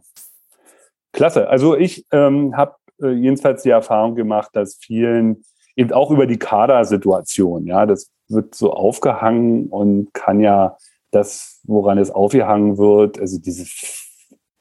klasse. 1.12 1.48
Also 1.48 1.76
ich 1.76 2.07
ähm, 2.12 2.57
habe 2.57 2.76
äh, 3.02 3.11
jedenfalls 3.11 3.62
die 3.62 3.70
Erfahrung 3.70 4.14
gemacht, 4.14 4.50
dass 4.54 4.76
vielen 4.76 5.44
eben 5.76 5.92
auch 5.92 6.11
über 6.11 6.26
die 6.26 6.38
Kadersituation, 6.38 7.66
ja, 7.66 7.86
das 7.86 8.11
wird 8.28 8.54
so 8.54 8.72
aufgehangen 8.72 9.68
und 9.68 10.12
kann 10.14 10.40
ja 10.40 10.76
das, 11.16 11.60
woran 11.64 11.98
es 11.98 12.10
aufgehangen 12.10 12.78
wird, 12.78 13.18
also 13.18 13.38
diese, 13.40 13.66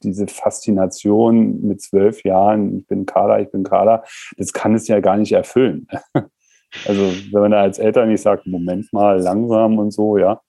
diese 0.02 0.26
Faszination 0.26 1.60
mit 1.62 1.80
zwölf 1.82 2.24
Jahren, 2.24 2.78
ich 2.78 2.86
bin 2.86 3.06
Kader, 3.06 3.40
ich 3.40 3.50
bin 3.50 3.62
Kader, 3.62 4.04
das 4.36 4.52
kann 4.52 4.74
es 4.74 4.88
ja 4.88 5.00
gar 5.00 5.16
nicht 5.16 5.32
erfüllen. 5.32 5.86
Also 6.84 7.00
wenn 7.32 7.40
man 7.40 7.52
da 7.52 7.62
als 7.62 7.78
Eltern 7.78 8.08
nicht 8.08 8.20
sagt, 8.20 8.46
Moment 8.46 8.92
mal, 8.92 9.18
langsam 9.18 9.78
und 9.78 9.92
so, 9.92 10.18
ja, 10.18 10.42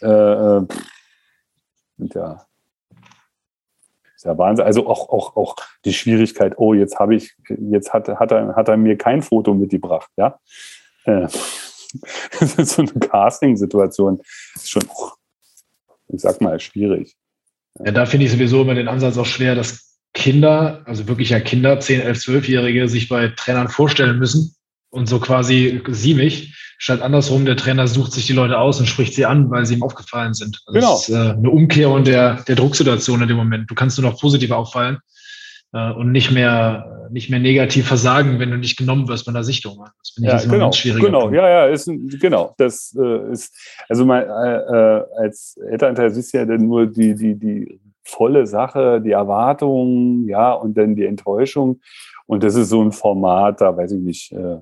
äh, 0.00 0.06
äh 0.08 0.66
ja, 1.98 2.46
ist 4.16 4.24
ja 4.24 4.38
Wahnsinn. 4.38 4.64
Also 4.64 4.86
auch, 4.86 5.08
auch, 5.10 5.36
auch 5.36 5.56
die 5.84 5.92
Schwierigkeit, 5.92 6.54
oh, 6.56 6.74
jetzt 6.74 6.98
habe 6.98 7.14
ich, 7.14 7.36
jetzt 7.48 7.92
hat, 7.92 8.08
hat, 8.08 8.32
er, 8.32 8.56
hat 8.56 8.68
er 8.68 8.76
mir 8.76 8.96
kein 8.96 9.20
Foto 9.20 9.52
mitgebracht, 9.52 10.10
ja. 10.16 10.40
Äh, 11.04 11.28
so 12.40 12.82
eine 12.82 12.92
Casting-Situation. 12.92 14.20
Ist 14.54 14.70
schon, 14.70 14.84
oh, 14.94 15.10
ich 16.12 16.20
sag 16.20 16.40
mal, 16.40 16.60
schwierig. 16.60 17.14
Ja, 17.84 17.92
da 17.92 18.06
finde 18.06 18.26
ich 18.26 18.32
sowieso 18.32 18.62
immer 18.62 18.74
den 18.74 18.88
Ansatz 18.88 19.16
auch 19.16 19.26
schwer, 19.26 19.54
dass 19.54 19.98
Kinder, 20.14 20.82
also 20.84 21.08
wirklich 21.08 21.30
ja 21.30 21.40
Kinder, 21.40 21.80
10, 21.80 22.02
11, 22.02 22.18
12-Jährige, 22.18 22.88
sich 22.88 23.08
bei 23.08 23.28
Trainern 23.28 23.68
vorstellen 23.68 24.18
müssen 24.18 24.54
und 24.90 25.08
so 25.08 25.18
quasi 25.20 25.82
sie 25.88 26.14
mich, 26.14 26.54
statt 26.76 27.00
andersrum, 27.00 27.46
der 27.46 27.56
Trainer 27.56 27.86
sucht 27.86 28.12
sich 28.12 28.26
die 28.26 28.34
Leute 28.34 28.58
aus 28.58 28.78
und 28.78 28.86
spricht 28.86 29.14
sie 29.14 29.24
an, 29.24 29.50
weil 29.50 29.64
sie 29.64 29.74
ihm 29.74 29.82
aufgefallen 29.82 30.34
sind. 30.34 30.60
Also 30.66 30.78
genau. 30.78 30.92
Das 30.94 31.08
ist 31.08 31.14
äh, 31.14 31.30
eine 31.30 31.50
Umkehrung 31.50 32.04
der, 32.04 32.42
der 32.42 32.56
Drucksituation 32.56 33.22
in 33.22 33.28
dem 33.28 33.36
Moment. 33.38 33.70
Du 33.70 33.74
kannst 33.74 33.98
nur 33.98 34.10
noch 34.10 34.20
positiv 34.20 34.50
auffallen 34.50 34.98
äh, 35.72 35.92
und 35.92 36.12
nicht 36.12 36.30
mehr, 36.30 37.01
nicht 37.12 37.30
mehr 37.30 37.38
negativ 37.38 37.86
versagen, 37.86 38.38
wenn 38.38 38.50
du 38.50 38.56
nicht 38.56 38.76
genommen 38.76 39.08
wirst 39.08 39.26
bei 39.26 39.32
der 39.32 39.44
Sichtung. 39.44 39.84
Das 39.98 40.10
finde 40.10 40.30
ich 40.30 40.42
ja, 40.44 40.50
genau, 40.50 40.64
ganz 40.64 40.76
schwierig. 40.76 41.02
Genau, 41.02 41.20
Punkt. 41.22 41.36
ja, 41.36 41.48
ja, 41.48 41.66
ist, 41.66 41.90
genau. 42.20 42.54
Das 42.58 42.96
äh, 42.98 43.32
ist, 43.32 43.54
also 43.88 44.04
mal, 44.04 44.22
äh, 44.22 45.20
äh, 45.20 45.24
als 45.24 45.58
Elternteil 45.70 46.10
siehst 46.10 46.32
du 46.32 46.38
ja 46.38 46.44
dann 46.44 46.66
nur 46.66 46.86
die, 46.86 47.14
die, 47.14 47.34
die 47.34 47.80
volle 48.04 48.46
Sache, 48.46 49.00
die 49.00 49.12
Erwartung, 49.12 50.26
ja, 50.28 50.52
und 50.52 50.76
dann 50.76 50.96
die 50.96 51.04
Enttäuschung. 51.04 51.80
Und 52.26 52.42
das 52.42 52.54
ist 52.54 52.70
so 52.70 52.82
ein 52.82 52.92
Format, 52.92 53.60
da 53.60 53.76
weiß 53.76 53.92
ich 53.92 54.00
nicht, 54.00 54.32
äh, 54.32 54.58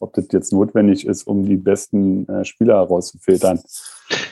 ob 0.00 0.12
das 0.14 0.26
jetzt 0.32 0.52
notwendig 0.52 1.06
ist, 1.06 1.24
um 1.26 1.44
die 1.44 1.56
besten 1.56 2.28
äh, 2.28 2.44
Spieler 2.44 2.74
herauszufiltern. 2.76 3.60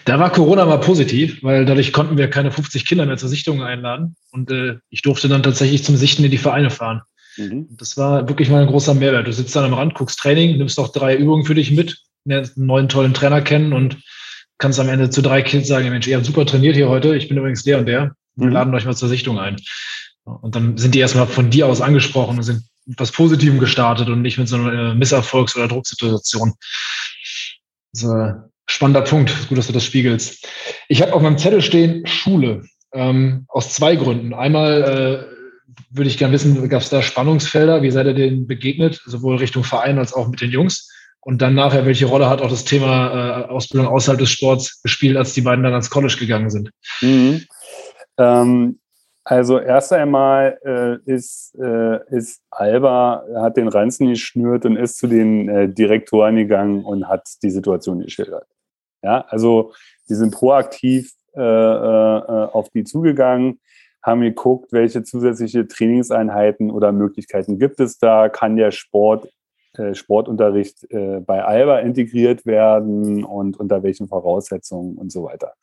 Da 0.05 0.19
war 0.19 0.31
Corona 0.31 0.67
mal 0.67 0.79
positiv, 0.79 1.43
weil 1.43 1.65
dadurch 1.65 1.93
konnten 1.93 2.19
wir 2.19 2.29
keine 2.29 2.51
50 2.51 2.87
Kinder 2.87 3.07
mehr 3.07 3.17
zur 3.17 3.29
Sichtung 3.29 3.63
einladen. 3.63 4.17
Und 4.33 4.51
äh, 4.51 4.79
ich 4.89 5.03
durfte 5.03 5.29
dann 5.29 5.43
tatsächlich 5.43 5.85
zum 5.85 5.97
Sichten 5.97 6.25
in 6.25 6.31
die 6.31 6.39
Vereine 6.39 6.71
fahren. 6.71 7.03
Mhm. 7.37 7.69
Das 7.71 7.97
war 7.97 8.29
wirklich 8.29 8.49
mal 8.49 8.63
ein 8.63 8.69
großer 8.69 8.95
Mehrwert. 8.95 9.27
Du 9.27 9.33
sitzt 9.33 9.55
dann 9.57 9.65
am 9.65 9.75
Rand, 9.75 9.95
guckst 9.95 10.19
Training, 10.19 10.57
nimmst 10.57 10.79
auch 10.79 10.89
drei 10.89 11.17
Übungen 11.17 11.45
für 11.45 11.55
dich 11.55 11.71
mit, 11.71 11.99
lernst 12.25 12.57
einen 12.57 12.67
neuen 12.67 12.89
tollen 12.89 13.15
Trainer 13.15 13.43
kennen 13.43 13.73
und 13.73 13.99
kannst 14.59 14.79
am 14.79 14.89
Ende 14.89 15.11
zu 15.11 15.23
drei 15.23 15.43
Kids 15.43 15.69
sagen, 15.69 15.89
Mensch, 15.89 16.07
ihr 16.07 16.17
habt 16.17 16.27
super 16.27 16.47
trainiert 16.47 16.77
hier 16.77 16.89
heute, 16.89 17.17
ich 17.17 17.29
bin 17.29 17.39
übrigens 17.39 17.63
der 17.63 17.79
und 17.79 17.87
der. 17.87 18.15
Wir 18.37 18.47
mhm. 18.47 18.53
laden 18.53 18.75
euch 18.75 18.85
mal 18.85 18.97
zur 18.97 19.09
Sichtung 19.09 19.39
ein. 19.39 19.57
Und 20.25 20.55
dann 20.55 20.77
sind 20.77 20.95
die 20.95 21.01
erstmal 21.01 21.27
von 21.27 21.51
dir 21.51 21.67
aus 21.67 21.81
angesprochen 21.81 22.37
und 22.37 22.43
sind 22.43 22.63
was 22.99 23.13
Positivem 23.13 23.59
gestartet 23.59 24.09
und 24.09 24.23
nicht 24.23 24.39
mit 24.39 24.49
so 24.49 24.57
einer 24.57 24.95
Misserfolgs- 24.95 25.57
oder 25.57 25.69
Drucksituation. 25.69 26.55
Das 27.93 28.03
ist 28.03 28.09
ein 28.09 28.45
spannender 28.67 29.03
Punkt. 29.03 29.49
Gut, 29.49 29.59
dass 29.59 29.67
du 29.67 29.73
das 29.73 29.85
spiegelst. 29.85 30.47
Ich 30.89 31.03
habe 31.03 31.13
auf 31.13 31.23
meinem 31.23 31.39
Zettel 31.39 31.63
stehen 31.63 32.07
Schule. 32.07 32.65
Ähm, 32.93 33.45
aus 33.49 33.73
zwei 33.73 33.95
Gründen. 33.95 34.35
Einmal 34.35 34.83
äh, 34.83 35.30
würde 35.91 36.09
ich 36.09 36.19
gerne 36.19 36.33
wissen, 36.33 36.69
gab 36.69 36.83
es 36.83 36.91
da 36.91 37.03
Spannungsfelder? 37.03 37.83
Wie 37.83 37.91
seid 37.91 38.07
ihr 38.07 38.15
denen 38.15 38.47
begegnet? 38.47 39.01
Sowohl 39.05 39.37
Richtung 39.37 39.65
Verein 39.65 39.99
als 39.99 40.13
auch 40.13 40.29
mit 40.29 40.41
den 40.41 40.51
Jungs? 40.51 40.91
Und 41.21 41.43
dann 41.43 41.55
nachher, 41.55 41.85
welche 41.85 42.07
Rolle 42.07 42.31
hat 42.31 42.41
auch 42.41 42.49
das 42.49 42.65
Thema 42.65 43.43
äh, 43.43 43.45
Ausbildung 43.49 43.89
außerhalb 43.89 44.19
des 44.19 44.31
Sports 44.31 44.81
gespielt, 44.83 45.17
als 45.17 45.35
die 45.35 45.43
beiden 45.43 45.63
dann 45.63 45.73
ans 45.73 45.91
College 45.91 46.17
gegangen 46.19 46.51
sind? 46.51 46.71
Mhm. 47.03 47.45
Ähm, 48.17 48.79
also 49.25 49.59
erst 49.59 49.93
einmal 49.93 50.59
äh, 50.65 50.97
ist, 51.11 51.55
äh, 51.61 51.99
ist 52.17 52.41
Alba, 52.51 53.25
hat 53.37 53.57
den 53.57 53.69
Ranzen 53.69 54.09
geschnürt 54.09 54.65
und 54.65 54.77
ist 54.77 54.97
zu 54.97 55.07
den 55.07 55.49
äh, 55.49 55.69
Direktoren 55.69 56.37
gegangen 56.37 56.85
und 56.85 57.07
hat 57.07 57.29
die 57.43 57.51
Situation 57.51 58.01
geschildert. 58.01 58.47
Ja, 59.03 59.25
also 59.29 59.73
die 60.09 60.15
sind 60.15 60.33
proaktiv 60.35 61.13
äh, 61.37 61.41
äh, 61.41 61.43
auf 61.43 62.71
die 62.71 62.85
zugegangen, 62.85 63.61
haben 64.03 64.21
geguckt, 64.23 64.73
welche 64.73 65.03
zusätzliche 65.03 65.69
Trainingseinheiten 65.69 66.71
oder 66.71 66.93
Möglichkeiten 66.93 67.59
gibt 67.59 67.81
es 67.81 67.99
da, 67.99 68.29
kann 68.29 68.57
der 68.57 68.71
Sport 68.71 69.29
äh, 69.75 69.95
Sportunterricht 69.95 70.91
äh, 70.91 71.21
bei 71.21 71.45
Alba 71.45 71.79
integriert 71.79 72.45
werden 72.45 73.25
und 73.25 73.59
unter 73.61 73.83
welchen 73.85 74.09
Voraussetzungen 74.09 74.97
und 74.97 75.13
so 75.13 75.23
weiter. 75.25 75.55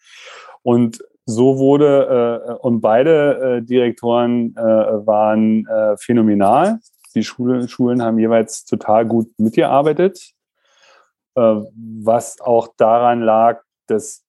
Und 0.64 1.04
so 1.26 1.58
wurde, 1.58 2.46
äh, 2.48 2.54
und 2.66 2.80
beide 2.80 3.58
äh, 3.58 3.62
Direktoren 3.62 4.56
äh, 4.56 4.62
waren 4.62 5.68
äh, 5.68 5.98
phänomenal. 5.98 6.80
Die 7.16 7.24
Schule, 7.24 7.68
Schulen 7.68 8.02
haben 8.02 8.18
jeweils 8.18 8.64
total 8.64 9.06
gut 9.06 9.28
mitgearbeitet, 9.38 10.34
was 11.34 12.40
auch 12.42 12.70
daran 12.78 13.22
lag, 13.22 13.62
dass 13.88 14.27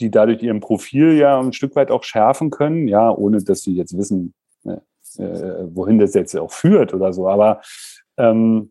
die 0.00 0.10
dadurch 0.10 0.42
ihrem 0.42 0.60
Profil 0.60 1.14
ja 1.14 1.38
ein 1.38 1.52
Stück 1.52 1.76
weit 1.76 1.90
auch 1.90 2.04
schärfen 2.04 2.50
können, 2.50 2.88
ja, 2.88 3.10
ohne 3.10 3.42
dass 3.42 3.62
sie 3.62 3.74
jetzt 3.74 3.96
wissen, 3.96 4.34
ne, 4.62 4.82
äh, 5.18 5.66
wohin 5.74 5.98
das 5.98 6.14
jetzt 6.14 6.36
auch 6.36 6.50
führt 6.50 6.94
oder 6.94 7.12
so. 7.12 7.28
Aber 7.28 7.60
ähm, 8.16 8.70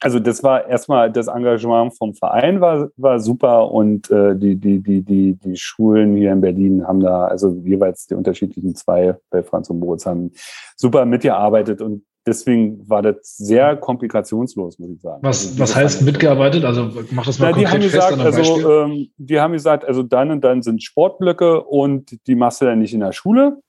also 0.00 0.20
das 0.20 0.44
war 0.44 0.68
erstmal 0.68 1.10
das 1.10 1.26
Engagement 1.26 1.96
vom 1.96 2.14
Verein 2.14 2.60
war, 2.60 2.88
war 2.96 3.18
super 3.18 3.72
und 3.72 4.10
äh, 4.10 4.36
die, 4.36 4.54
die, 4.54 4.78
die, 4.78 5.02
die, 5.02 5.34
die 5.34 5.56
Schulen 5.56 6.14
hier 6.16 6.32
in 6.32 6.40
Berlin 6.40 6.86
haben 6.86 7.00
da, 7.00 7.26
also 7.26 7.50
jeweils 7.64 8.06
die 8.06 8.14
unterschiedlichen 8.14 8.76
zwei 8.76 9.16
bei 9.30 9.42
Franz 9.42 9.70
und 9.70 9.80
Moritz 9.80 10.06
haben 10.06 10.30
super 10.76 11.04
mitgearbeitet 11.04 11.80
und 11.80 12.04
deswegen 12.28 12.88
war 12.88 13.02
das 13.02 13.36
sehr 13.36 13.76
komplikationslos, 13.76 14.78
muss 14.78 14.90
ich 14.90 15.00
sagen. 15.00 15.22
Was, 15.22 15.46
also, 15.46 15.58
was 15.58 15.76
heißt 15.76 16.02
mitgearbeitet? 16.02 16.64
Also 16.64 16.90
mach 17.10 17.26
das 17.26 17.38
mal 17.38 17.50
Na, 17.50 17.58
die 17.58 17.66
haben 17.66 17.80
gesagt, 17.80 18.18
also 18.18 18.70
ähm, 18.70 19.10
die 19.16 19.40
haben 19.40 19.52
gesagt, 19.52 19.84
also 19.84 20.02
dann 20.02 20.30
und 20.30 20.42
dann 20.42 20.62
sind 20.62 20.82
Sportblöcke 20.82 21.62
und 21.62 22.16
die 22.26 22.34
machst 22.34 22.60
du 22.60 22.66
dann 22.66 22.78
nicht 22.78 22.94
in 22.94 23.00
der 23.00 23.12
Schule, 23.12 23.60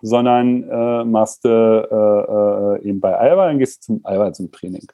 sondern 0.00 0.68
äh, 0.68 1.04
machst 1.04 1.44
du 1.44 1.48
äh, 1.48 2.84
äh, 2.84 2.88
eben 2.88 3.00
bei 3.00 3.16
Alba, 3.16 3.48
dann 3.48 3.58
gehst 3.58 3.82
du 3.82 3.94
zum 3.94 4.00
Alba 4.04 4.32
zum 4.32 4.50
Training. 4.50 4.86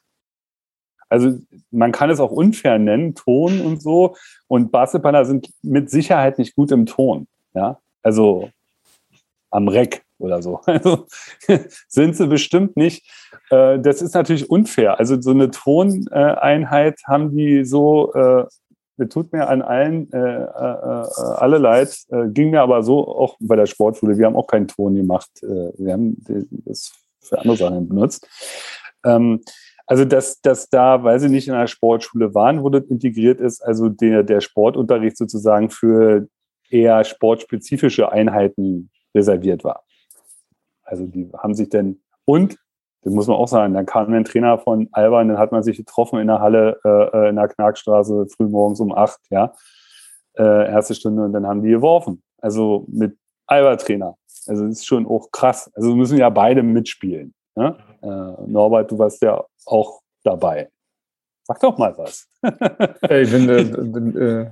Also 1.09 1.37
man 1.71 1.91
kann 1.91 2.09
es 2.09 2.19
auch 2.19 2.31
unfair 2.31 2.77
nennen, 2.77 3.15
Ton 3.15 3.61
und 3.61 3.81
so. 3.81 4.15
Und 4.47 4.71
Basketballer 4.71 5.25
sind 5.25 5.49
mit 5.63 5.89
Sicherheit 5.89 6.37
nicht 6.37 6.55
gut 6.55 6.71
im 6.71 6.85
Ton. 6.85 7.27
Ja, 7.53 7.79
also 8.03 8.49
am 9.49 9.67
Reck 9.67 10.03
oder 10.19 10.41
so. 10.41 10.61
Also 10.67 11.07
sind 11.87 12.15
sie 12.15 12.27
bestimmt 12.27 12.77
nicht. 12.77 13.09
Äh, 13.49 13.79
das 13.79 14.01
ist 14.01 14.13
natürlich 14.13 14.49
unfair. 14.49 14.99
Also 14.99 15.19
so 15.19 15.31
eine 15.31 15.49
Toneinheit 15.49 16.99
haben 17.05 17.35
die 17.35 17.65
so, 17.65 18.13
äh, 18.13 18.45
tut 19.09 19.31
mir 19.31 19.47
an 19.47 19.61
allen 19.61 20.11
äh, 20.11 20.17
alle 20.17 21.57
leid, 21.57 21.97
ging 22.27 22.51
mir 22.51 22.61
aber 22.61 22.83
so 22.83 23.07
auch 23.07 23.37
bei 23.39 23.55
der 23.55 23.65
Sportschule. 23.65 24.17
Wir 24.17 24.25
haben 24.25 24.35
auch 24.35 24.47
keinen 24.47 24.67
Ton 24.67 24.95
gemacht. 24.95 25.29
wir 25.41 25.93
haben 25.93 26.17
das 26.65 26.91
für 27.21 27.39
andere 27.39 27.55
Sachen 27.55 27.87
benutzt. 27.87 28.27
Ähm, 29.05 29.41
also, 29.89 30.05
dass, 30.05 30.39
dass 30.41 30.69
da, 30.69 31.03
weil 31.03 31.19
sie 31.19 31.29
nicht 31.29 31.47
in 31.47 31.55
einer 31.55 31.67
Sportschule 31.67 32.35
waren, 32.35 32.61
wo 32.61 32.69
das 32.69 32.83
integriert 32.85 33.39
ist, 33.39 33.61
also 33.61 33.89
der, 33.89 34.21
der 34.21 34.39
Sportunterricht 34.39 35.17
sozusagen 35.17 35.71
für 35.71 36.27
eher 36.69 37.03
sportspezifische 37.03 38.11
Einheiten 38.11 38.91
reserviert 39.15 39.63
war. 39.63 39.83
Also 40.89 41.05
die 41.05 41.29
haben 41.37 41.53
sich 41.53 41.69
denn, 41.69 42.01
und, 42.25 42.57
das 43.01 43.13
muss 43.13 43.27
man 43.27 43.37
auch 43.37 43.47
sagen, 43.47 43.73
dann 43.73 43.85
kam 43.85 44.11
ein 44.13 44.25
Trainer 44.25 44.57
von 44.57 44.89
Alba, 44.91 45.23
dann 45.23 45.37
hat 45.37 45.51
man 45.51 45.63
sich 45.63 45.77
getroffen 45.77 46.19
in 46.19 46.27
der 46.27 46.41
Halle 46.41 46.79
äh, 46.83 47.17
äh 47.17 47.29
in 47.29 47.37
der 47.37 47.47
Knackstraße 47.47 48.27
früh 48.27 48.47
morgens 48.47 48.79
um 48.81 48.91
acht, 48.91 49.19
ja, 49.29 49.53
äh, 50.37 50.69
erste 50.69 50.95
Stunde 50.95 51.23
und 51.23 51.33
dann 51.33 51.47
haben 51.47 51.61
die 51.61 51.69
geworfen. 51.69 52.21
Also 52.41 52.85
mit 52.89 53.17
Alba-Trainer. 53.47 54.15
Also 54.47 54.65
das 54.65 54.77
ist 54.77 54.85
schon 54.85 55.05
auch 55.05 55.31
krass. 55.31 55.71
Also 55.75 55.95
müssen 55.95 56.17
ja 56.17 56.29
beide 56.29 56.63
mitspielen. 56.63 57.33
Ne? 57.55 57.77
Äh, 58.01 58.07
Norbert, 58.47 58.91
du 58.91 58.97
warst 58.97 59.21
ja 59.21 59.43
auch 59.65 60.01
dabei. 60.23 60.69
Sag 61.49 61.59
doch 61.61 61.77
mal 61.79 61.97
was. 61.97 62.27
Ey, 63.09 63.23
ich 63.23 63.31
bin, 63.31 63.49
äh, 63.49 63.63
bin 63.63 64.15
äh, 64.15 64.51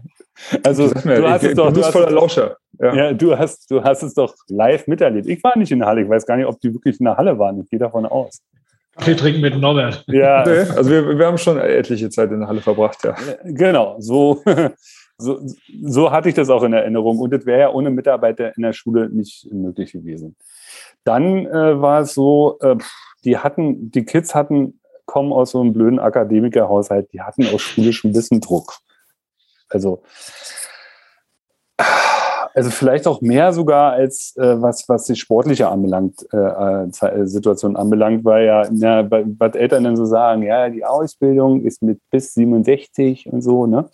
also 0.63 0.89
mir, 1.05 1.17
du 1.17 1.29
hast 1.29 1.43
ich, 1.43 1.49
es 1.49 1.55
doch, 1.55 1.71
du 1.71 1.83
hast 1.83 1.91
voller 1.91 2.09
Lauscher. 2.09 2.57
Ja. 2.79 2.95
ja, 2.95 3.13
du 3.13 3.37
hast, 3.37 3.69
du 3.69 3.83
hast 3.83 4.01
es 4.01 4.15
doch 4.15 4.33
live 4.47 4.87
miterlebt. 4.87 5.27
Ich 5.27 5.43
war 5.43 5.55
nicht 5.55 5.71
in 5.71 5.79
der 5.79 5.87
Halle. 5.87 6.01
Ich 6.01 6.09
weiß 6.09 6.25
gar 6.25 6.37
nicht, 6.37 6.47
ob 6.47 6.59
die 6.59 6.73
wirklich 6.73 6.99
in 6.99 7.05
der 7.05 7.15
Halle 7.15 7.37
waren. 7.37 7.61
Ich 7.61 7.69
gehe 7.69 7.77
davon 7.77 8.07
aus. 8.07 8.41
Kaffee 8.95 9.15
trinken 9.15 9.41
mit 9.41 9.59
Norbert. 9.59 10.05
Ja. 10.07 10.43
Nee, 10.47 10.71
also 10.75 10.89
wir, 10.89 11.19
wir 11.19 11.25
haben 11.27 11.37
schon 11.37 11.59
etliche 11.59 12.09
Zeit 12.09 12.31
in 12.31 12.39
der 12.39 12.49
Halle 12.49 12.61
verbracht, 12.61 13.03
ja. 13.03 13.15
Genau, 13.43 13.97
so, 13.99 14.41
so, 15.19 15.39
so 15.83 16.11
hatte 16.11 16.29
ich 16.29 16.35
das 16.35 16.49
auch 16.49 16.63
in 16.63 16.73
Erinnerung. 16.73 17.19
Und 17.19 17.31
das 17.31 17.45
wäre 17.45 17.59
ja 17.59 17.69
ohne 17.69 17.91
Mitarbeiter 17.91 18.57
in 18.57 18.63
der 18.63 18.73
Schule 18.73 19.07
nicht 19.09 19.47
möglich 19.51 19.91
gewesen. 19.91 20.35
Dann 21.03 21.45
äh, 21.45 21.79
war 21.79 22.01
es 22.01 22.15
so, 22.15 22.57
äh, 22.61 22.75
die 23.23 23.37
hatten, 23.37 23.91
die 23.91 24.03
Kids 24.03 24.33
hatten, 24.33 24.79
kommen 25.07 25.33
aus 25.33 25.51
so 25.51 25.61
einem 25.61 25.73
blöden 25.73 25.97
Akademikerhaushalt, 25.97 27.11
die 27.13 27.21
hatten 27.21 27.47
auch 27.47 27.59
schulisch 27.59 28.03
ein 28.03 28.13
bisschen 28.13 28.41
Druck. 28.41 28.77
Also, 29.69 30.03
also 32.53 32.69
vielleicht 32.69 33.07
auch 33.07 33.21
mehr 33.21 33.53
sogar 33.53 33.93
als 33.93 34.35
äh, 34.37 34.61
was, 34.61 34.87
was 34.87 35.05
die 35.05 35.15
sportliche 35.15 35.69
anbelangt, 35.69 36.25
äh, 36.31 36.37
äh 36.37 37.25
Situation 37.25 37.75
anbelangt, 37.75 38.23
weil 38.25 38.45
ja, 38.45 38.67
na, 38.71 39.07
was 39.09 39.55
Eltern 39.55 39.83
dann 39.83 39.97
so 39.97 40.05
sagen, 40.05 40.43
ja, 40.43 40.69
die 40.69 40.85
Ausbildung 40.85 41.61
ist 41.61 41.81
mit 41.81 41.99
bis 42.11 42.33
67 42.33 43.27
und 43.31 43.41
so, 43.41 43.65
ne? 43.65 43.89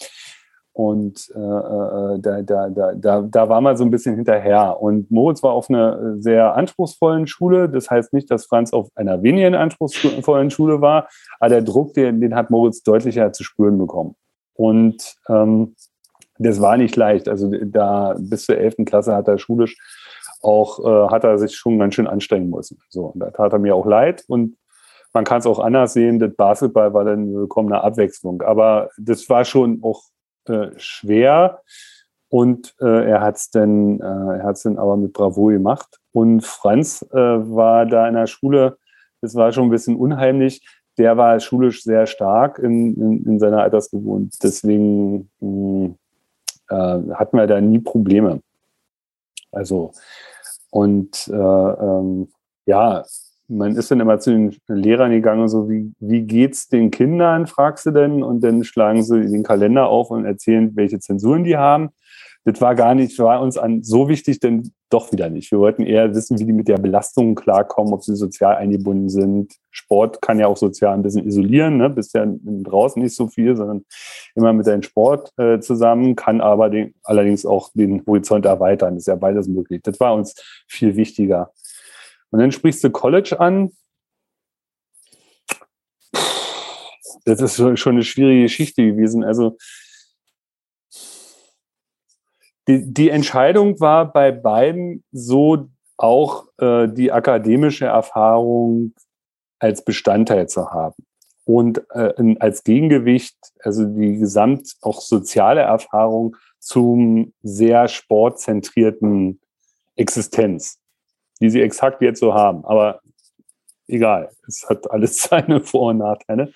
Und 0.74 1.32
äh, 1.36 1.39
äh, 1.39 2.19
da, 2.19 2.41
da, 2.41 2.69
da, 2.69 2.93
da, 2.95 3.21
da 3.21 3.49
war 3.49 3.61
man 3.61 3.78
so 3.78 3.84
ein 3.84 3.91
bisschen 3.91 4.15
hinterher. 4.15 4.82
Und 4.82 5.11
Moritz 5.11 5.43
war 5.43 5.53
auf 5.53 5.69
einer 5.69 6.19
sehr 6.19 6.55
anspruchsvollen 6.55 7.28
Schule. 7.28 7.69
Das 7.69 7.91
heißt 7.91 8.11
nicht, 8.11 8.32
dass 8.32 8.47
Franz 8.47 8.74
auf 8.74 8.89
einer 8.95 9.21
weniger 9.21 9.59
anspruchsvollen 9.59 10.49
Schule 10.49 10.82
war, 10.82 11.07
aber 11.39 11.49
der 11.49 11.61
Druck, 11.61 11.93
den, 11.93 12.19
den 12.21 12.34
hat 12.34 12.49
Moritz 12.49 12.82
deutlicher 12.82 13.32
zu 13.34 13.43
spüren 13.43 13.78
bekommen. 13.78 14.15
Und 14.55 15.15
ähm, 15.30 15.76
das 16.39 16.59
war 16.59 16.78
nicht 16.78 16.95
leicht. 16.95 17.30
Also 17.30 17.51
da 17.65 18.15
bis 18.17 18.45
zur 18.45 18.57
11. 18.57 18.78
Klasse 18.86 19.15
hat 19.15 19.28
er 19.28 19.38
schulisch 19.38 19.78
auch, 20.41 20.80
äh, 20.80 21.11
hat 21.11 21.24
er 21.24 21.38
sich 21.38 21.55
schon 21.55 21.78
ganz 21.78 21.93
schön 21.93 22.07
anstrengen 22.07 22.49
müssen. 22.49 22.80
So, 22.89 23.05
und 23.05 23.19
da 23.19 23.30
tat 23.30 23.53
er 23.53 23.59
mir 23.59 23.76
auch 23.76 23.86
leid. 23.86 24.24
Und 24.28 24.57
man 25.13 25.24
kann 25.24 25.39
es 25.39 25.45
auch 25.45 25.59
anders 25.59 25.93
sehen, 25.93 26.17
das 26.17 26.36
Basketball 26.36 26.93
war 26.93 27.05
dann 27.05 27.19
eine 27.19 27.34
willkommene 27.34 27.84
Abwechslung. 27.84 28.41
Aber 28.41 28.89
das 28.97 29.30
war 29.30 29.45
schon 29.45 29.80
auch 29.84 30.01
äh, 30.48 30.72
schwer. 30.78 31.62
Und 32.30 32.74
äh, 32.82 33.10
er 33.12 33.22
hat 33.22 33.36
es 33.36 33.52
dann, 33.52 34.00
äh, 34.00 34.54
dann 34.64 34.78
aber 34.78 34.98
mit 34.98 35.14
Bravo 35.14 35.48
gemacht. 35.48 36.00
Und 36.12 36.44
Franz 36.44 37.06
äh, 37.12 37.18
war 37.18 37.86
da 37.86 38.08
in 38.08 38.16
der 38.16 38.28
Schule, 38.28 38.78
das 39.22 39.36
war 39.36 39.52
schon 39.52 39.66
ein 39.66 39.72
bisschen 39.72 39.96
unheimlich. 39.96 40.66
Der 40.98 41.18
war 41.18 41.39
schulisch 41.39 41.84
sehr 41.84 42.08
stark 42.08 42.60
in, 42.60 42.96
in, 42.96 43.26
in 43.26 43.39
seiner 43.39 43.62
Altersgruppe 43.64 44.10
und 44.10 44.44
deswegen 44.44 45.30
mh, 45.39 45.86
hm, 45.86 45.96
äh, 46.70 47.14
hatten 47.14 47.38
wir 47.38 47.48
da 47.48 47.62
nie 47.62 47.80
Probleme. 47.80 48.41
Also, 49.52 49.91
und 50.72 51.28
äh, 51.28 51.36
ähm, 51.36 52.30
ja, 52.66 53.04
man 53.48 53.76
ist 53.76 53.91
dann 53.91 54.00
immer 54.00 54.20
zu 54.20 54.32
den 54.32 54.56
Lehrern 54.68 55.12
gegangen, 55.12 55.48
so 55.48 55.70
wie, 55.70 55.91
wie 56.00 56.22
geht's 56.22 56.70
den 56.70 56.91
Kindern, 56.91 57.48
fragst 57.48 57.86
du 57.86 57.91
denn? 57.91 58.24
Und 58.24 58.44
dann 58.44 58.64
schlagen 58.64 59.04
sie 59.04 59.22
den 59.22 59.44
Kalender 59.44 59.88
auf 59.88 60.12
und 60.12 60.26
erzählen, 60.26 60.76
welche 60.76 61.00
Zensuren 61.00 61.44
die 61.44 61.58
haben. 61.58 61.89
Das 62.46 62.60
war 62.60 62.76
gar 62.76 62.94
nicht, 62.94 63.18
war 63.20 63.41
uns 63.41 63.58
an 63.58 63.84
so 63.84 64.10
wichtig, 64.10 64.39
denn 64.39 64.74
doch 64.89 65.12
wieder 65.12 65.30
nicht. 65.30 65.50
Wir 65.52 65.60
wollten 65.60 65.84
eher 65.84 66.14
wissen, 66.14 66.38
wie 66.39 66.46
die 66.46 66.54
mit 66.54 66.68
der 66.68 66.78
Belastung 66.78 67.36
klarkommen, 67.36 67.94
ob 67.94 68.04
sie 68.04 68.16
sozial 68.16 68.58
eingebunden 68.58 69.10
sind. 69.10 69.54
Sport 69.72 70.22
kann 70.22 70.39
ja 70.39 70.48
auch 70.48 70.58
sozial 70.58 70.94
ein 70.94 71.02
bisschen 71.02 71.26
isolieren, 71.26 71.78
ne? 71.78 71.89
bist 71.89 72.14
ja 72.14 72.26
draußen 72.28 73.02
nicht 73.02 73.16
so 73.16 73.28
viel, 73.28 73.56
sondern 73.56 73.86
immer 74.36 74.52
mit 74.54 74.68
deinem 74.68 74.84
Sport 74.84 75.32
äh, 75.38 75.60
zusammen, 75.60 76.16
kann 76.16 76.41
aber 76.41 76.70
den, 76.70 76.94
allerdings 77.04 77.46
auch 77.46 77.72
den 77.74 78.06
Horizont 78.06 78.46
erweitern. 78.46 78.98
Ist 78.98 79.08
ja 79.08 79.16
beides 79.16 79.48
möglich. 79.48 79.82
Das 79.82 80.00
war 80.00 80.14
uns 80.14 80.36
viel 80.68 80.96
wichtiger. 80.96 81.52
Und 82.34 82.39
dann 82.39 82.51
sprichst 82.51 82.84
du 82.84 82.89
College 82.89 83.39
an. 83.39 83.71
Das 87.25 87.39
ist 87.39 87.57
schon 87.79 87.93
eine 87.93 88.03
schwierige 88.03 88.41
Geschichte 88.41 88.84
gewesen. 88.84 89.23
Also 89.23 89.55
die, 92.67 92.91
die 92.91 93.09
Entscheidung 93.09 93.79
war 93.79 94.11
bei 94.11 94.31
beiden 94.31 95.03
so 95.11 95.69
auch 95.97 96.47
äh, 96.57 96.88
die 96.88 97.11
akademische 97.11 97.86
Erfahrung 97.86 98.95
als 99.59 99.86
Bestandteil 99.86 100.49
zu 100.49 100.71
haben. 100.71 101.05
Und 101.45 101.84
äh, 101.91 102.36
als 102.39 102.63
Gegengewicht, 102.63 103.38
also 103.59 103.86
die 103.86 104.17
gesamt 104.17 104.73
auch 104.81 105.01
soziale 105.01 105.61
Erfahrung 105.61 106.36
zum 106.57 107.31
sehr 107.43 107.88
sportzentrierten 107.88 109.39
Existenz 109.95 110.79
die 111.44 111.50
sie 111.50 111.62
exakt 111.62 112.02
jetzt 112.02 112.22
so 112.22 112.34
haben. 112.34 112.64
Aber 112.64 113.02
egal, 113.88 114.30
es 114.48 114.66
hat 114.70 114.89
alles 114.89 115.22
seine 115.30 115.60
Vor- 115.60 115.89
und 115.89 115.98
Nachteile. 115.98 116.54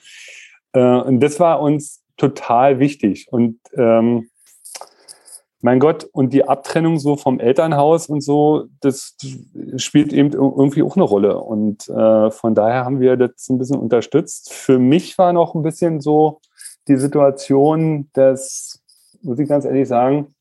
Äh, 0.72 0.80
und 0.80 1.20
das 1.20 1.40
war 1.40 1.62
uns 1.62 2.02
total 2.16 2.80
wichtig. 2.80 3.28
Und 3.30 3.60
ähm, 3.74 4.30
mein 5.60 5.80
Gott, 5.80 6.08
und 6.14 6.32
die 6.32 6.48
Abtrennung 6.48 7.00
so 7.00 7.18
vom 7.18 7.40
Elternhaus 7.42 8.08
und 8.08 8.22
so, 8.22 8.68
das 8.80 9.18
spielt 9.76 10.14
eben 10.14 10.32
irgendwie 10.32 10.84
auch 10.84 10.96
eine 10.96 11.04
Rolle. 11.04 11.38
Und 11.38 11.90
äh, 11.90 12.32
von 12.32 12.56
daher 12.56 12.86
haben 12.86 13.02
wir 13.02 13.18
das 13.18 13.50
ein 13.50 13.58
bisschen 13.58 13.80
unterstützt. 13.80 14.54
Für 14.54 14.80
mich 14.80 15.18
war 15.18 15.34
noch 15.34 15.54
ein 15.54 15.64
bisschen 15.64 16.00
so 16.00 16.40
die 16.88 16.96
Situation, 16.96 18.10
dass, 18.14 18.82
muss 19.22 19.40
ich 19.40 19.50
ganz 19.50 19.66
ehrlich 19.66 19.90
sagen, 19.90 20.34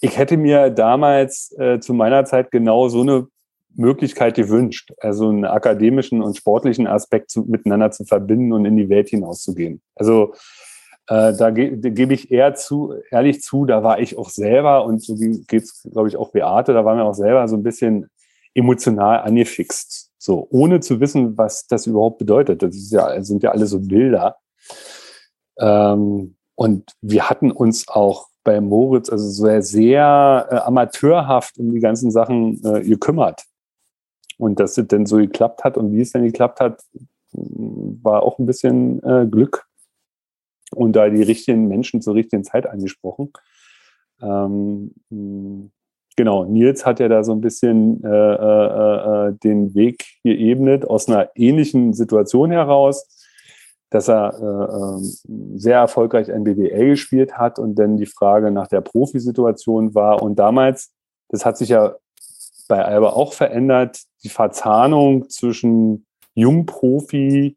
ich 0.00 0.18
hätte 0.18 0.36
mir 0.36 0.70
damals 0.70 1.54
äh, 1.58 1.78
zu 1.78 1.94
meiner 1.94 2.24
Zeit 2.24 2.50
genau 2.50 2.88
so 2.88 3.02
eine 3.02 3.28
Möglichkeit 3.76 4.34
gewünscht, 4.34 4.92
also 4.98 5.28
einen 5.28 5.44
akademischen 5.44 6.22
und 6.22 6.36
sportlichen 6.36 6.86
Aspekt 6.86 7.30
zu, 7.30 7.42
miteinander 7.42 7.90
zu 7.90 8.04
verbinden 8.04 8.52
und 8.52 8.64
in 8.64 8.76
die 8.76 8.88
Welt 8.88 9.08
hinauszugehen. 9.08 9.80
Also 9.94 10.34
äh, 11.08 11.34
da, 11.34 11.50
ge 11.50 11.76
da 11.76 11.90
gebe 11.90 12.14
ich 12.14 12.30
eher 12.30 12.54
zu, 12.54 12.94
ehrlich 13.10 13.42
zu, 13.42 13.66
da 13.66 13.82
war 13.82 14.00
ich 14.00 14.16
auch 14.16 14.30
selber 14.30 14.84
und 14.84 15.02
so 15.02 15.14
geht 15.16 15.62
es, 15.62 15.86
glaube 15.92 16.08
ich, 16.08 16.16
auch 16.16 16.30
Beate, 16.30 16.72
da 16.72 16.84
waren 16.84 16.98
wir 16.98 17.04
auch 17.04 17.14
selber 17.14 17.46
so 17.48 17.56
ein 17.56 17.62
bisschen 17.62 18.08
emotional 18.54 19.20
angefixt. 19.20 20.10
So, 20.18 20.46
ohne 20.50 20.80
zu 20.80 21.00
wissen, 21.00 21.36
was 21.36 21.66
das 21.66 21.86
überhaupt 21.86 22.18
bedeutet. 22.18 22.62
Das 22.62 22.74
ist 22.74 22.92
ja, 22.92 23.22
sind 23.22 23.42
ja 23.42 23.50
alle 23.50 23.66
so 23.66 23.80
Bilder. 23.80 24.36
Ähm, 25.58 26.36
und 26.54 26.92
wir 27.02 27.28
hatten 27.28 27.50
uns 27.50 27.88
auch 27.88 28.28
bei 28.44 28.60
Moritz 28.60 29.10
also 29.10 29.28
sehr, 29.28 29.62
sehr 29.62 30.46
äh, 30.50 30.56
amateurhaft 30.56 31.58
um 31.58 31.72
die 31.72 31.80
ganzen 31.80 32.10
Sachen 32.10 32.62
äh, 32.64 32.82
gekümmert. 32.82 33.44
Und 34.38 34.60
dass 34.60 34.76
es 34.76 34.88
denn 34.88 35.06
so 35.06 35.16
geklappt 35.16 35.64
hat 35.64 35.76
und 35.76 35.92
wie 35.92 36.00
es 36.00 36.12
denn 36.12 36.24
geklappt 36.24 36.60
hat, 36.60 36.82
war 37.32 38.22
auch 38.22 38.38
ein 38.38 38.46
bisschen 38.46 39.02
äh, 39.02 39.26
Glück 39.26 39.66
und 40.74 40.94
da 40.94 41.08
die 41.08 41.22
richtigen 41.22 41.68
Menschen 41.68 42.02
zur 42.02 42.14
richtigen 42.14 42.44
Zeit 42.44 42.66
angesprochen. 42.66 43.32
Ähm, 44.22 44.92
genau, 46.16 46.44
Nils 46.44 46.86
hat 46.86 47.00
ja 47.00 47.08
da 47.08 47.24
so 47.24 47.32
ein 47.32 47.40
bisschen 47.40 48.02
äh, 48.04 48.08
äh, 48.08 49.28
äh, 49.28 49.34
den 49.42 49.74
Weg 49.74 50.04
geebnet 50.22 50.88
aus 50.88 51.08
einer 51.08 51.30
ähnlichen 51.34 51.92
Situation 51.92 52.50
heraus, 52.50 53.08
dass 53.90 54.08
er 54.08 54.98
äh, 54.98 55.04
sehr 55.56 55.78
erfolgreich 55.78 56.28
NBWL 56.28 56.90
gespielt 56.90 57.36
hat 57.38 57.58
und 57.58 57.76
dann 57.76 57.96
die 57.96 58.06
Frage 58.06 58.50
nach 58.50 58.66
der 58.66 58.80
Profisituation 58.80 59.94
war. 59.94 60.22
Und 60.22 60.38
damals, 60.38 60.92
das 61.28 61.44
hat 61.44 61.56
sich 61.56 61.68
ja 61.70 61.94
bei 62.68 62.84
Alba 62.84 63.10
auch 63.10 63.32
verändert, 63.32 64.00
die 64.22 64.28
Verzahnung 64.28 65.28
zwischen 65.28 66.06
Jungprofi 66.34 67.56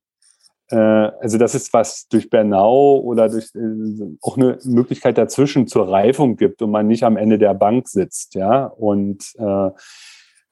äh, 0.69 0.75
also 0.75 1.37
das 1.37 1.55
ist 1.55 1.73
was 1.73 2.07
durch 2.09 2.29
Bernau 2.29 2.99
oder 2.99 3.29
durch 3.29 3.53
äh, 3.55 4.17
auch 4.21 4.37
eine 4.37 4.57
Möglichkeit 4.65 5.17
dazwischen 5.17 5.67
zur 5.67 5.89
Reifung 5.89 6.35
gibt 6.35 6.61
und 6.61 6.71
man 6.71 6.87
nicht 6.87 7.03
am 7.03 7.17
Ende 7.17 7.37
der 7.37 7.53
Bank 7.53 7.87
sitzt, 7.87 8.35
ja, 8.35 8.65
und 8.65 9.33
äh, 9.37 9.69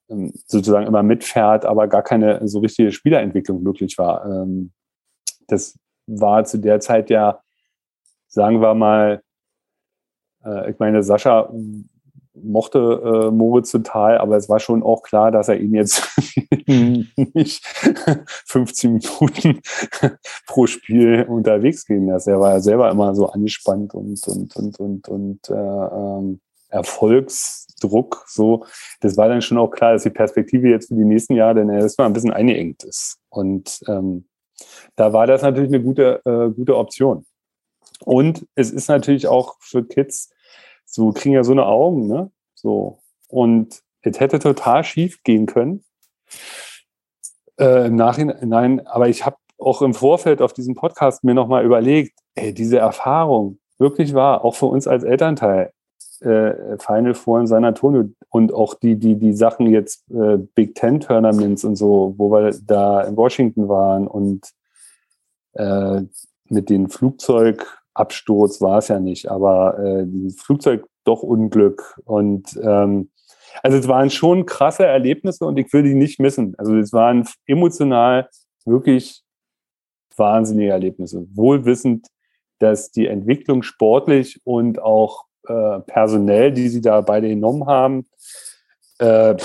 ähm, 0.10 0.34
sozusagen 0.46 0.88
immer 0.88 1.04
mitfährt, 1.04 1.66
aber 1.66 1.88
gar 1.88 2.04
keine 2.04 2.48
so 2.48 2.60
richtige 2.60 2.92
Spielerentwicklung 2.92 3.62
möglich 3.62 3.98
war. 3.98 4.26
Ähm, 4.26 4.72
das 5.48 5.78
war 6.08 6.46
zu 6.46 6.60
der 6.60 6.80
Zeit 6.80 7.10
ja, 7.10 7.42
sagen 8.28 8.62
wir 8.62 8.74
mal, 8.74 9.22
äh, 10.46 10.72
ich 10.72 10.80
meine, 10.80 11.04
Sascha 11.04 11.52
mochte 12.42 12.80
äh, 12.80 13.32
Moritz 13.32 13.72
total, 13.72 14.18
aber 14.18 14.38
es 14.38 14.50
war 14.50 14.60
schon 14.60 14.84
auch 14.84 15.02
klar, 15.04 15.32
dass 15.32 15.48
er 15.48 15.60
ihn 15.60 15.74
jetzt 15.74 16.04
nicht 16.68 17.66
15 18.46 18.94
Minuten 18.94 19.62
pro 20.48 20.68
Spiel 20.68 21.26
unterwegs 21.28 21.86
gehen 21.86 22.08
lässt. 22.08 22.28
Er 22.28 22.40
war 22.40 22.54
ja 22.54 22.60
selber 22.60 22.90
immer 22.92 23.16
so 23.16 23.28
angespannt 23.28 23.94
und, 23.94 24.28
und, 24.28 24.56
und, 24.56 24.80
und, 24.80 25.08
und 25.08 25.50
äh, 25.50 25.54
ähm, 25.54 26.40
Erfolgsdruck. 26.70 28.26
So, 28.28 28.66
das 29.02 29.18
war 29.18 29.30
dann 29.30 29.42
schon 29.42 29.58
auch 29.58 29.70
klar, 29.70 29.94
dass 29.94 30.04
die 30.04 30.10
Perspektive 30.10 30.70
jetzt 30.70 30.90
für 30.90 30.96
die 30.96 31.06
nächsten 31.06 31.36
Jahre 31.36 31.56
dann 31.56 31.70
erstmal 31.70 32.08
ein 32.08 32.14
bisschen 32.14 32.34
eingeengt 32.34 32.84
ist. 32.84 33.18
Und 33.30 33.80
ähm, 33.88 34.28
da 34.96 35.14
war 35.14 35.28
das 35.28 35.42
natürlich 35.42 35.74
eine 35.74 35.84
gute, 35.84 36.22
äh, 36.26 36.50
gute 36.54 36.78
Option. 36.78 37.26
Und 38.04 38.46
es 38.56 38.72
ist 38.72 38.90
natürlich 38.90 39.28
auch 39.28 39.56
für 39.60 39.84
Kids 39.84 40.30
so 40.86 41.12
kriegen 41.12 41.36
ja 41.36 41.44
so 41.44 41.52
eine 41.52 41.66
Augen, 41.66 42.08
ne? 42.08 42.32
So. 42.54 43.00
Und 43.28 43.82
es 44.02 44.20
hätte 44.20 44.40
total 44.40 44.84
schief 44.84 45.24
gehen 45.24 45.46
können. 45.46 45.84
Äh, 47.60 47.88
Im 47.88 47.96
Nachhinein, 47.96 48.86
aber 48.88 49.10
ich 49.10 49.26
habe 49.26 49.38
auch 49.58 49.82
im 49.82 49.94
Vorfeld 49.94 50.42
auf 50.42 50.54
diesem 50.54 50.76
Podcast 50.76 51.24
mir 51.24 51.34
nochmal 51.34 51.66
überlegt, 51.66 52.20
ey, 52.36 52.54
diese 52.54 52.78
Erfahrung 52.78 53.60
wirklich 53.78 54.14
war, 54.14 54.44
auch 54.44 54.56
für 54.56 54.66
uns 54.68 54.88
als 54.88 55.04
Elternteil, 55.04 55.72
äh, 56.22 56.78
Final 56.78 57.14
Four 57.14 57.42
in 57.42 57.48
San 57.48 57.66
Antonio 57.66 58.10
und 58.30 58.54
auch 58.54 58.74
die, 58.74 58.96
die, 58.96 59.16
die 59.16 59.34
Sachen 59.34 59.68
jetzt, 59.68 60.10
äh, 60.12 60.38
Big 60.56 60.76
Ten 60.76 61.00
Tournaments 61.00 61.64
und 61.64 61.76
so, 61.76 62.14
wo 62.18 62.32
wir 62.32 62.54
da 62.64 63.02
in 63.02 63.16
Washington 63.18 63.68
waren 63.68 64.08
und 64.08 64.52
äh, 65.54 66.02
mit 66.50 66.70
den 66.70 66.90
Flugzeug, 66.90 67.82
Absturz 67.96 68.62
war 68.62 68.80
es 68.80 68.90
ja 68.90 69.00
nicht, 69.00 69.30
aber 69.30 69.80
äh, 69.80 70.06
Flugzeug 70.38 70.86
doch 71.06 71.24
Unglück. 71.24 72.00
Und 72.06 72.60
ähm, 72.62 73.10
also 73.64 73.78
es 73.78 73.88
waren 73.88 74.10
schon 74.10 74.46
krasse 74.46 74.86
Erlebnisse 74.86 75.46
und 75.46 75.58
ich 75.58 75.72
will 75.74 75.84
die 75.84 75.96
nicht 75.96 76.20
missen. 76.20 76.56
Also 76.58 76.76
es 76.76 76.94
waren 76.94 77.28
emotional 77.48 78.30
wirklich 78.66 79.24
wahnsinnige 80.18 80.72
Erlebnisse. 80.72 81.26
Wohlwissend, 81.34 82.08
dass 82.60 82.92
die 82.92 83.08
Entwicklung 83.08 83.64
sportlich 83.64 84.42
und 84.44 84.82
auch 84.82 85.26
äh, 85.48 85.80
personell, 85.82 86.52
die 86.52 86.70
sie 86.70 86.82
da 86.82 87.02
beide 87.02 87.30
genommen 87.30 87.66
haben, 87.66 88.08
äh, 89.00 89.36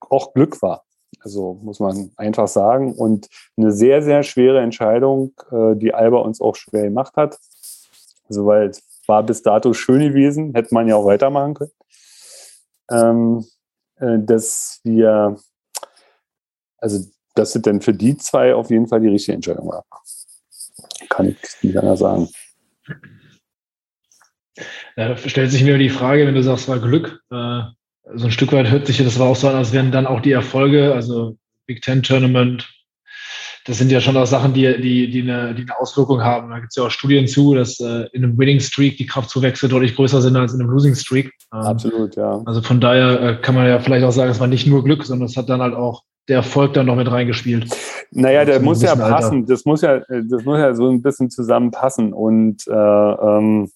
auch 0.00 0.34
Glück 0.34 0.60
war. 0.62 0.84
Also 1.20 1.58
muss 1.62 1.80
man 1.80 2.10
einfach 2.16 2.48
sagen. 2.48 2.94
Und 2.94 3.28
eine 3.56 3.72
sehr, 3.72 4.02
sehr 4.02 4.22
schwere 4.22 4.60
Entscheidung, 4.60 5.32
äh, 5.50 5.76
die 5.76 5.94
Alba 5.94 6.18
uns 6.18 6.40
auch 6.40 6.56
schwer 6.56 6.84
gemacht 6.84 7.16
hat. 7.16 7.38
Also 8.28 8.46
weil 8.46 8.68
es 8.68 8.82
war 9.06 9.22
bis 9.22 9.42
dato 9.42 9.72
schön 9.72 10.00
gewesen, 10.00 10.52
hätte 10.54 10.74
man 10.74 10.88
ja 10.88 10.96
auch 10.96 11.06
weitermachen 11.06 11.54
können. 11.54 11.72
Ähm, 12.90 13.44
äh, 13.96 14.18
dass 14.18 14.80
wir, 14.84 15.36
also 16.78 17.06
dass 17.34 17.54
es 17.54 17.62
denn 17.62 17.80
für 17.80 17.94
die 17.94 18.16
zwei 18.16 18.54
auf 18.54 18.70
jeden 18.70 18.86
Fall 18.86 19.00
die 19.00 19.08
richtige 19.08 19.34
Entscheidung 19.34 19.68
war. 19.68 19.84
Kann 21.08 21.28
ich 21.28 21.36
nicht 21.62 21.76
anders 21.76 22.00
sagen. 22.00 22.28
Da 24.96 25.16
stellt 25.16 25.50
sich 25.50 25.64
mir 25.64 25.78
die 25.78 25.88
Frage, 25.88 26.26
wenn 26.26 26.34
du 26.34 26.42
sagst, 26.42 26.68
war 26.68 26.78
Glück. 26.78 27.22
Äh, 27.30 27.62
so 28.14 28.26
ein 28.26 28.32
Stück 28.32 28.52
weit 28.52 28.70
hört 28.70 28.86
sich 28.86 28.98
das 28.98 29.18
war 29.18 29.28
auch 29.28 29.36
so 29.36 29.48
an, 29.48 29.56
als 29.56 29.72
wären 29.72 29.92
dann 29.92 30.06
auch 30.06 30.20
die 30.20 30.32
Erfolge, 30.32 30.92
also 30.92 31.36
Big 31.66 31.82
Ten 31.82 32.02
Tournament, 32.02 32.68
das 33.64 33.78
sind 33.78 33.92
ja 33.92 34.00
schon 34.00 34.16
auch 34.16 34.26
Sachen, 34.26 34.52
die, 34.52 34.80
die, 34.80 35.10
die, 35.10 35.22
eine, 35.22 35.54
die 35.54 35.62
eine 35.62 35.78
Auswirkung 35.78 36.22
haben. 36.22 36.50
Da 36.50 36.58
gibt 36.58 36.70
es 36.70 36.76
ja 36.76 36.84
auch 36.84 36.90
Studien 36.90 37.28
zu, 37.28 37.54
dass 37.54 37.78
äh, 37.80 38.06
in 38.12 38.24
einem 38.24 38.36
Winning 38.36 38.60
Streak 38.60 38.96
die 38.96 39.06
Kraftzuwächse 39.06 39.68
deutlich 39.68 39.94
größer 39.94 40.20
sind 40.20 40.36
als 40.36 40.52
in 40.52 40.60
einem 40.60 40.70
Losing 40.70 40.94
Streak. 40.94 41.32
Ähm, 41.54 41.60
Absolut, 41.60 42.16
ja. 42.16 42.42
Also 42.44 42.60
von 42.60 42.80
daher 42.80 43.20
äh, 43.20 43.36
kann 43.40 43.54
man 43.54 43.66
ja 43.66 43.78
vielleicht 43.78 44.04
auch 44.04 44.10
sagen, 44.10 44.30
es 44.30 44.40
war 44.40 44.48
nicht 44.48 44.66
nur 44.66 44.82
Glück, 44.82 45.04
sondern 45.04 45.26
es 45.26 45.36
hat 45.36 45.48
dann 45.48 45.62
halt 45.62 45.74
auch 45.74 46.02
der 46.28 46.36
Erfolg 46.36 46.74
dann 46.74 46.86
noch 46.86 46.96
mit 46.96 47.10
reingespielt. 47.10 47.66
Naja, 48.10 48.44
der 48.44 48.60
muss 48.60 48.82
ja 48.82 48.94
passen. 48.94 49.40
Alter. 49.40 49.48
Das 49.48 49.64
muss 49.64 49.82
ja, 49.82 49.98
das 49.98 50.44
muss 50.44 50.58
ja 50.58 50.74
so 50.74 50.88
ein 50.88 51.02
bisschen 51.02 51.30
zusammenpassen. 51.30 52.12
Und 52.12 52.66
äh, 52.68 52.72
ähm, 52.72 53.70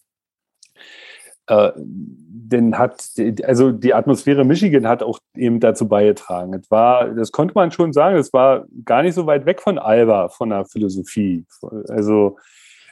äh, 1.46 1.72
denn 1.76 2.78
hat, 2.78 3.10
also 3.44 3.72
die 3.72 3.94
Atmosphäre 3.94 4.44
Michigan 4.44 4.86
hat 4.86 5.02
auch 5.02 5.18
eben 5.34 5.58
dazu 5.58 5.88
beigetragen. 5.88 6.54
Es 6.54 6.70
war, 6.70 7.08
das 7.08 7.32
konnte 7.32 7.54
man 7.54 7.72
schon 7.72 7.92
sagen, 7.92 8.16
es 8.16 8.32
war 8.32 8.66
gar 8.84 9.02
nicht 9.02 9.14
so 9.14 9.26
weit 9.26 9.46
weg 9.46 9.60
von 9.60 9.78
Alba, 9.78 10.28
von 10.28 10.50
der 10.50 10.64
Philosophie. 10.64 11.44
Also 11.88 12.36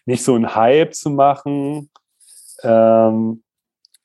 nicht 0.06 0.24
so 0.24 0.34
ein 0.34 0.54
Hype 0.54 0.94
zu 0.94 1.10
machen, 1.10 1.88
ähm, 2.62 3.42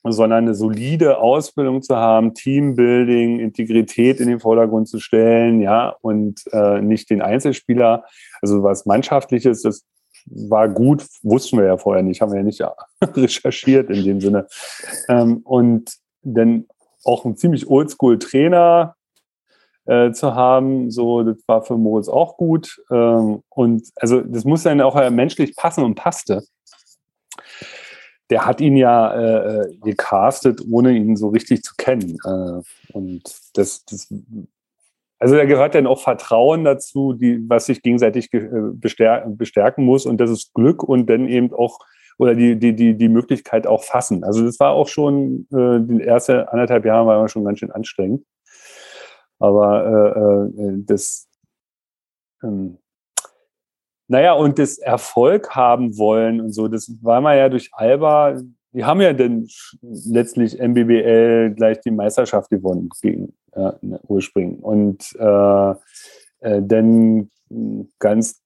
sondern 0.02 0.44
eine 0.44 0.54
solide 0.54 1.18
Ausbildung 1.18 1.82
zu 1.82 1.96
haben, 1.96 2.32
Teambuilding, 2.32 3.40
Integrität 3.40 4.20
in 4.20 4.28
den 4.28 4.40
Vordergrund 4.40 4.88
zu 4.88 4.98
stellen, 4.98 5.60
ja, 5.60 5.94
und 6.00 6.42
äh, 6.52 6.80
nicht 6.80 7.10
den 7.10 7.20
Einzelspieler, 7.20 8.04
also 8.40 8.62
was 8.62 8.86
Mannschaftliches, 8.86 9.62
das 9.62 9.84
war 10.26 10.68
gut, 10.68 11.06
wussten 11.22 11.58
wir 11.58 11.66
ja 11.66 11.76
vorher 11.76 12.02
nicht, 12.02 12.20
haben 12.20 12.32
wir 12.32 12.38
ja 12.38 12.44
nicht 12.44 12.62
recherchiert 13.16 13.90
in 13.90 14.04
dem 14.04 14.20
Sinne. 14.20 14.46
Ähm, 15.08 15.38
und 15.38 15.96
dann 16.22 16.66
auch 17.04 17.24
ein 17.24 17.36
ziemlich 17.36 17.68
oldschool-Trainer 17.68 18.94
äh, 19.86 20.12
zu 20.12 20.34
haben, 20.34 20.90
so, 20.90 21.22
das 21.22 21.36
war 21.46 21.62
für 21.62 21.76
Moritz 21.76 22.08
auch 22.08 22.36
gut. 22.36 22.80
Ähm, 22.90 23.42
und 23.48 23.88
also 23.96 24.20
das 24.20 24.44
muss 24.44 24.62
dann 24.62 24.80
auch 24.80 25.10
menschlich 25.10 25.56
passen 25.56 25.84
und 25.84 25.94
passte. 25.94 26.44
Der 28.28 28.46
hat 28.46 28.60
ihn 28.60 28.76
ja 28.76 29.12
äh, 29.12 29.62
äh, 29.62 29.76
gecastet, 29.78 30.62
ohne 30.70 30.92
ihn 30.92 31.16
so 31.16 31.28
richtig 31.28 31.62
zu 31.62 31.74
kennen. 31.76 32.16
Äh, 32.24 32.92
und 32.92 33.22
das, 33.54 33.84
das 33.84 34.08
also 35.20 35.36
da 35.36 35.44
gehört 35.44 35.74
dann 35.74 35.86
auch 35.86 36.00
Vertrauen 36.00 36.64
dazu, 36.64 37.12
die, 37.12 37.46
was 37.46 37.66
sich 37.66 37.82
gegenseitig 37.82 38.32
äh, 38.32 38.48
bestärken, 38.72 39.84
muss. 39.84 40.06
Und 40.06 40.18
das 40.18 40.30
ist 40.30 40.54
Glück 40.54 40.82
und 40.82 41.10
dann 41.10 41.28
eben 41.28 41.52
auch, 41.52 41.78
oder 42.18 42.34
die, 42.34 42.58
die, 42.58 42.74
die, 42.74 42.96
die 42.96 43.08
Möglichkeit 43.10 43.66
auch 43.66 43.84
fassen. 43.84 44.24
Also 44.24 44.42
das 44.42 44.58
war 44.58 44.72
auch 44.72 44.88
schon, 44.88 45.46
äh, 45.52 45.80
die 45.80 46.02
erste 46.02 46.50
anderthalb 46.50 46.86
Jahre 46.86 47.06
war 47.06 47.28
schon 47.28 47.44
ganz 47.44 47.58
schön 47.58 47.70
anstrengend. 47.70 48.24
Aber 49.38 49.84
äh, 50.56 50.62
äh, 50.62 50.84
das, 50.86 51.28
ähm, 52.42 52.78
naja, 54.08 54.32
und 54.32 54.58
das 54.58 54.78
Erfolg 54.78 55.50
haben 55.54 55.98
wollen 55.98 56.40
und 56.40 56.52
so, 56.52 56.66
das 56.66 56.90
war 57.02 57.20
man 57.20 57.36
ja 57.36 57.50
durch 57.50 57.68
Alba 57.72 58.36
die 58.72 58.84
haben 58.84 59.00
ja 59.00 59.12
dann 59.12 59.48
letztlich 59.82 60.58
MBBL 60.58 61.54
gleich 61.56 61.80
die 61.80 61.90
Meisterschaft 61.90 62.50
gewonnen 62.50 62.88
gegen 63.02 63.34
ja, 63.54 63.78
ursprünglich. 64.08 64.62
Und 64.62 65.16
äh, 65.18 65.74
äh, 66.40 66.62
dann 66.62 67.30
ganz 67.98 68.40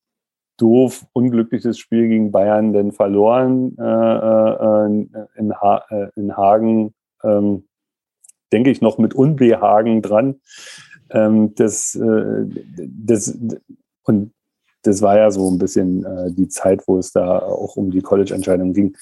doof, 0.56 1.06
unglückliches 1.12 1.78
Spiel 1.78 2.08
gegen 2.08 2.30
Bayern 2.30 2.72
dann 2.72 2.92
verloren 2.92 3.76
äh, 3.78 3.82
äh 3.82 4.86
in, 5.36 5.54
ha 5.60 5.84
äh, 5.90 6.08
in 6.16 6.36
Hagen, 6.36 6.94
ähm, 7.22 7.64
denke 8.52 8.70
ich 8.70 8.80
noch 8.80 8.98
mit 8.98 9.14
Unbehagen 9.14 10.00
dran. 10.00 10.40
Ähm, 11.10 11.54
das, 11.56 11.94
äh, 11.96 12.46
das, 12.78 13.36
und 14.04 14.32
das 14.82 15.02
war 15.02 15.16
ja 15.16 15.30
so 15.30 15.50
ein 15.50 15.58
bisschen 15.58 16.04
äh, 16.04 16.30
die 16.32 16.48
Zeit, 16.48 16.86
wo 16.86 16.98
es 16.98 17.12
da 17.12 17.38
auch 17.38 17.76
um 17.76 17.90
die 17.90 18.02
College-Entscheidung 18.02 18.72
ging. 18.72 18.96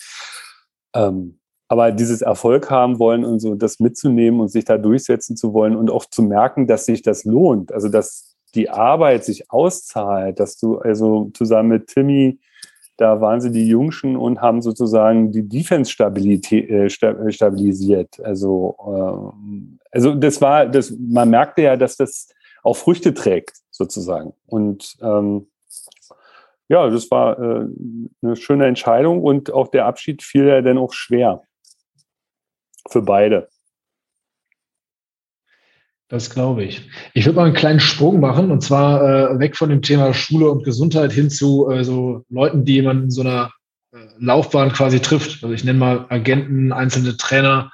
Ähm, 0.95 1.39
aber 1.73 1.91
dieses 1.91 2.21
Erfolg 2.21 2.71
haben 2.71 2.99
wollen 2.99 3.25
und 3.25 3.41
so 3.41 3.55
das 3.55 3.81
mitzunehmen 3.81 4.41
und 4.41 4.49
sich 4.49 4.67
da 4.67 4.77
durchsetzen 4.77 5.39
zu 5.39 5.55
wollen 5.55 5.75
und 5.75 5.91
auch 5.91 6.05
zu 6.05 6.23
merken, 6.23 6.67
dass 6.67 6.85
sich 6.85 7.01
das 7.01 7.25
lohnt, 7.25 7.73
also 7.73 7.89
dass 7.89 8.37
die 8.55 8.69
Arbeit 8.69 9.25
sich 9.25 9.51
auszahlt, 9.51 10.39
dass 10.39 10.59
du 10.59 10.81
also 10.81 11.31
zusammen 11.33 11.71
mit 11.71 11.87
Timmy 11.87 12.39
da 12.99 13.23
waren 13.23 13.41
sie 13.41 13.51
die 13.51 13.67
Jungschen 13.67 14.17
und 14.17 14.43
haben 14.43 14.61
sozusagen 14.61 15.33
die 15.33 15.49
Defense 15.49 15.91
äh, 15.91 16.91
stabilisiert. 16.91 18.21
Also, 18.23 18.77
äh, 18.87 19.87
also 19.91 20.15
das 20.15 20.43
war, 20.43 20.67
das, 20.67 20.95
man 21.01 21.31
merkte 21.31 21.63
ja, 21.63 21.77
dass 21.77 21.97
das 21.97 22.29
auch 22.63 22.77
Früchte 22.77 23.15
trägt, 23.15 23.57
sozusagen. 23.71 24.35
Und 24.47 24.99
ähm, 25.01 25.47
ja, 26.69 26.89
das 26.91 27.11
war 27.11 27.39
äh, 27.39 27.67
eine 28.21 28.37
schöne 28.37 28.67
Entscheidung 28.67 29.23
und 29.23 29.51
auch 29.51 29.69
der 29.69 29.87
Abschied 29.87 30.23
fiel 30.23 30.47
ja 30.47 30.61
dann 30.61 30.77
auch 30.77 30.93
schwer. 30.93 31.43
Für 32.93 33.01
beide. 33.01 33.49
Das 36.09 36.29
glaube 36.29 36.63
ich. 36.63 36.83
Ich 37.15 37.25
würde 37.25 37.37
mal 37.37 37.47
einen 37.47 37.55
kleinen 37.55 37.81
Sprung 37.81 38.21
machen 38.21 38.51
und 38.51 38.63
zwar 38.63 39.33
äh, 39.33 39.39
weg 39.39 39.57
von 39.57 39.71
dem 39.71 39.81
Thema 39.81 40.13
Schule 40.13 40.51
und 40.51 40.63
Gesundheit 40.63 41.11
hin 41.11 41.31
zu 41.31 41.71
äh, 41.71 41.85
so 41.85 42.27
Leuten, 42.29 42.67
die 42.67 42.83
man 42.83 43.05
in 43.05 43.11
so 43.11 43.23
einer 43.23 43.51
äh, 43.95 43.97
Laufbahn 44.19 44.73
quasi 44.73 45.01
trifft. 45.01 45.43
Also 45.43 45.55
ich 45.55 45.65
nenne 45.65 45.79
mal 45.79 46.05
Agenten, 46.11 46.71
einzelne 46.71 47.17
Trainer. 47.17 47.73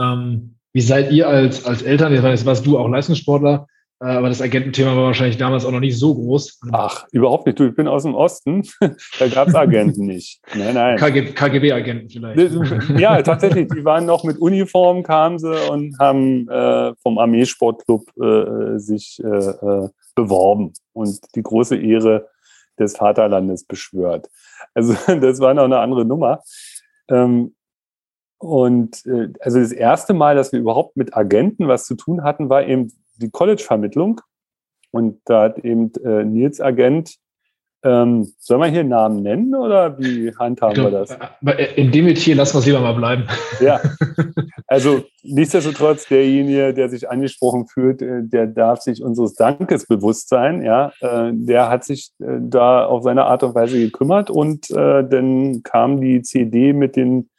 Ähm, 0.00 0.56
wie 0.72 0.80
seid 0.80 1.12
ihr 1.12 1.28
als, 1.28 1.64
als 1.64 1.82
Eltern, 1.82 2.12
jetzt 2.12 2.44
warst 2.44 2.66
du 2.66 2.76
auch 2.76 2.88
Leistungssportler, 2.88 3.68
aber 3.98 4.28
das 4.28 4.42
Agententhema 4.42 4.94
war 4.94 5.04
wahrscheinlich 5.04 5.38
damals 5.38 5.64
auch 5.64 5.70
noch 5.70 5.80
nicht 5.80 5.98
so 5.98 6.14
groß. 6.14 6.60
Ach, 6.72 7.06
überhaupt 7.12 7.46
nicht. 7.46 7.58
Du, 7.58 7.64
ich 7.64 7.74
bin 7.74 7.88
aus 7.88 8.02
dem 8.02 8.14
Osten. 8.14 8.62
da 9.18 9.28
gab 9.28 9.48
es 9.48 9.54
Agenten 9.54 10.04
nicht. 10.04 10.40
Nein, 10.54 10.74
nein. 10.74 10.98
KGB-Agenten 10.98 12.10
vielleicht. 12.10 12.98
Ja, 12.98 13.22
tatsächlich. 13.22 13.68
Die 13.68 13.84
waren 13.86 14.04
noch 14.04 14.22
mit 14.22 14.38
Uniform, 14.38 15.02
kamen 15.02 15.38
sie 15.38 15.70
und 15.70 15.98
haben 15.98 16.46
äh, 16.48 16.94
vom 17.02 17.16
Armeesportclub 17.16 18.02
äh, 18.18 18.78
sich 18.78 19.18
äh, 19.24 19.28
äh, 19.28 19.88
beworben 20.14 20.74
und 20.92 21.18
die 21.34 21.42
große 21.42 21.76
Ehre 21.76 22.28
des 22.78 22.96
Vaterlandes 22.96 23.64
beschwört. 23.64 24.28
Also 24.74 24.94
das 25.20 25.40
war 25.40 25.54
noch 25.54 25.64
eine 25.64 25.78
andere 25.78 26.04
Nummer. 26.04 26.42
Ähm, 27.08 27.54
und 28.38 29.06
äh, 29.06 29.32
also 29.40 29.58
das 29.58 29.72
erste 29.72 30.12
Mal, 30.12 30.36
dass 30.36 30.52
wir 30.52 30.60
überhaupt 30.60 30.98
mit 30.98 31.16
Agenten 31.16 31.68
was 31.68 31.86
zu 31.86 31.94
tun 31.94 32.22
hatten, 32.22 32.50
war 32.50 32.66
eben 32.66 32.92
die 33.16 33.30
College-Vermittlung. 33.30 34.20
Und 34.90 35.20
da 35.24 35.42
hat 35.42 35.58
eben 35.58 35.92
äh, 36.04 36.24
Nils 36.24 36.60
Agent, 36.60 37.18
ähm, 37.86 38.32
soll 38.38 38.58
man 38.58 38.72
hier 38.72 38.82
Namen 38.82 39.22
nennen 39.22 39.54
oder 39.54 39.98
wie 39.98 40.34
handhaben 40.36 40.74
glaub, 40.74 40.92
wir 40.92 40.98
das? 40.98 41.16
Äh, 41.46 41.80
in 41.80 41.92
dem 41.92 42.06
Metier 42.06 42.34
lassen 42.34 42.54
wir 42.54 42.60
es 42.60 42.66
lieber 42.66 42.80
mal 42.80 42.94
bleiben. 42.94 43.28
Ja, 43.60 43.80
also 44.66 45.04
nichtsdestotrotz, 45.22 46.08
derjenige, 46.08 46.74
der 46.74 46.88
sich 46.88 47.08
angesprochen 47.08 47.68
fühlt, 47.68 48.02
äh, 48.02 48.22
der 48.22 48.48
darf 48.48 48.80
sich 48.80 49.02
unseres 49.02 49.34
Dankes 49.34 49.86
bewusst 49.86 50.28
sein. 50.28 50.62
Ja, 50.62 50.92
äh, 51.00 51.30
der 51.32 51.68
hat 51.68 51.84
sich 51.84 52.10
äh, 52.18 52.38
da 52.40 52.86
auf 52.86 53.04
seine 53.04 53.26
Art 53.26 53.44
und 53.44 53.54
Weise 53.54 53.78
gekümmert 53.78 54.30
und 54.30 54.68
äh, 54.70 55.06
dann 55.08 55.62
kam 55.62 56.00
die 56.00 56.22
CD 56.22 56.72
mit 56.72 56.96
den, 56.96 57.30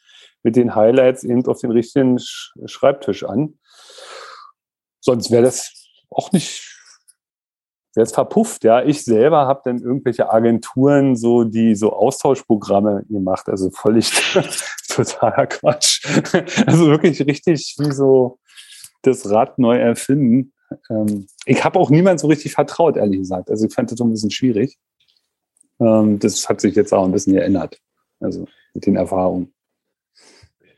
mit 0.44 0.56
den 0.56 0.76
Highlights 0.76 1.26
eben 1.26 1.46
auf 1.48 1.60
den 1.60 1.72
richtigen 1.72 2.20
Schreibtisch 2.66 3.26
an. 3.26 3.56
Sonst 5.00 5.32
wäre 5.32 5.44
das 5.44 5.74
auch 6.10 6.32
nicht, 6.32 6.78
wäre 7.96 8.06
es 8.06 8.12
verpufft. 8.12 8.64
Ja, 8.64 8.84
ich 8.84 9.04
selber 9.04 9.48
habe 9.48 9.62
dann 9.66 9.80
irgendwelche 9.80 10.32
Agenturen 10.32 11.16
so, 11.16 11.44
die 11.44 11.76
so 11.76 11.94
Austauschprogramme 11.94 13.06
gemacht. 13.10 13.50
Also 13.50 13.70
völlig 13.72 14.12
totaler 14.90 15.48
Quatsch. 15.48 16.06
Also 16.66 16.88
wirklich 16.88 17.26
richtig 17.26 17.76
wie 17.80 17.92
so 17.92 18.40
das 19.02 19.30
Rad 19.30 19.60
neu 19.60 19.78
erfinden. 19.78 20.54
Ähm, 20.90 21.28
ich 21.46 21.64
habe 21.64 21.80
auch 21.80 21.90
niemand 21.90 22.20
so 22.20 22.28
richtig 22.28 22.54
vertraut, 22.54 22.98
ehrlich 22.98 23.20
gesagt. 23.20 23.50
Also 23.50 23.66
ich 23.66 23.74
fand 23.74 23.92
das 23.92 23.98
so 23.98 24.04
ein 24.04 24.12
bisschen 24.12 24.32
schwierig. 24.32 24.78
Ähm, 25.80 26.20
das 26.20 26.48
hat 26.50 26.62
sich 26.62 26.76
jetzt 26.76 26.94
auch 26.94 27.06
ein 27.06 27.12
bisschen 27.12 27.34
geändert. 27.34 27.80
Also 28.20 28.46
mit 28.74 28.86
den 28.86 28.96
Erfahrungen. 28.96 29.54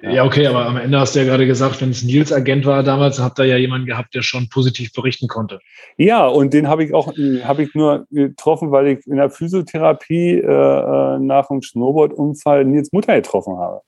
Ja. 0.02 0.24
okay, 0.24 0.48
aber 0.48 0.66
am 0.66 0.78
Ende 0.78 0.98
hast 0.98 1.14
du 1.14 1.20
ja 1.20 1.26
gerade 1.26 1.46
gesagt, 1.46 1.82
wenn 1.82 1.90
es 1.90 2.04
Nils 2.04 2.32
Agent 2.32 2.66
war 2.66 2.84
damals, 2.84 3.20
habt 3.20 3.38
ihr 3.40 3.46
ja 3.46 3.58
jemanden 3.58 3.86
gehabt, 3.86 4.16
der 4.16 4.22
schon 4.22 4.48
positiv 4.48 4.94
berichten 4.94 5.28
konnte. 5.28 5.60
Ja, 5.98 6.26
und 6.26 6.54
den 6.54 6.70
habe 6.70 6.86
ich 6.86 6.94
auch 6.94 7.12
habe 7.44 7.64
ich 7.64 7.76
nur 7.76 8.08
getroffen, 8.10 8.72
weil 8.72 8.88
ich 8.88 9.08
in 9.08 9.18
der 9.18 9.30
Physiotherapie 9.30 10.36
äh, 10.36 10.46
äh 10.46 11.20
nach 11.20 11.48
dem 11.48 11.62
Snowboard-Unfall 11.62 12.64
Nils 12.64 12.94
Mutter 12.94 13.16
getroffen 13.16 13.58
habe. 13.58 13.82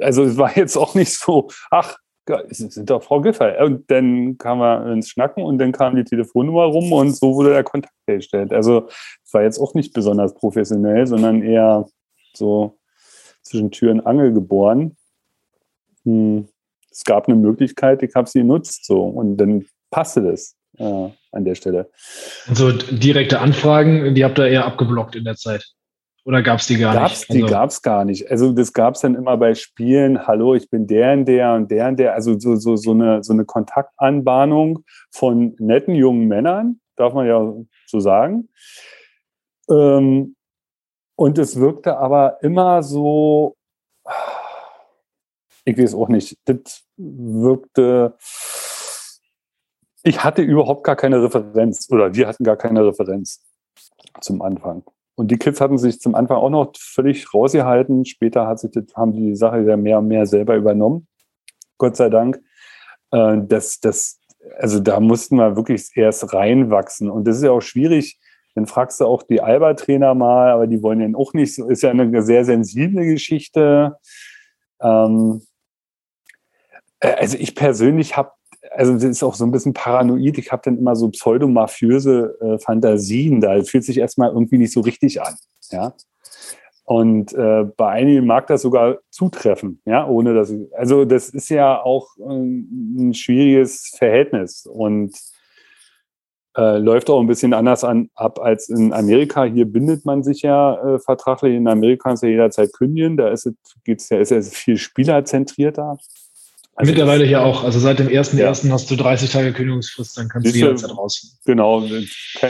Also 0.00 0.22
es 0.22 0.36
war 0.36 0.56
jetzt 0.56 0.76
auch 0.76 0.94
nicht 0.94 1.12
so, 1.12 1.48
ach, 1.70 1.96
es 2.48 2.58
sind 2.58 2.88
doch 2.88 3.02
Frau 3.02 3.20
Giffey. 3.20 3.60
Und 3.64 3.90
dann 3.90 4.38
kam 4.38 4.60
er 4.60 4.92
ins 4.92 5.08
Schnacken 5.08 5.42
und 5.42 5.58
dann 5.58 5.72
kam 5.72 5.96
die 5.96 6.04
Telefonnummer 6.04 6.64
rum 6.66 6.92
und 6.92 7.16
so 7.16 7.34
wurde 7.34 7.50
der 7.50 7.64
Kontakt 7.64 7.94
hergestellt. 8.06 8.52
Also 8.52 8.88
es 9.24 9.34
war 9.34 9.42
jetzt 9.42 9.58
auch 9.58 9.74
nicht 9.74 9.92
besonders 9.92 10.34
professionell, 10.34 11.06
sondern 11.06 11.42
eher 11.42 11.86
so 12.32 12.78
zwischen 13.42 13.70
Tür 13.70 13.92
und 13.92 14.06
Angel 14.06 14.32
geboren. 14.32 14.96
Hm, 16.04 16.48
es 16.90 17.04
gab 17.04 17.28
eine 17.28 17.36
Möglichkeit, 17.36 18.02
ich 18.02 18.14
habe 18.14 18.28
sie 18.28 18.40
genutzt 18.40 18.84
so 18.84 19.02
und 19.02 19.36
dann 19.36 19.64
passte 19.90 20.22
das 20.22 20.56
äh, 20.78 21.08
an 21.32 21.44
der 21.44 21.54
Stelle. 21.54 21.90
Und 22.48 22.56
so 22.56 22.72
direkte 22.72 23.40
Anfragen, 23.40 24.14
die 24.14 24.24
habt 24.24 24.38
ihr 24.38 24.48
eher 24.48 24.66
abgeblockt 24.66 25.16
in 25.16 25.24
der 25.24 25.36
Zeit? 25.36 25.64
Oder 26.24 26.42
gab 26.42 26.60
es 26.60 26.66
die 26.66 26.76
gar 26.76 26.94
gab's, 26.94 27.28
nicht? 27.28 27.30
Also, 27.30 27.46
die 27.46 27.50
gab 27.50 27.70
es 27.70 27.82
gar 27.82 28.04
nicht. 28.04 28.30
Also 28.30 28.52
das 28.52 28.72
gab 28.72 28.94
es 28.94 29.00
dann 29.00 29.16
immer 29.16 29.36
bei 29.36 29.54
Spielen, 29.54 30.26
hallo, 30.26 30.54
ich 30.54 30.70
bin 30.70 30.86
der 30.86 31.12
und 31.14 31.26
der 31.26 31.54
und 31.54 31.70
der 31.70 31.88
und 31.88 31.96
der. 31.98 32.14
Also 32.14 32.38
so, 32.38 32.54
so, 32.56 32.76
so, 32.76 32.92
eine, 32.92 33.24
so 33.24 33.32
eine 33.32 33.44
Kontaktanbahnung 33.44 34.84
von 35.10 35.56
netten 35.58 35.94
jungen 35.94 36.28
Männern, 36.28 36.80
darf 36.96 37.12
man 37.12 37.26
ja 37.26 37.52
so 37.86 37.98
sagen. 37.98 38.48
Ähm, 39.68 40.36
und 41.22 41.38
es 41.38 41.54
wirkte 41.54 41.98
aber 41.98 42.42
immer 42.42 42.82
so, 42.82 43.54
ich 45.64 45.78
weiß 45.78 45.94
auch 45.94 46.08
nicht, 46.08 46.36
das 46.46 46.82
wirkte, 46.96 48.16
ich 50.02 50.24
hatte 50.24 50.42
überhaupt 50.42 50.82
gar 50.82 50.96
keine 50.96 51.22
Referenz 51.22 51.88
oder 51.92 52.12
wir 52.12 52.26
hatten 52.26 52.42
gar 52.42 52.56
keine 52.56 52.84
Referenz 52.84 53.40
zum 54.20 54.42
Anfang. 54.42 54.82
Und 55.14 55.30
die 55.30 55.36
Kids 55.36 55.60
hatten 55.60 55.78
sich 55.78 56.00
zum 56.00 56.16
Anfang 56.16 56.38
auch 56.38 56.50
noch 56.50 56.72
völlig 56.76 57.32
rausgehalten. 57.32 58.04
Später 58.04 58.48
hat 58.48 58.58
sich 58.58 58.72
das, 58.72 58.86
haben 58.96 59.12
die 59.12 59.36
Sache 59.36 59.60
ja 59.60 59.76
mehr 59.76 59.98
und 60.00 60.08
mehr 60.08 60.26
selber 60.26 60.56
übernommen. 60.56 61.06
Gott 61.78 61.94
sei 61.94 62.08
Dank. 62.08 62.42
Äh, 63.12 63.36
das, 63.46 63.78
das, 63.78 64.18
also 64.58 64.80
da 64.80 64.98
mussten 64.98 65.36
wir 65.36 65.54
wirklich 65.54 65.88
erst 65.94 66.34
reinwachsen. 66.34 67.08
Und 67.08 67.28
das 67.28 67.36
ist 67.36 67.44
ja 67.44 67.52
auch 67.52 67.60
schwierig, 67.60 68.18
dann 68.54 68.66
fragst 68.66 69.00
du 69.00 69.06
auch 69.06 69.22
die 69.22 69.40
Alba-Trainer 69.40 70.14
mal, 70.14 70.50
aber 70.50 70.66
die 70.66 70.82
wollen 70.82 71.00
ja 71.00 71.18
auch 71.18 71.32
nicht, 71.32 71.58
ist 71.58 71.82
ja 71.82 71.90
eine 71.90 72.22
sehr 72.22 72.44
sensible 72.44 73.04
Geschichte. 73.04 73.96
Ähm, 74.80 75.42
äh, 77.00 77.12
also 77.14 77.36
ich 77.38 77.54
persönlich 77.54 78.16
habe, 78.16 78.32
also 78.70 78.92
das 78.94 79.04
ist 79.04 79.22
auch 79.22 79.34
so 79.34 79.44
ein 79.44 79.52
bisschen 79.52 79.72
paranoid, 79.72 80.38
ich 80.38 80.52
habe 80.52 80.62
dann 80.64 80.78
immer 80.78 80.96
so 80.96 81.10
pseudomafiöse 81.10 82.38
äh, 82.40 82.58
Fantasien, 82.58 83.40
da 83.40 83.62
fühlt 83.62 83.84
sich 83.84 83.98
erstmal 83.98 84.30
irgendwie 84.30 84.58
nicht 84.58 84.72
so 84.72 84.80
richtig 84.80 85.20
an. 85.22 85.34
Ja. 85.70 85.94
Und 86.84 87.32
äh, 87.32 87.64
bei 87.76 87.88
einigen 87.90 88.26
mag 88.26 88.48
das 88.48 88.62
sogar 88.62 88.98
zutreffen, 89.08 89.80
ja, 89.84 90.06
ohne 90.06 90.34
dass 90.34 90.52
also 90.72 91.04
das 91.04 91.30
ist 91.30 91.48
ja 91.48 91.80
auch 91.80 92.08
äh, 92.18 92.22
ein 92.24 93.14
schwieriges 93.14 93.94
Verhältnis. 93.96 94.66
Und 94.66 95.16
äh, 96.56 96.78
läuft 96.78 97.08
auch 97.08 97.20
ein 97.20 97.26
bisschen 97.26 97.54
anders 97.54 97.84
an, 97.84 98.10
ab 98.14 98.38
als 98.38 98.68
in 98.68 98.92
Amerika. 98.92 99.44
Hier 99.44 99.64
bindet 99.64 100.04
man 100.04 100.22
sich 100.22 100.42
ja 100.42 100.74
äh, 100.74 100.98
vertraglich. 100.98 101.54
In 101.54 101.68
Amerika 101.68 102.08
kannst 102.08 102.22
du 102.22 102.26
ja 102.26 102.32
jederzeit 102.32 102.72
kündigen. 102.72 103.16
Da 103.16 103.28
ist 103.28 103.46
es, 103.46 103.54
geht's 103.84 104.08
ja, 104.10 104.18
ist 104.18 104.32
es 104.32 104.54
viel 104.54 104.76
spielerzentrierter. 104.76 105.96
Also 106.74 106.90
Mittlerweile 106.90 107.26
ja 107.26 107.42
auch. 107.42 107.64
Also 107.64 107.78
seit 107.78 107.98
dem 107.98 108.08
1.1. 108.08 108.36
Ja. 108.38 108.72
hast 108.72 108.90
du 108.90 108.96
30 108.96 109.30
Tage 109.30 109.52
Kündigungsfrist, 109.52 110.16
dann 110.16 110.28
kannst 110.28 110.46
Siehste, 110.46 110.60
du 110.60 110.66
jederzeit 110.66 110.96
raus. 110.96 111.38
Genau, 111.44 111.84
ich, 111.84 112.40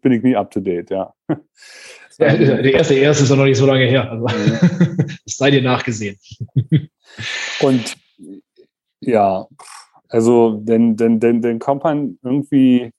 bin 0.00 0.12
ich 0.12 0.22
nie 0.22 0.36
up 0.36 0.50
to 0.50 0.60
date, 0.60 0.90
ja. 0.90 1.12
ja 2.18 2.36
der 2.36 2.74
erste 2.74 2.94
erste 2.94 3.24
ist 3.24 3.30
ja 3.30 3.36
noch 3.36 3.44
nicht 3.44 3.58
so 3.58 3.66
lange 3.66 3.84
her. 3.84 4.10
Also 4.10 4.26
es 5.24 5.36
sei 5.36 5.50
dir 5.50 5.62
nachgesehen. 5.62 6.18
Und 7.60 7.96
ja, 9.00 9.46
also, 10.08 10.58
denn, 10.58 10.96
denn, 10.96 11.20
denn, 11.20 11.42
denn 11.42 11.58
kommt 11.58 11.84
man 11.84 12.18
irgendwie. 12.22 12.90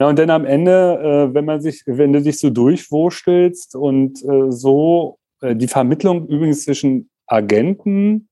Ja, 0.00 0.08
und 0.08 0.18
dann 0.18 0.30
am 0.30 0.44
Ende, 0.44 1.30
äh, 1.30 1.34
wenn 1.34 1.44
man 1.44 1.60
sich, 1.60 1.82
wenn 1.86 2.12
du 2.12 2.22
dich 2.22 2.38
so 2.38 2.50
durchwurstelst 2.50 3.76
und 3.76 4.22
äh, 4.24 4.50
so, 4.50 5.18
äh, 5.40 5.54
die 5.54 5.68
Vermittlung 5.68 6.26
übrigens 6.28 6.64
zwischen 6.64 7.10
Agenten, 7.26 8.28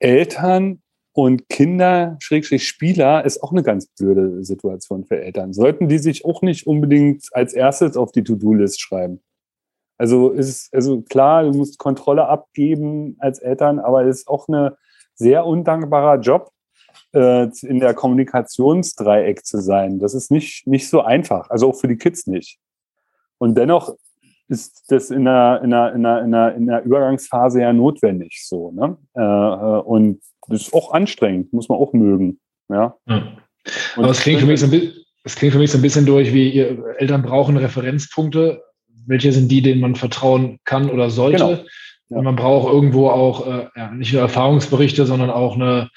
Eltern 0.00 0.82
Und 1.14 1.48
Kinder, 1.50 2.16
Schrägstrich 2.20 2.66
Spieler, 2.66 3.24
ist 3.24 3.42
auch 3.42 3.52
eine 3.52 3.62
ganz 3.62 3.86
blöde 3.86 4.42
Situation 4.44 5.04
für 5.04 5.20
Eltern. 5.20 5.52
Sollten 5.52 5.88
die 5.88 5.98
sich 5.98 6.24
auch 6.24 6.40
nicht 6.42 6.66
unbedingt 6.66 7.28
als 7.32 7.52
erstes 7.52 7.96
auf 7.98 8.12
die 8.12 8.24
To-Do-List 8.24 8.80
schreiben. 8.80 9.20
Also 9.98 10.30
ist 10.30 10.72
also 10.74 11.02
klar, 11.02 11.44
du 11.44 11.56
musst 11.56 11.78
Kontrolle 11.78 12.26
abgeben 12.28 13.16
als 13.20 13.40
Eltern, 13.40 13.78
aber 13.78 14.04
es 14.04 14.20
ist 14.20 14.28
auch 14.28 14.48
ein 14.48 14.72
sehr 15.22 15.46
undankbarer 15.46 16.20
Job, 16.20 16.50
äh, 17.14 17.48
in 17.62 17.80
der 17.80 17.94
Kommunikationsdreieck 17.94 19.44
zu 19.44 19.60
sein. 19.60 19.98
Das 19.98 20.14
ist 20.14 20.30
nicht, 20.30 20.66
nicht 20.66 20.88
so 20.88 21.02
einfach, 21.02 21.48
also 21.50 21.70
auch 21.70 21.76
für 21.76 21.88
die 21.88 21.96
Kids 21.96 22.26
nicht. 22.26 22.58
Und 23.38 23.56
dennoch 23.56 23.94
ist 24.48 24.84
das 24.88 25.10
in 25.10 25.24
der, 25.24 25.60
in 25.64 25.70
der, 25.70 25.94
in 25.94 26.02
der, 26.02 26.22
in 26.22 26.32
der, 26.32 26.54
in 26.54 26.66
der 26.66 26.84
Übergangsphase 26.84 27.60
ja 27.60 27.72
notwendig 27.72 28.42
so. 28.46 28.70
Ne? 28.72 28.96
Äh, 29.16 29.20
äh 29.20 29.80
und 29.82 30.20
das 30.48 30.62
ist 30.62 30.74
auch 30.74 30.92
anstrengend, 30.92 31.52
muss 31.52 31.68
man 31.68 31.78
auch 31.78 31.92
mögen. 31.92 32.40
Ja. 32.68 32.96
ja. 33.08 33.36
Aber 33.96 34.10
es 34.10 34.20
klingt, 34.20 34.40
für 34.40 34.46
mich 34.46 34.60
so 34.60 34.66
ein 34.66 34.70
bisschen, 34.70 35.04
es 35.24 35.36
klingt 35.36 35.52
für 35.52 35.58
mich 35.58 35.70
so 35.70 35.78
ein 35.78 35.82
bisschen 35.82 36.06
durch, 36.06 36.32
wie 36.32 36.50
ihr 36.50 36.96
Eltern 36.98 37.22
brauchen 37.22 37.56
Referenzpunkte. 37.56 38.62
Welche 39.06 39.32
sind 39.32 39.50
die, 39.50 39.62
denen 39.62 39.80
man 39.80 39.94
vertrauen 39.94 40.58
kann 40.64 40.90
oder 40.90 41.10
sollte? 41.10 41.38
Genau. 41.38 41.68
Ja. 42.12 42.18
Und 42.18 42.24
man 42.24 42.36
braucht 42.36 42.72
irgendwo 42.72 43.08
auch 43.08 43.46
äh, 43.46 43.66
ja, 43.74 43.90
nicht 43.90 44.12
nur 44.12 44.22
Erfahrungsberichte, 44.22 45.06
sondern 45.06 45.30
auch 45.30 45.54
eine, 45.54 45.90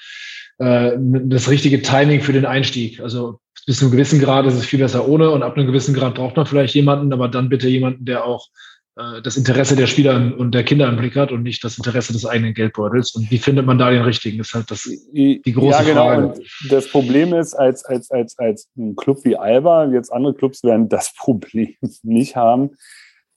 äh, 0.58 0.92
das 0.98 1.50
richtige 1.50 1.82
Timing 1.82 2.22
für 2.22 2.32
den 2.32 2.46
Einstieg. 2.46 3.00
Also 3.00 3.38
bis 3.66 3.78
zu 3.78 3.84
einem 3.84 3.92
gewissen 3.92 4.20
Grad 4.20 4.46
ist 4.46 4.54
es 4.54 4.64
viel 4.64 4.78
besser 4.78 5.08
ohne 5.08 5.30
und 5.30 5.42
ab 5.42 5.56
einem 5.56 5.66
gewissen 5.66 5.94
Grad 5.94 6.14
braucht 6.14 6.36
man 6.36 6.46
vielleicht 6.46 6.74
jemanden, 6.74 7.12
aber 7.12 7.28
dann 7.28 7.48
bitte 7.48 7.68
jemanden, 7.68 8.04
der 8.04 8.24
auch 8.24 8.48
äh, 8.96 9.20
das 9.22 9.36
Interesse 9.36 9.76
der 9.76 9.86
Spieler 9.86 10.34
und 10.38 10.52
der 10.52 10.64
Kinder 10.64 10.88
im 10.88 10.96
Blick 10.96 11.16
hat 11.16 11.30
und 11.30 11.42
nicht 11.42 11.62
das 11.62 11.76
Interesse 11.76 12.12
des 12.12 12.24
eigenen 12.24 12.54
Geldbeutels. 12.54 13.14
Und 13.14 13.30
wie 13.30 13.38
findet 13.38 13.66
man 13.66 13.78
da 13.78 13.90
den 13.90 14.02
richtigen? 14.02 14.38
Das 14.38 14.48
ist 14.48 14.54
halt 14.54 14.70
das, 14.70 14.88
die 15.12 15.42
große 15.44 15.78
ja, 15.78 15.82
genau. 15.82 16.06
Frage. 16.06 16.26
Und 16.28 16.40
das 16.70 16.88
Problem 16.88 17.34
ist, 17.34 17.54
als, 17.54 17.84
als, 17.84 18.10
als, 18.10 18.38
als 18.38 18.68
ein 18.76 18.96
Club 18.96 19.18
wie 19.24 19.36
Alba, 19.36 19.86
jetzt 19.86 20.10
andere 20.10 20.34
Clubs 20.34 20.62
werden 20.64 20.88
das 20.88 21.12
Problem 21.18 21.74
nicht 22.02 22.36
haben. 22.36 22.70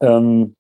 Ähm, 0.02 0.56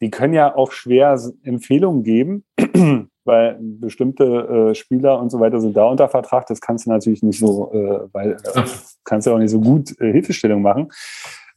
die 0.00 0.10
können 0.10 0.34
ja 0.34 0.54
auch 0.54 0.72
schwer 0.72 1.18
Empfehlungen 1.42 2.02
geben, 2.02 2.44
weil 3.24 3.58
bestimmte 3.60 4.24
äh, 4.70 4.74
Spieler 4.74 5.20
und 5.20 5.30
so 5.30 5.40
weiter 5.40 5.60
sind 5.60 5.76
da 5.76 5.86
unter 5.86 6.08
Vertrag. 6.08 6.46
Das 6.46 6.60
kannst 6.60 6.86
du 6.86 6.90
natürlich 6.90 7.22
nicht 7.22 7.38
so, 7.38 7.70
äh, 7.72 8.08
weil 8.12 8.32
äh, 8.32 8.62
kannst 9.04 9.26
du 9.26 9.32
auch 9.32 9.38
nicht 9.38 9.50
so 9.50 9.60
gut 9.60 9.98
äh, 10.00 10.12
Hilfestellung 10.12 10.62
machen. 10.62 10.90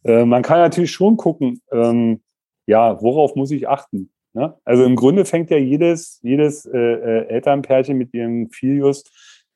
Äh, 0.04 0.26
man 0.26 0.42
kann 0.42 0.60
natürlich 0.60 0.92
schon 0.92 1.16
gucken, 1.16 1.62
ähm, 1.72 2.22
ja, 2.68 3.02
worauf 3.02 3.36
muss 3.36 3.52
ich 3.52 3.68
achten? 3.68 4.12
Ne? 4.34 4.56
Also 4.66 4.84
im 4.84 4.96
Grunde 4.96 5.26
fängt 5.26 5.50
ja 5.50 5.58
jedes, 5.58 6.20
jedes 6.22 6.66
äh, 6.66 7.26
Elternpärchen 7.28 7.98
mit 7.98 8.14
ihrem 8.14 8.50
Filius 8.50 9.04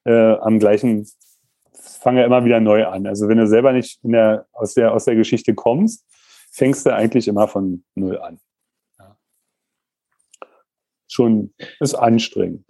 am 0.09 0.57
gleichen, 0.59 1.05
fange 1.73 2.21
ja 2.21 2.25
immer 2.25 2.45
wieder 2.45 2.61
neu 2.61 2.85
an. 2.85 3.05
Also 3.07 3.27
wenn 3.27 3.39
du 3.39 3.45
selber 3.45 3.73
nicht 3.73 3.99
in 4.05 4.13
der, 4.13 4.45
aus, 4.53 4.73
der, 4.73 4.93
aus 4.93 5.03
der 5.03 5.15
Geschichte 5.15 5.53
kommst, 5.53 6.05
fängst 6.49 6.85
du 6.85 6.93
eigentlich 6.93 7.27
immer 7.27 7.49
von 7.49 7.83
null 7.93 8.17
an. 8.17 8.39
Schon 11.07 11.53
ist 11.79 11.95
anstrengend. 11.95 12.65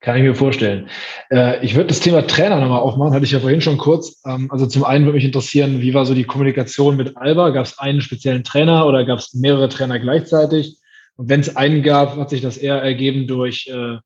Kann 0.00 0.16
ich 0.16 0.22
mir 0.22 0.34
vorstellen. 0.34 0.88
Äh, 1.30 1.64
ich 1.64 1.74
würde 1.74 1.88
das 1.88 2.00
Thema 2.00 2.26
Trainer 2.26 2.58
nochmal 2.58 2.80
aufmachen, 2.80 3.12
hatte 3.12 3.26
ich 3.26 3.32
ja 3.32 3.40
vorhin 3.40 3.60
schon 3.60 3.76
kurz. 3.76 4.22
Ähm, 4.26 4.50
also 4.50 4.66
zum 4.66 4.84
einen 4.84 5.04
würde 5.04 5.16
mich 5.16 5.26
interessieren, 5.26 5.82
wie 5.82 5.92
war 5.92 6.06
so 6.06 6.14
die 6.14 6.24
Kommunikation 6.24 6.96
mit 6.96 7.18
Alba? 7.18 7.50
Gab 7.50 7.66
es 7.66 7.78
einen 7.78 8.00
speziellen 8.00 8.42
Trainer 8.42 8.86
oder 8.86 9.04
gab 9.04 9.18
es 9.18 9.34
mehrere 9.34 9.68
Trainer 9.68 9.98
gleichzeitig? 9.98 10.78
Und 11.16 11.28
wenn 11.28 11.40
es 11.40 11.54
einen 11.54 11.82
gab, 11.82 12.16
hat 12.16 12.30
sich 12.30 12.40
das 12.40 12.56
eher 12.56 12.76
ergeben 12.76 13.26
durch, 13.26 13.66
äh, 13.66 13.98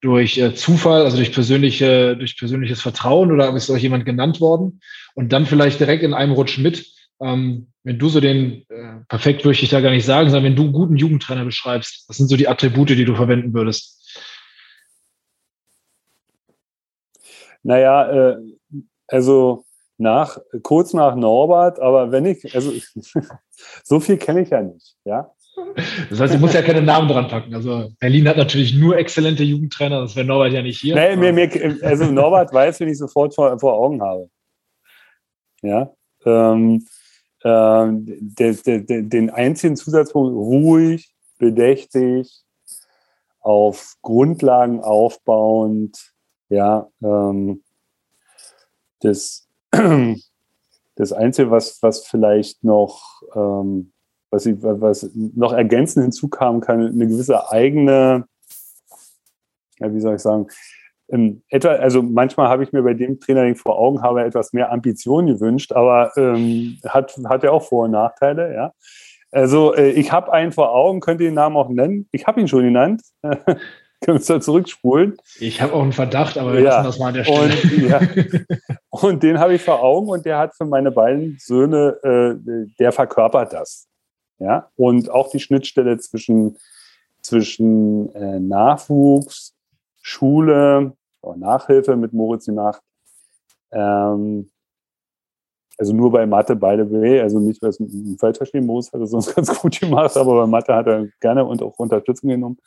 durch 0.00 0.38
äh, 0.38 0.54
Zufall, 0.54 1.02
also 1.02 1.18
durch, 1.18 1.32
persönliche, 1.32 2.16
durch 2.16 2.38
persönliches 2.38 2.80
Vertrauen 2.80 3.30
oder 3.30 3.54
ist 3.54 3.68
euch 3.68 3.82
jemand 3.82 4.06
genannt 4.06 4.40
worden? 4.40 4.80
Und 5.14 5.34
dann 5.34 5.44
vielleicht 5.44 5.78
direkt 5.78 6.02
in 6.02 6.14
einem 6.14 6.32
Rutsch 6.32 6.56
mit, 6.56 6.86
ähm, 7.20 7.68
wenn 7.84 7.98
du 7.98 8.08
so 8.08 8.20
den, 8.20 8.64
perfekt 9.08 9.44
würde 9.44 9.58
ich 9.60 9.68
da 9.68 9.80
gar 9.80 9.90
nicht 9.90 10.06
sagen, 10.06 10.30
sondern 10.30 10.44
wenn 10.44 10.56
du 10.56 10.62
einen 10.64 10.72
guten 10.72 10.96
Jugendtrainer 10.96 11.44
beschreibst, 11.44 12.08
was 12.08 12.16
sind 12.16 12.28
so 12.28 12.36
die 12.36 12.48
Attribute, 12.48 12.90
die 12.90 13.04
du 13.04 13.14
verwenden 13.14 13.52
würdest? 13.52 14.00
Naja, 17.62 18.32
äh, 18.32 18.36
also 19.08 19.64
nach, 19.96 20.38
kurz 20.62 20.92
nach 20.92 21.14
Norbert, 21.14 21.80
aber 21.80 22.10
wenn 22.10 22.26
ich, 22.26 22.54
also 22.54 22.72
so 23.84 24.00
viel 24.00 24.16
kenne 24.18 24.42
ich 24.42 24.50
ja 24.50 24.62
nicht, 24.62 24.96
ja. 25.04 25.30
Das 26.10 26.18
heißt, 26.18 26.34
ich 26.34 26.40
muss 26.40 26.52
ja 26.52 26.62
keine 26.62 26.82
Namen 26.82 27.08
dran 27.08 27.28
packen. 27.28 27.54
Also 27.54 27.92
Berlin 28.00 28.28
hat 28.28 28.36
natürlich 28.36 28.74
nur 28.74 28.96
exzellente 28.96 29.44
Jugendtrainer, 29.44 30.00
das 30.00 30.16
wäre 30.16 30.26
Norbert 30.26 30.52
ja 30.52 30.62
nicht 30.62 30.80
hier. 30.80 30.96
Nee, 30.96 31.16
mir, 31.16 31.32
mir, 31.32 31.78
also 31.82 32.10
Norbert 32.10 32.52
weiß, 32.52 32.80
wenn 32.80 32.88
ich 32.88 32.98
sofort 32.98 33.34
vor, 33.34 33.58
vor 33.60 33.74
Augen 33.74 34.02
habe. 34.02 34.28
Ja. 35.62 35.92
Ähm, 36.26 36.84
der, 37.44 38.54
der, 38.54 38.80
der, 38.80 39.02
den 39.02 39.30
einzigen 39.30 39.76
Zusatzpunkt, 39.76 40.34
ruhig, 40.34 41.14
bedächtig, 41.38 42.44
auf 43.40 43.96
Grundlagen 44.00 44.80
aufbauend, 44.80 46.14
ja, 46.48 46.88
ähm, 47.02 47.62
das, 49.00 49.46
das 50.94 51.12
Einzige, 51.12 51.50
was, 51.50 51.82
was 51.82 52.06
vielleicht 52.06 52.64
noch, 52.64 53.22
ähm, 53.34 53.92
was, 54.30 54.46
ich, 54.46 54.56
was 54.62 55.10
noch 55.14 55.52
ergänzend 55.52 56.04
hinzukam, 56.04 56.60
kann 56.60 56.80
eine 56.80 57.06
gewisse 57.06 57.50
eigene, 57.50 58.26
ja, 59.78 59.92
wie 59.92 60.00
soll 60.00 60.14
ich 60.14 60.22
sagen, 60.22 60.48
ähm, 61.08 61.42
etwa, 61.48 61.70
also 61.70 62.02
manchmal 62.02 62.48
habe 62.48 62.64
ich 62.64 62.72
mir 62.72 62.82
bei 62.82 62.94
dem 62.94 63.20
Trainer, 63.20 63.42
den 63.42 63.54
ich 63.54 63.60
vor 63.60 63.78
Augen 63.78 64.02
habe, 64.02 64.24
etwas 64.24 64.52
mehr 64.52 64.72
Ambition 64.72 65.26
gewünscht, 65.26 65.72
aber 65.72 66.12
ähm, 66.16 66.78
hat, 66.86 67.16
hat 67.28 67.42
ja 67.42 67.50
auch 67.50 67.62
Vor- 67.62 67.84
und 67.84 67.92
Nachteile, 67.92 68.54
ja. 68.54 68.72
Also 69.30 69.74
äh, 69.74 69.90
ich 69.90 70.12
habe 70.12 70.32
einen 70.32 70.52
vor 70.52 70.72
Augen, 70.72 71.00
könnt 71.00 71.20
ihr 71.20 71.28
den 71.28 71.34
Namen 71.34 71.56
auch 71.56 71.68
nennen. 71.68 72.08
Ich 72.12 72.26
habe 72.26 72.40
ihn 72.40 72.46
schon 72.46 72.62
genannt. 72.62 73.02
können 74.04 74.18
wir 74.18 74.26
da 74.26 74.40
zurückspulen. 74.40 75.16
Ich 75.40 75.60
habe 75.60 75.72
auch 75.72 75.82
einen 75.82 75.92
Verdacht, 75.92 76.36
aber 76.36 76.52
wir 76.52 76.60
ja. 76.60 76.82
lassen 76.82 76.86
das 76.86 76.98
mal 76.98 77.08
an 77.08 77.14
der 77.14 77.24
Stelle. 77.24 77.40
Und, 77.42 77.88
ja. 77.88 78.66
und 78.90 79.22
den 79.22 79.38
habe 79.38 79.54
ich 79.54 79.62
vor 79.62 79.82
Augen 79.82 80.08
und 80.08 80.26
der 80.26 80.38
hat 80.38 80.54
für 80.54 80.66
meine 80.66 80.90
beiden 80.90 81.38
Söhne, 81.40 81.96
äh, 82.02 82.68
der 82.78 82.92
verkörpert 82.92 83.52
das. 83.52 83.88
Ja, 84.38 84.68
und 84.76 85.10
auch 85.10 85.30
die 85.30 85.40
Schnittstelle 85.40 85.98
zwischen, 85.98 86.58
zwischen 87.22 88.14
äh, 88.14 88.40
Nachwuchs, 88.40 89.53
Schule, 90.06 90.92
oh, 91.22 91.34
Nachhilfe 91.34 91.96
mit 91.96 92.12
Moritz 92.12 92.44
die 92.44 92.52
Nacht. 92.52 92.82
Ähm, 93.72 94.50
also 95.78 95.94
nur 95.94 96.12
bei 96.12 96.26
Mathe, 96.26 96.54
by 96.54 96.76
the 96.76 96.90
way, 96.92 97.20
also 97.20 97.40
nicht, 97.40 97.60
weil 97.62 97.70
es 97.70 97.80
falsch 98.20 98.36
verstehen 98.36 98.66
muss, 98.66 98.92
hat 98.92 99.00
er 99.00 99.06
sonst 99.06 99.34
ganz 99.34 99.58
gut 99.58 99.80
gemacht, 99.80 100.14
aber 100.16 100.42
bei 100.42 100.46
Mathe 100.46 100.74
hat 100.74 100.86
er 100.86 101.08
gerne 101.20 101.44
und 101.44 101.62
auch 101.62 101.78
Unterstützung 101.78 102.28
genommen. 102.28 102.58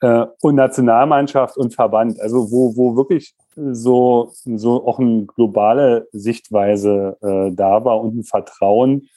Äh, 0.00 0.26
und 0.40 0.54
Nationalmannschaft 0.54 1.56
und 1.56 1.74
Verband, 1.74 2.20
also 2.20 2.50
wo, 2.52 2.76
wo 2.76 2.96
wirklich 2.96 3.34
so, 3.56 4.32
so 4.44 4.86
auch 4.86 5.00
eine 5.00 5.26
globale 5.26 6.06
Sichtweise 6.12 7.16
äh, 7.20 7.50
da 7.52 7.84
war 7.84 8.00
und 8.00 8.16
ein 8.16 8.24
Vertrauen, 8.24 9.08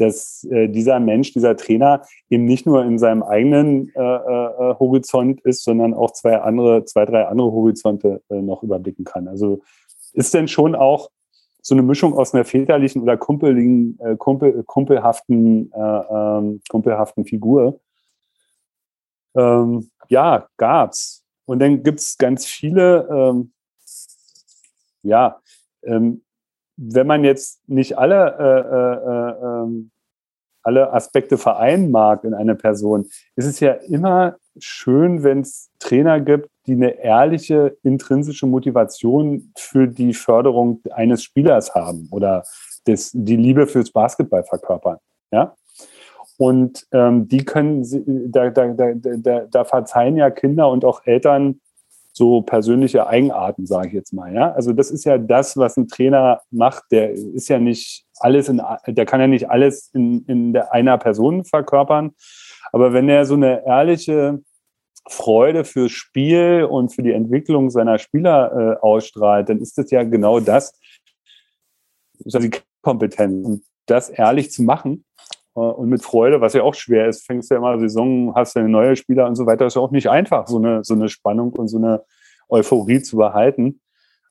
dass 0.00 0.44
äh, 0.44 0.68
dieser 0.68 1.00
Mensch, 1.00 1.32
dieser 1.32 1.56
Trainer 1.56 2.02
eben 2.28 2.44
nicht 2.44 2.66
nur 2.66 2.84
in 2.84 2.98
seinem 2.98 3.22
eigenen 3.22 3.90
äh, 3.94 4.00
äh, 4.00 4.74
Horizont 4.78 5.40
ist, 5.42 5.62
sondern 5.64 5.94
auch 5.94 6.12
zwei 6.12 6.40
andere, 6.40 6.84
zwei, 6.84 7.04
drei 7.04 7.26
andere 7.26 7.52
Horizonte 7.52 8.22
äh, 8.30 8.40
noch 8.40 8.62
überblicken 8.62 9.04
kann. 9.04 9.28
Also 9.28 9.60
ist 10.12 10.34
denn 10.34 10.48
schon 10.48 10.74
auch 10.74 11.10
so 11.62 11.74
eine 11.74 11.82
Mischung 11.82 12.14
aus 12.14 12.34
einer 12.34 12.44
väterlichen 12.44 13.02
oder 13.02 13.16
kumpeligen, 13.16 13.98
äh, 14.00 14.16
kumpel, 14.16 14.62
kumpelhaften, 14.64 15.70
äh, 15.72 15.78
ähm, 15.78 16.60
kumpelhaften 16.68 17.24
Figur 17.24 17.78
ähm, 19.34 19.90
ja, 20.08 20.48
gab's. 20.56 21.24
Und 21.46 21.60
dann 21.60 21.82
gibt's 21.82 22.16
ganz 22.18 22.46
viele, 22.46 23.08
ähm, 23.10 23.52
ja, 25.02 25.40
ähm, 25.82 26.22
wenn 26.82 27.06
man 27.06 27.24
jetzt 27.24 27.60
nicht 27.68 27.98
alle, 27.98 28.36
äh, 28.38 29.40
äh, 29.40 29.46
ähm, 29.46 29.90
alle 30.62 30.92
Aspekte 30.92 31.36
vereinen 31.36 31.90
mag 31.90 32.24
in 32.24 32.32
einer 32.32 32.54
Person, 32.54 33.06
ist 33.36 33.46
es 33.46 33.60
ja 33.60 33.72
immer 33.72 34.36
schön, 34.58 35.22
wenn 35.22 35.40
es 35.40 35.70
Trainer 35.78 36.20
gibt, 36.20 36.48
die 36.66 36.72
eine 36.72 36.98
ehrliche, 37.02 37.76
intrinsische 37.82 38.46
Motivation 38.46 39.52
für 39.58 39.88
die 39.88 40.14
Förderung 40.14 40.80
eines 40.90 41.22
Spielers 41.22 41.74
haben 41.74 42.08
oder 42.10 42.44
das, 42.84 43.10
die 43.12 43.36
Liebe 43.36 43.66
fürs 43.66 43.90
Basketball 43.90 44.44
verkörpern. 44.44 44.98
Ja? 45.30 45.54
Und 46.38 46.86
ähm, 46.92 47.28
die 47.28 47.44
können, 47.44 47.84
da, 48.32 48.48
da, 48.48 48.72
da, 48.72 49.46
da 49.50 49.64
verzeihen 49.64 50.16
ja 50.16 50.30
Kinder 50.30 50.70
und 50.70 50.86
auch 50.86 51.02
Eltern 51.04 51.60
so 52.20 52.42
persönliche 52.42 53.06
Eigenarten, 53.06 53.64
sage 53.64 53.88
ich 53.88 53.94
jetzt 53.94 54.12
mal. 54.12 54.34
Ja? 54.34 54.52
Also 54.52 54.74
das 54.74 54.90
ist 54.90 55.04
ja 55.04 55.16
das, 55.16 55.56
was 55.56 55.78
ein 55.78 55.88
Trainer 55.88 56.42
macht. 56.50 56.84
Der 56.90 57.12
ist 57.12 57.48
ja 57.48 57.58
nicht 57.58 58.04
alles 58.18 58.50
in, 58.50 58.60
der 58.86 59.06
kann 59.06 59.20
ja 59.20 59.26
nicht 59.26 59.48
alles 59.48 59.88
in, 59.94 60.26
in 60.26 60.54
einer 60.54 60.98
Person 60.98 61.46
verkörpern. 61.46 62.10
Aber 62.72 62.92
wenn 62.92 63.08
er 63.08 63.24
so 63.24 63.34
eine 63.34 63.64
ehrliche 63.64 64.38
Freude 65.08 65.64
fürs 65.64 65.92
Spiel 65.92 66.68
und 66.70 66.94
für 66.94 67.02
die 67.02 67.12
Entwicklung 67.12 67.70
seiner 67.70 67.98
Spieler 67.98 68.52
äh, 68.52 68.76
ausstrahlt, 68.82 69.48
dann 69.48 69.58
ist 69.58 69.78
das 69.78 69.90
ja 69.90 70.02
genau 70.02 70.40
das, 70.40 70.78
also 72.22 72.38
die 72.38 72.50
Kompetenz. 72.82 73.46
Und 73.46 73.64
das 73.86 74.10
ehrlich 74.10 74.52
zu 74.52 74.62
machen 74.62 75.06
und 75.52 75.88
mit 75.88 76.02
Freude, 76.02 76.40
was 76.40 76.54
ja 76.54 76.62
auch 76.62 76.74
schwer 76.74 77.08
ist, 77.08 77.26
fängst 77.26 77.50
du 77.50 77.54
ja 77.54 77.58
immer 77.58 77.78
Saison, 77.78 78.34
hast 78.34 78.56
du 78.56 78.62
neue 78.68 78.94
Spieler 78.96 79.26
und 79.26 79.34
so 79.34 79.46
weiter, 79.46 79.66
ist 79.66 79.76
ja 79.76 79.82
auch 79.82 79.90
nicht 79.90 80.08
einfach, 80.08 80.46
so 80.46 80.58
eine, 80.58 80.84
so 80.84 80.94
eine 80.94 81.08
Spannung 81.08 81.52
und 81.52 81.68
so 81.68 81.78
eine 81.78 82.02
Euphorie 82.48 83.02
zu 83.02 83.16
behalten. 83.16 83.80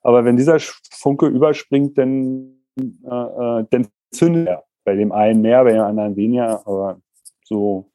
Aber 0.01 0.23
wenn 0.23 0.37
dieser 0.37 0.57
Funke 0.91 1.27
überspringt, 1.27 1.97
dann, 1.97 2.61
äh, 2.77 2.81
äh, 2.83 3.65
dann 3.69 3.87
zündet 4.11 4.47
er. 4.47 4.63
Bei 4.85 4.95
dem 4.95 5.11
einen 5.11 5.41
mehr, 5.41 5.63
bei 5.63 5.73
dem 5.73 5.81
anderen 5.81 6.15
weniger, 6.15 6.65
aber 6.65 6.99
so. 7.43 7.91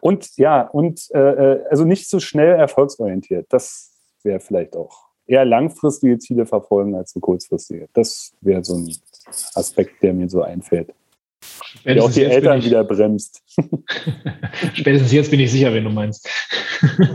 Und 0.00 0.36
ja, 0.36 0.62
und 0.62 1.08
äh, 1.14 1.18
äh 1.54 1.64
also 1.70 1.84
nicht 1.84 2.08
so 2.08 2.20
schnell 2.20 2.58
erfolgsorientiert. 2.58 3.46
Das 3.48 3.96
wäre 4.24 4.40
vielleicht 4.40 4.76
auch 4.76 5.08
eher 5.26 5.44
langfristige 5.44 6.18
Ziele 6.18 6.44
verfolgen 6.44 6.94
als 6.96 7.12
so 7.12 7.20
kurzfristige. 7.20 7.88
Das 7.92 8.32
wäre 8.40 8.64
so 8.64 8.74
ein 8.74 8.94
Aspekt, 9.54 10.02
der 10.02 10.12
mir 10.12 10.28
so 10.28 10.42
einfällt. 10.42 10.92
Der 11.84 12.02
auch 12.02 12.10
die 12.10 12.24
Eltern 12.24 12.62
wieder 12.62 12.84
bremst. 12.84 13.42
Spätestens 14.74 15.12
jetzt 15.12 15.30
bin 15.30 15.40
ich 15.40 15.50
sicher, 15.50 15.72
wen 15.72 15.84
du 15.84 15.90
meinst. 15.90 16.28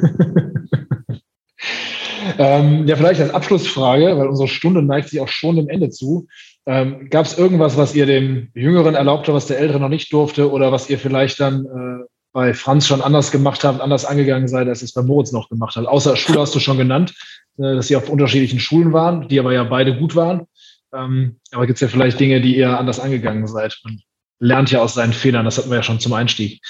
ähm, 2.37 2.87
ja, 2.87 2.95
vielleicht 2.95 3.21
als 3.21 3.33
Abschlussfrage, 3.33 4.17
weil 4.17 4.27
unsere 4.27 4.47
Stunde 4.47 4.81
neigt 4.81 5.09
sich 5.09 5.19
auch 5.19 5.27
schon 5.27 5.57
dem 5.57 5.69
Ende 5.69 5.89
zu. 5.89 6.27
Ähm, 6.65 7.09
Gab 7.09 7.25
es 7.25 7.37
irgendwas, 7.37 7.77
was 7.77 7.93
ihr 7.93 8.05
dem 8.05 8.49
Jüngeren 8.53 8.95
erlaubte, 8.95 9.33
was 9.33 9.47
der 9.47 9.59
Ältere 9.59 9.79
noch 9.79 9.89
nicht 9.89 10.13
durfte 10.13 10.51
oder 10.51 10.71
was 10.71 10.89
ihr 10.89 10.97
vielleicht 10.97 11.39
dann 11.39 11.65
äh, 11.65 12.05
bei 12.31 12.53
Franz 12.53 12.87
schon 12.87 13.01
anders 13.01 13.31
gemacht 13.31 13.63
habt, 13.63 13.81
anders 13.81 14.05
angegangen 14.05 14.47
seid, 14.47 14.67
als 14.67 14.81
es 14.81 14.93
bei 14.93 15.03
Moritz 15.03 15.31
noch 15.31 15.49
gemacht 15.49 15.75
hat? 15.75 15.85
Außer 15.85 16.15
Schule 16.15 16.39
hast 16.39 16.55
du 16.55 16.59
schon 16.59 16.77
genannt, 16.77 17.13
äh, 17.57 17.75
dass 17.75 17.87
sie 17.87 17.95
auf 17.95 18.09
unterschiedlichen 18.09 18.59
Schulen 18.59 18.93
waren, 18.93 19.27
die 19.27 19.39
aber 19.39 19.53
ja 19.53 19.63
beide 19.63 19.97
gut 19.97 20.15
waren. 20.15 20.47
Ähm, 20.93 21.39
aber 21.51 21.67
gibt 21.67 21.77
es 21.77 21.81
ja 21.81 21.87
vielleicht 21.87 22.19
Dinge, 22.19 22.39
die 22.39 22.55
ihr 22.55 22.79
anders 22.79 22.99
angegangen 22.99 23.45
seid? 23.47 23.79
Man 23.83 23.99
lernt 24.43 24.71
ja 24.71 24.81
aus 24.81 24.93
seinen 24.93 25.13
Fehlern, 25.13 25.45
das 25.45 25.57
hatten 25.57 25.69
wir 25.69 25.77
ja 25.77 25.83
schon 25.83 25.99
zum 25.99 26.13
Einstieg. 26.13 26.61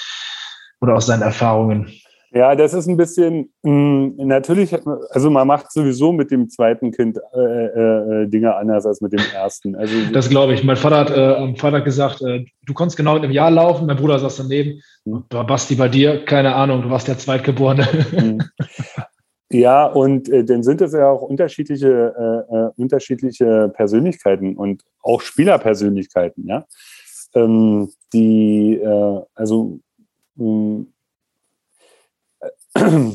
Oder 0.80 0.94
aus 0.94 1.06
seinen 1.06 1.22
Erfahrungen. 1.22 1.90
Ja, 2.32 2.56
das 2.56 2.74
ist 2.74 2.88
ein 2.88 2.96
bisschen, 2.96 3.52
mh, 3.62 4.16
hm, 4.16 4.26
natürlich, 4.26 4.74
also 5.10 5.30
man 5.30 5.46
macht 5.46 5.70
sowieso 5.70 6.12
mit 6.12 6.32
dem 6.32 6.48
zweiten 6.48 6.90
Kind 6.90 7.16
äh, 7.32 7.38
äh, 7.38 8.22
äh, 8.22 8.26
Dinge 8.26 8.56
anders 8.56 8.84
als 8.86 9.00
mit 9.00 9.12
dem 9.12 9.22
ersten. 9.32 9.76
Also, 9.76 9.94
das 10.12 10.28
glaube 10.28 10.52
ich. 10.52 10.64
Mein 10.64 10.76
Vater 10.76 10.98
hat 10.98 11.10
äh, 11.10 11.36
am 11.36 11.54
Freitag 11.54 11.84
gesagt, 11.84 12.22
äh, 12.22 12.44
du 12.66 12.74
konntest 12.74 12.96
genau 12.96 13.16
in 13.16 13.22
einem 13.22 13.32
Jahr 13.32 13.52
laufen, 13.52 13.86
mein 13.86 13.96
Bruder 13.96 14.18
saß 14.18 14.38
daneben. 14.38 14.80
Mhm. 15.04 15.24
Basti, 15.28 15.76
bei 15.76 15.88
dir, 15.88 16.24
keine 16.24 16.56
Ahnung, 16.56 16.82
du 16.82 16.90
warst 16.90 17.06
der 17.06 17.18
Zweitgeborene. 17.18 17.86
Mhm. 18.12 18.42
Ja, 19.50 19.86
und 19.86 20.28
äh, 20.30 20.44
dann 20.44 20.64
sind 20.64 20.80
es 20.80 20.92
ja 20.92 21.08
auch 21.08 21.22
unterschiedliche, 21.22 22.12
äh, 22.18 22.56
äh, 22.56 22.70
unterschiedliche 22.76 23.70
Persönlichkeiten 23.72 24.56
und 24.56 24.82
auch 25.00 25.20
Spielerpersönlichkeiten, 25.20 26.48
ja. 26.48 26.64
Ähm, 27.34 27.92
die, 28.12 28.74
äh, 28.74 29.22
also, 29.34 29.80
hm, 30.36 30.92
äh, 32.40 32.50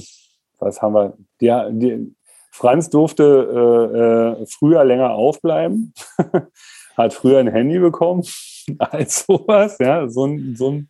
was 0.60 0.82
haben 0.82 0.94
wir? 0.94 1.18
Ja, 1.40 1.70
die, 1.70 2.14
Franz 2.52 2.90
durfte 2.90 4.38
äh, 4.42 4.46
früher 4.46 4.84
länger 4.84 5.12
aufbleiben, 5.12 5.94
hat 6.98 7.14
früher 7.14 7.40
ein 7.40 7.48
Handy 7.48 7.80
bekommen 7.80 8.24
als 8.80 9.26
sowas, 9.26 9.78
ja, 9.80 10.10
so 10.10 10.26
ein, 10.26 10.56
so 10.58 10.72
ein 10.72 10.90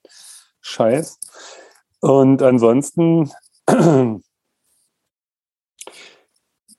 Scheiß. 0.62 1.20
Und 2.00 2.42
ansonsten 2.42 3.30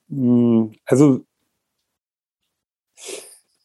hm, 0.09 0.73
also 0.87 1.25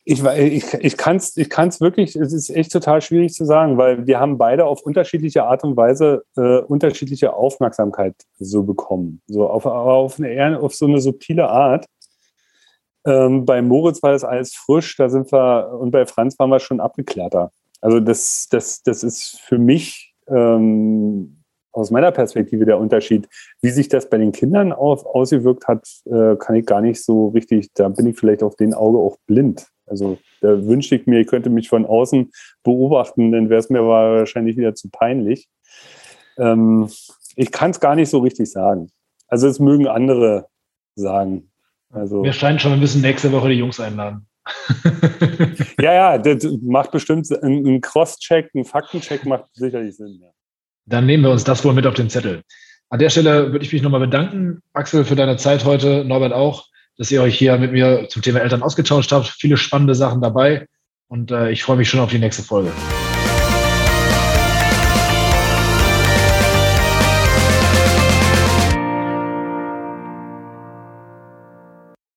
ich, 0.08 0.24
ich, 0.24 0.74
ich 0.76 0.98
kann 0.98 1.18
es 1.18 1.36
ich 1.36 1.50
wirklich, 1.82 2.16
es 2.16 2.32
ist 2.32 2.52
echt 2.52 2.72
total 2.72 3.02
schwierig 3.02 3.34
zu 3.34 3.44
sagen, 3.44 3.78
weil 3.80 4.06
wir 4.06 4.20
haben 4.20 4.38
beide 4.38 4.66
auf 4.66 4.84
unterschiedliche 4.84 5.44
Art 5.44 5.64
und 5.64 5.76
Weise 5.76 6.24
äh, 6.38 6.60
unterschiedliche 6.60 7.34
Aufmerksamkeit 7.34 8.14
so 8.38 8.62
bekommen. 8.64 9.22
So 9.26 9.50
auf, 9.50 9.66
auf, 9.66 10.20
eine, 10.20 10.60
auf 10.60 10.76
so 10.76 10.86
eine 10.86 11.02
subtile 11.02 11.50
Art. 11.50 11.88
Ähm, 13.08 13.46
bei 13.46 13.64
Moritz 13.64 14.04
war 14.04 14.12
das 14.12 14.24
alles 14.24 14.54
frisch, 14.54 14.96
da 14.96 15.10
sind 15.10 15.32
wir, 15.32 15.76
und 15.80 15.90
bei 15.90 16.06
Franz 16.06 16.38
waren 16.38 16.52
wir 16.52 16.60
schon 16.60 16.80
abgeklärter. 16.80 17.52
Also 17.82 18.00
das, 18.00 18.48
das, 18.52 18.84
das 18.84 19.04
ist 19.04 19.40
für 19.42 19.58
mich 19.58 20.14
ähm, 20.28 21.42
aus 21.72 21.90
meiner 21.90 22.12
Perspektive 22.12 22.66
der 22.66 22.78
Unterschied. 22.78 23.28
Wie 23.62 23.72
sich 23.72 23.90
das 23.90 24.08
bei 24.08 24.20
den 24.20 24.32
Kindern 24.32 24.72
auf, 24.72 25.04
ausgewirkt 25.04 25.68
hat, 25.68 25.88
äh, 26.06 26.36
kann 26.36 26.56
ich 26.56 26.66
gar 26.68 26.82
nicht 26.82 27.04
so 27.04 27.30
richtig, 27.30 27.70
da 27.74 27.90
bin 27.90 28.06
ich 28.06 28.20
vielleicht 28.20 28.44
auf 28.44 28.56
den 28.56 28.76
Auge 28.76 29.00
auch 29.00 29.18
blind. 29.26 29.68
Also 29.86 30.18
da 30.42 30.66
wünschte 30.66 30.96
ich 30.96 31.06
mir, 31.06 31.20
ich 31.20 31.28
könnte 31.28 31.50
mich 31.50 31.70
von 31.70 31.86
außen 31.86 32.32
beobachten, 32.64 33.32
dann 33.32 33.50
wäre 33.50 33.60
es 33.60 33.70
mir 33.70 33.86
wahrscheinlich 33.86 34.58
wieder 34.58 34.76
zu 34.76 34.90
peinlich. 34.90 35.48
Ähm, 36.38 36.90
ich 37.36 37.52
kann 37.52 37.72
es 37.72 37.80
gar 37.80 37.96
nicht 37.96 38.10
so 38.10 38.20
richtig 38.20 38.52
sagen. 38.52 38.90
Also 39.28 39.48
es 39.48 39.60
mögen 39.60 39.88
andere 39.88 40.48
sagen. 40.96 41.52
Also, 41.92 42.22
Mir 42.22 42.34
scheint 42.34 42.62
schon, 42.62 42.72
wir 42.72 42.78
müssen 42.78 43.02
nächste 43.02 43.32
Woche 43.32 43.50
die 43.50 43.56
Jungs 43.56 43.80
einladen. 43.80 44.28
ja, 45.80 45.94
ja, 45.94 46.18
das 46.18 46.46
macht 46.62 46.92
bestimmt 46.92 47.30
ein 47.32 47.82
Cross-Check, 47.82 48.54
ein 48.54 48.66
Faktencheck 48.66 49.26
macht 49.26 49.46
sicherlich 49.54 49.96
Sinn. 49.96 50.20
Ja. 50.22 50.30
Dann 50.86 51.06
nehmen 51.06 51.24
wir 51.24 51.32
uns 51.32 51.44
das 51.44 51.64
wohl 51.64 51.74
mit 51.74 51.88
auf 51.88 51.96
den 51.96 52.10
Zettel. 52.10 52.44
An 52.90 53.00
der 53.00 53.10
Stelle 53.10 53.52
würde 53.52 53.66
ich 53.66 53.74
mich 53.74 53.82
nochmal 53.82 54.02
bedanken, 54.02 54.62
Axel, 54.74 55.06
für 55.06 55.16
deine 55.16 55.38
Zeit 55.38 55.66
heute, 55.66 56.06
Norbert 56.06 56.34
auch, 56.34 56.68
dass 56.98 57.12
ihr 57.12 57.22
euch 57.22 57.38
hier 57.38 57.58
mit 57.58 57.72
mir 57.72 58.08
zum 58.10 58.22
Thema 58.22 58.40
Eltern 58.40 58.64
ausgetauscht 58.64 59.12
habt. 59.12 59.28
Viele 59.28 59.58
spannende 59.58 59.96
Sachen 59.96 60.22
dabei 60.22 60.68
und 61.08 61.32
äh, 61.32 61.52
ich 61.52 61.64
freue 61.64 61.78
mich 61.78 61.90
schon 61.90 62.00
auf 62.00 62.12
die 62.12 62.20
nächste 62.20 62.44
Folge. 62.44 62.72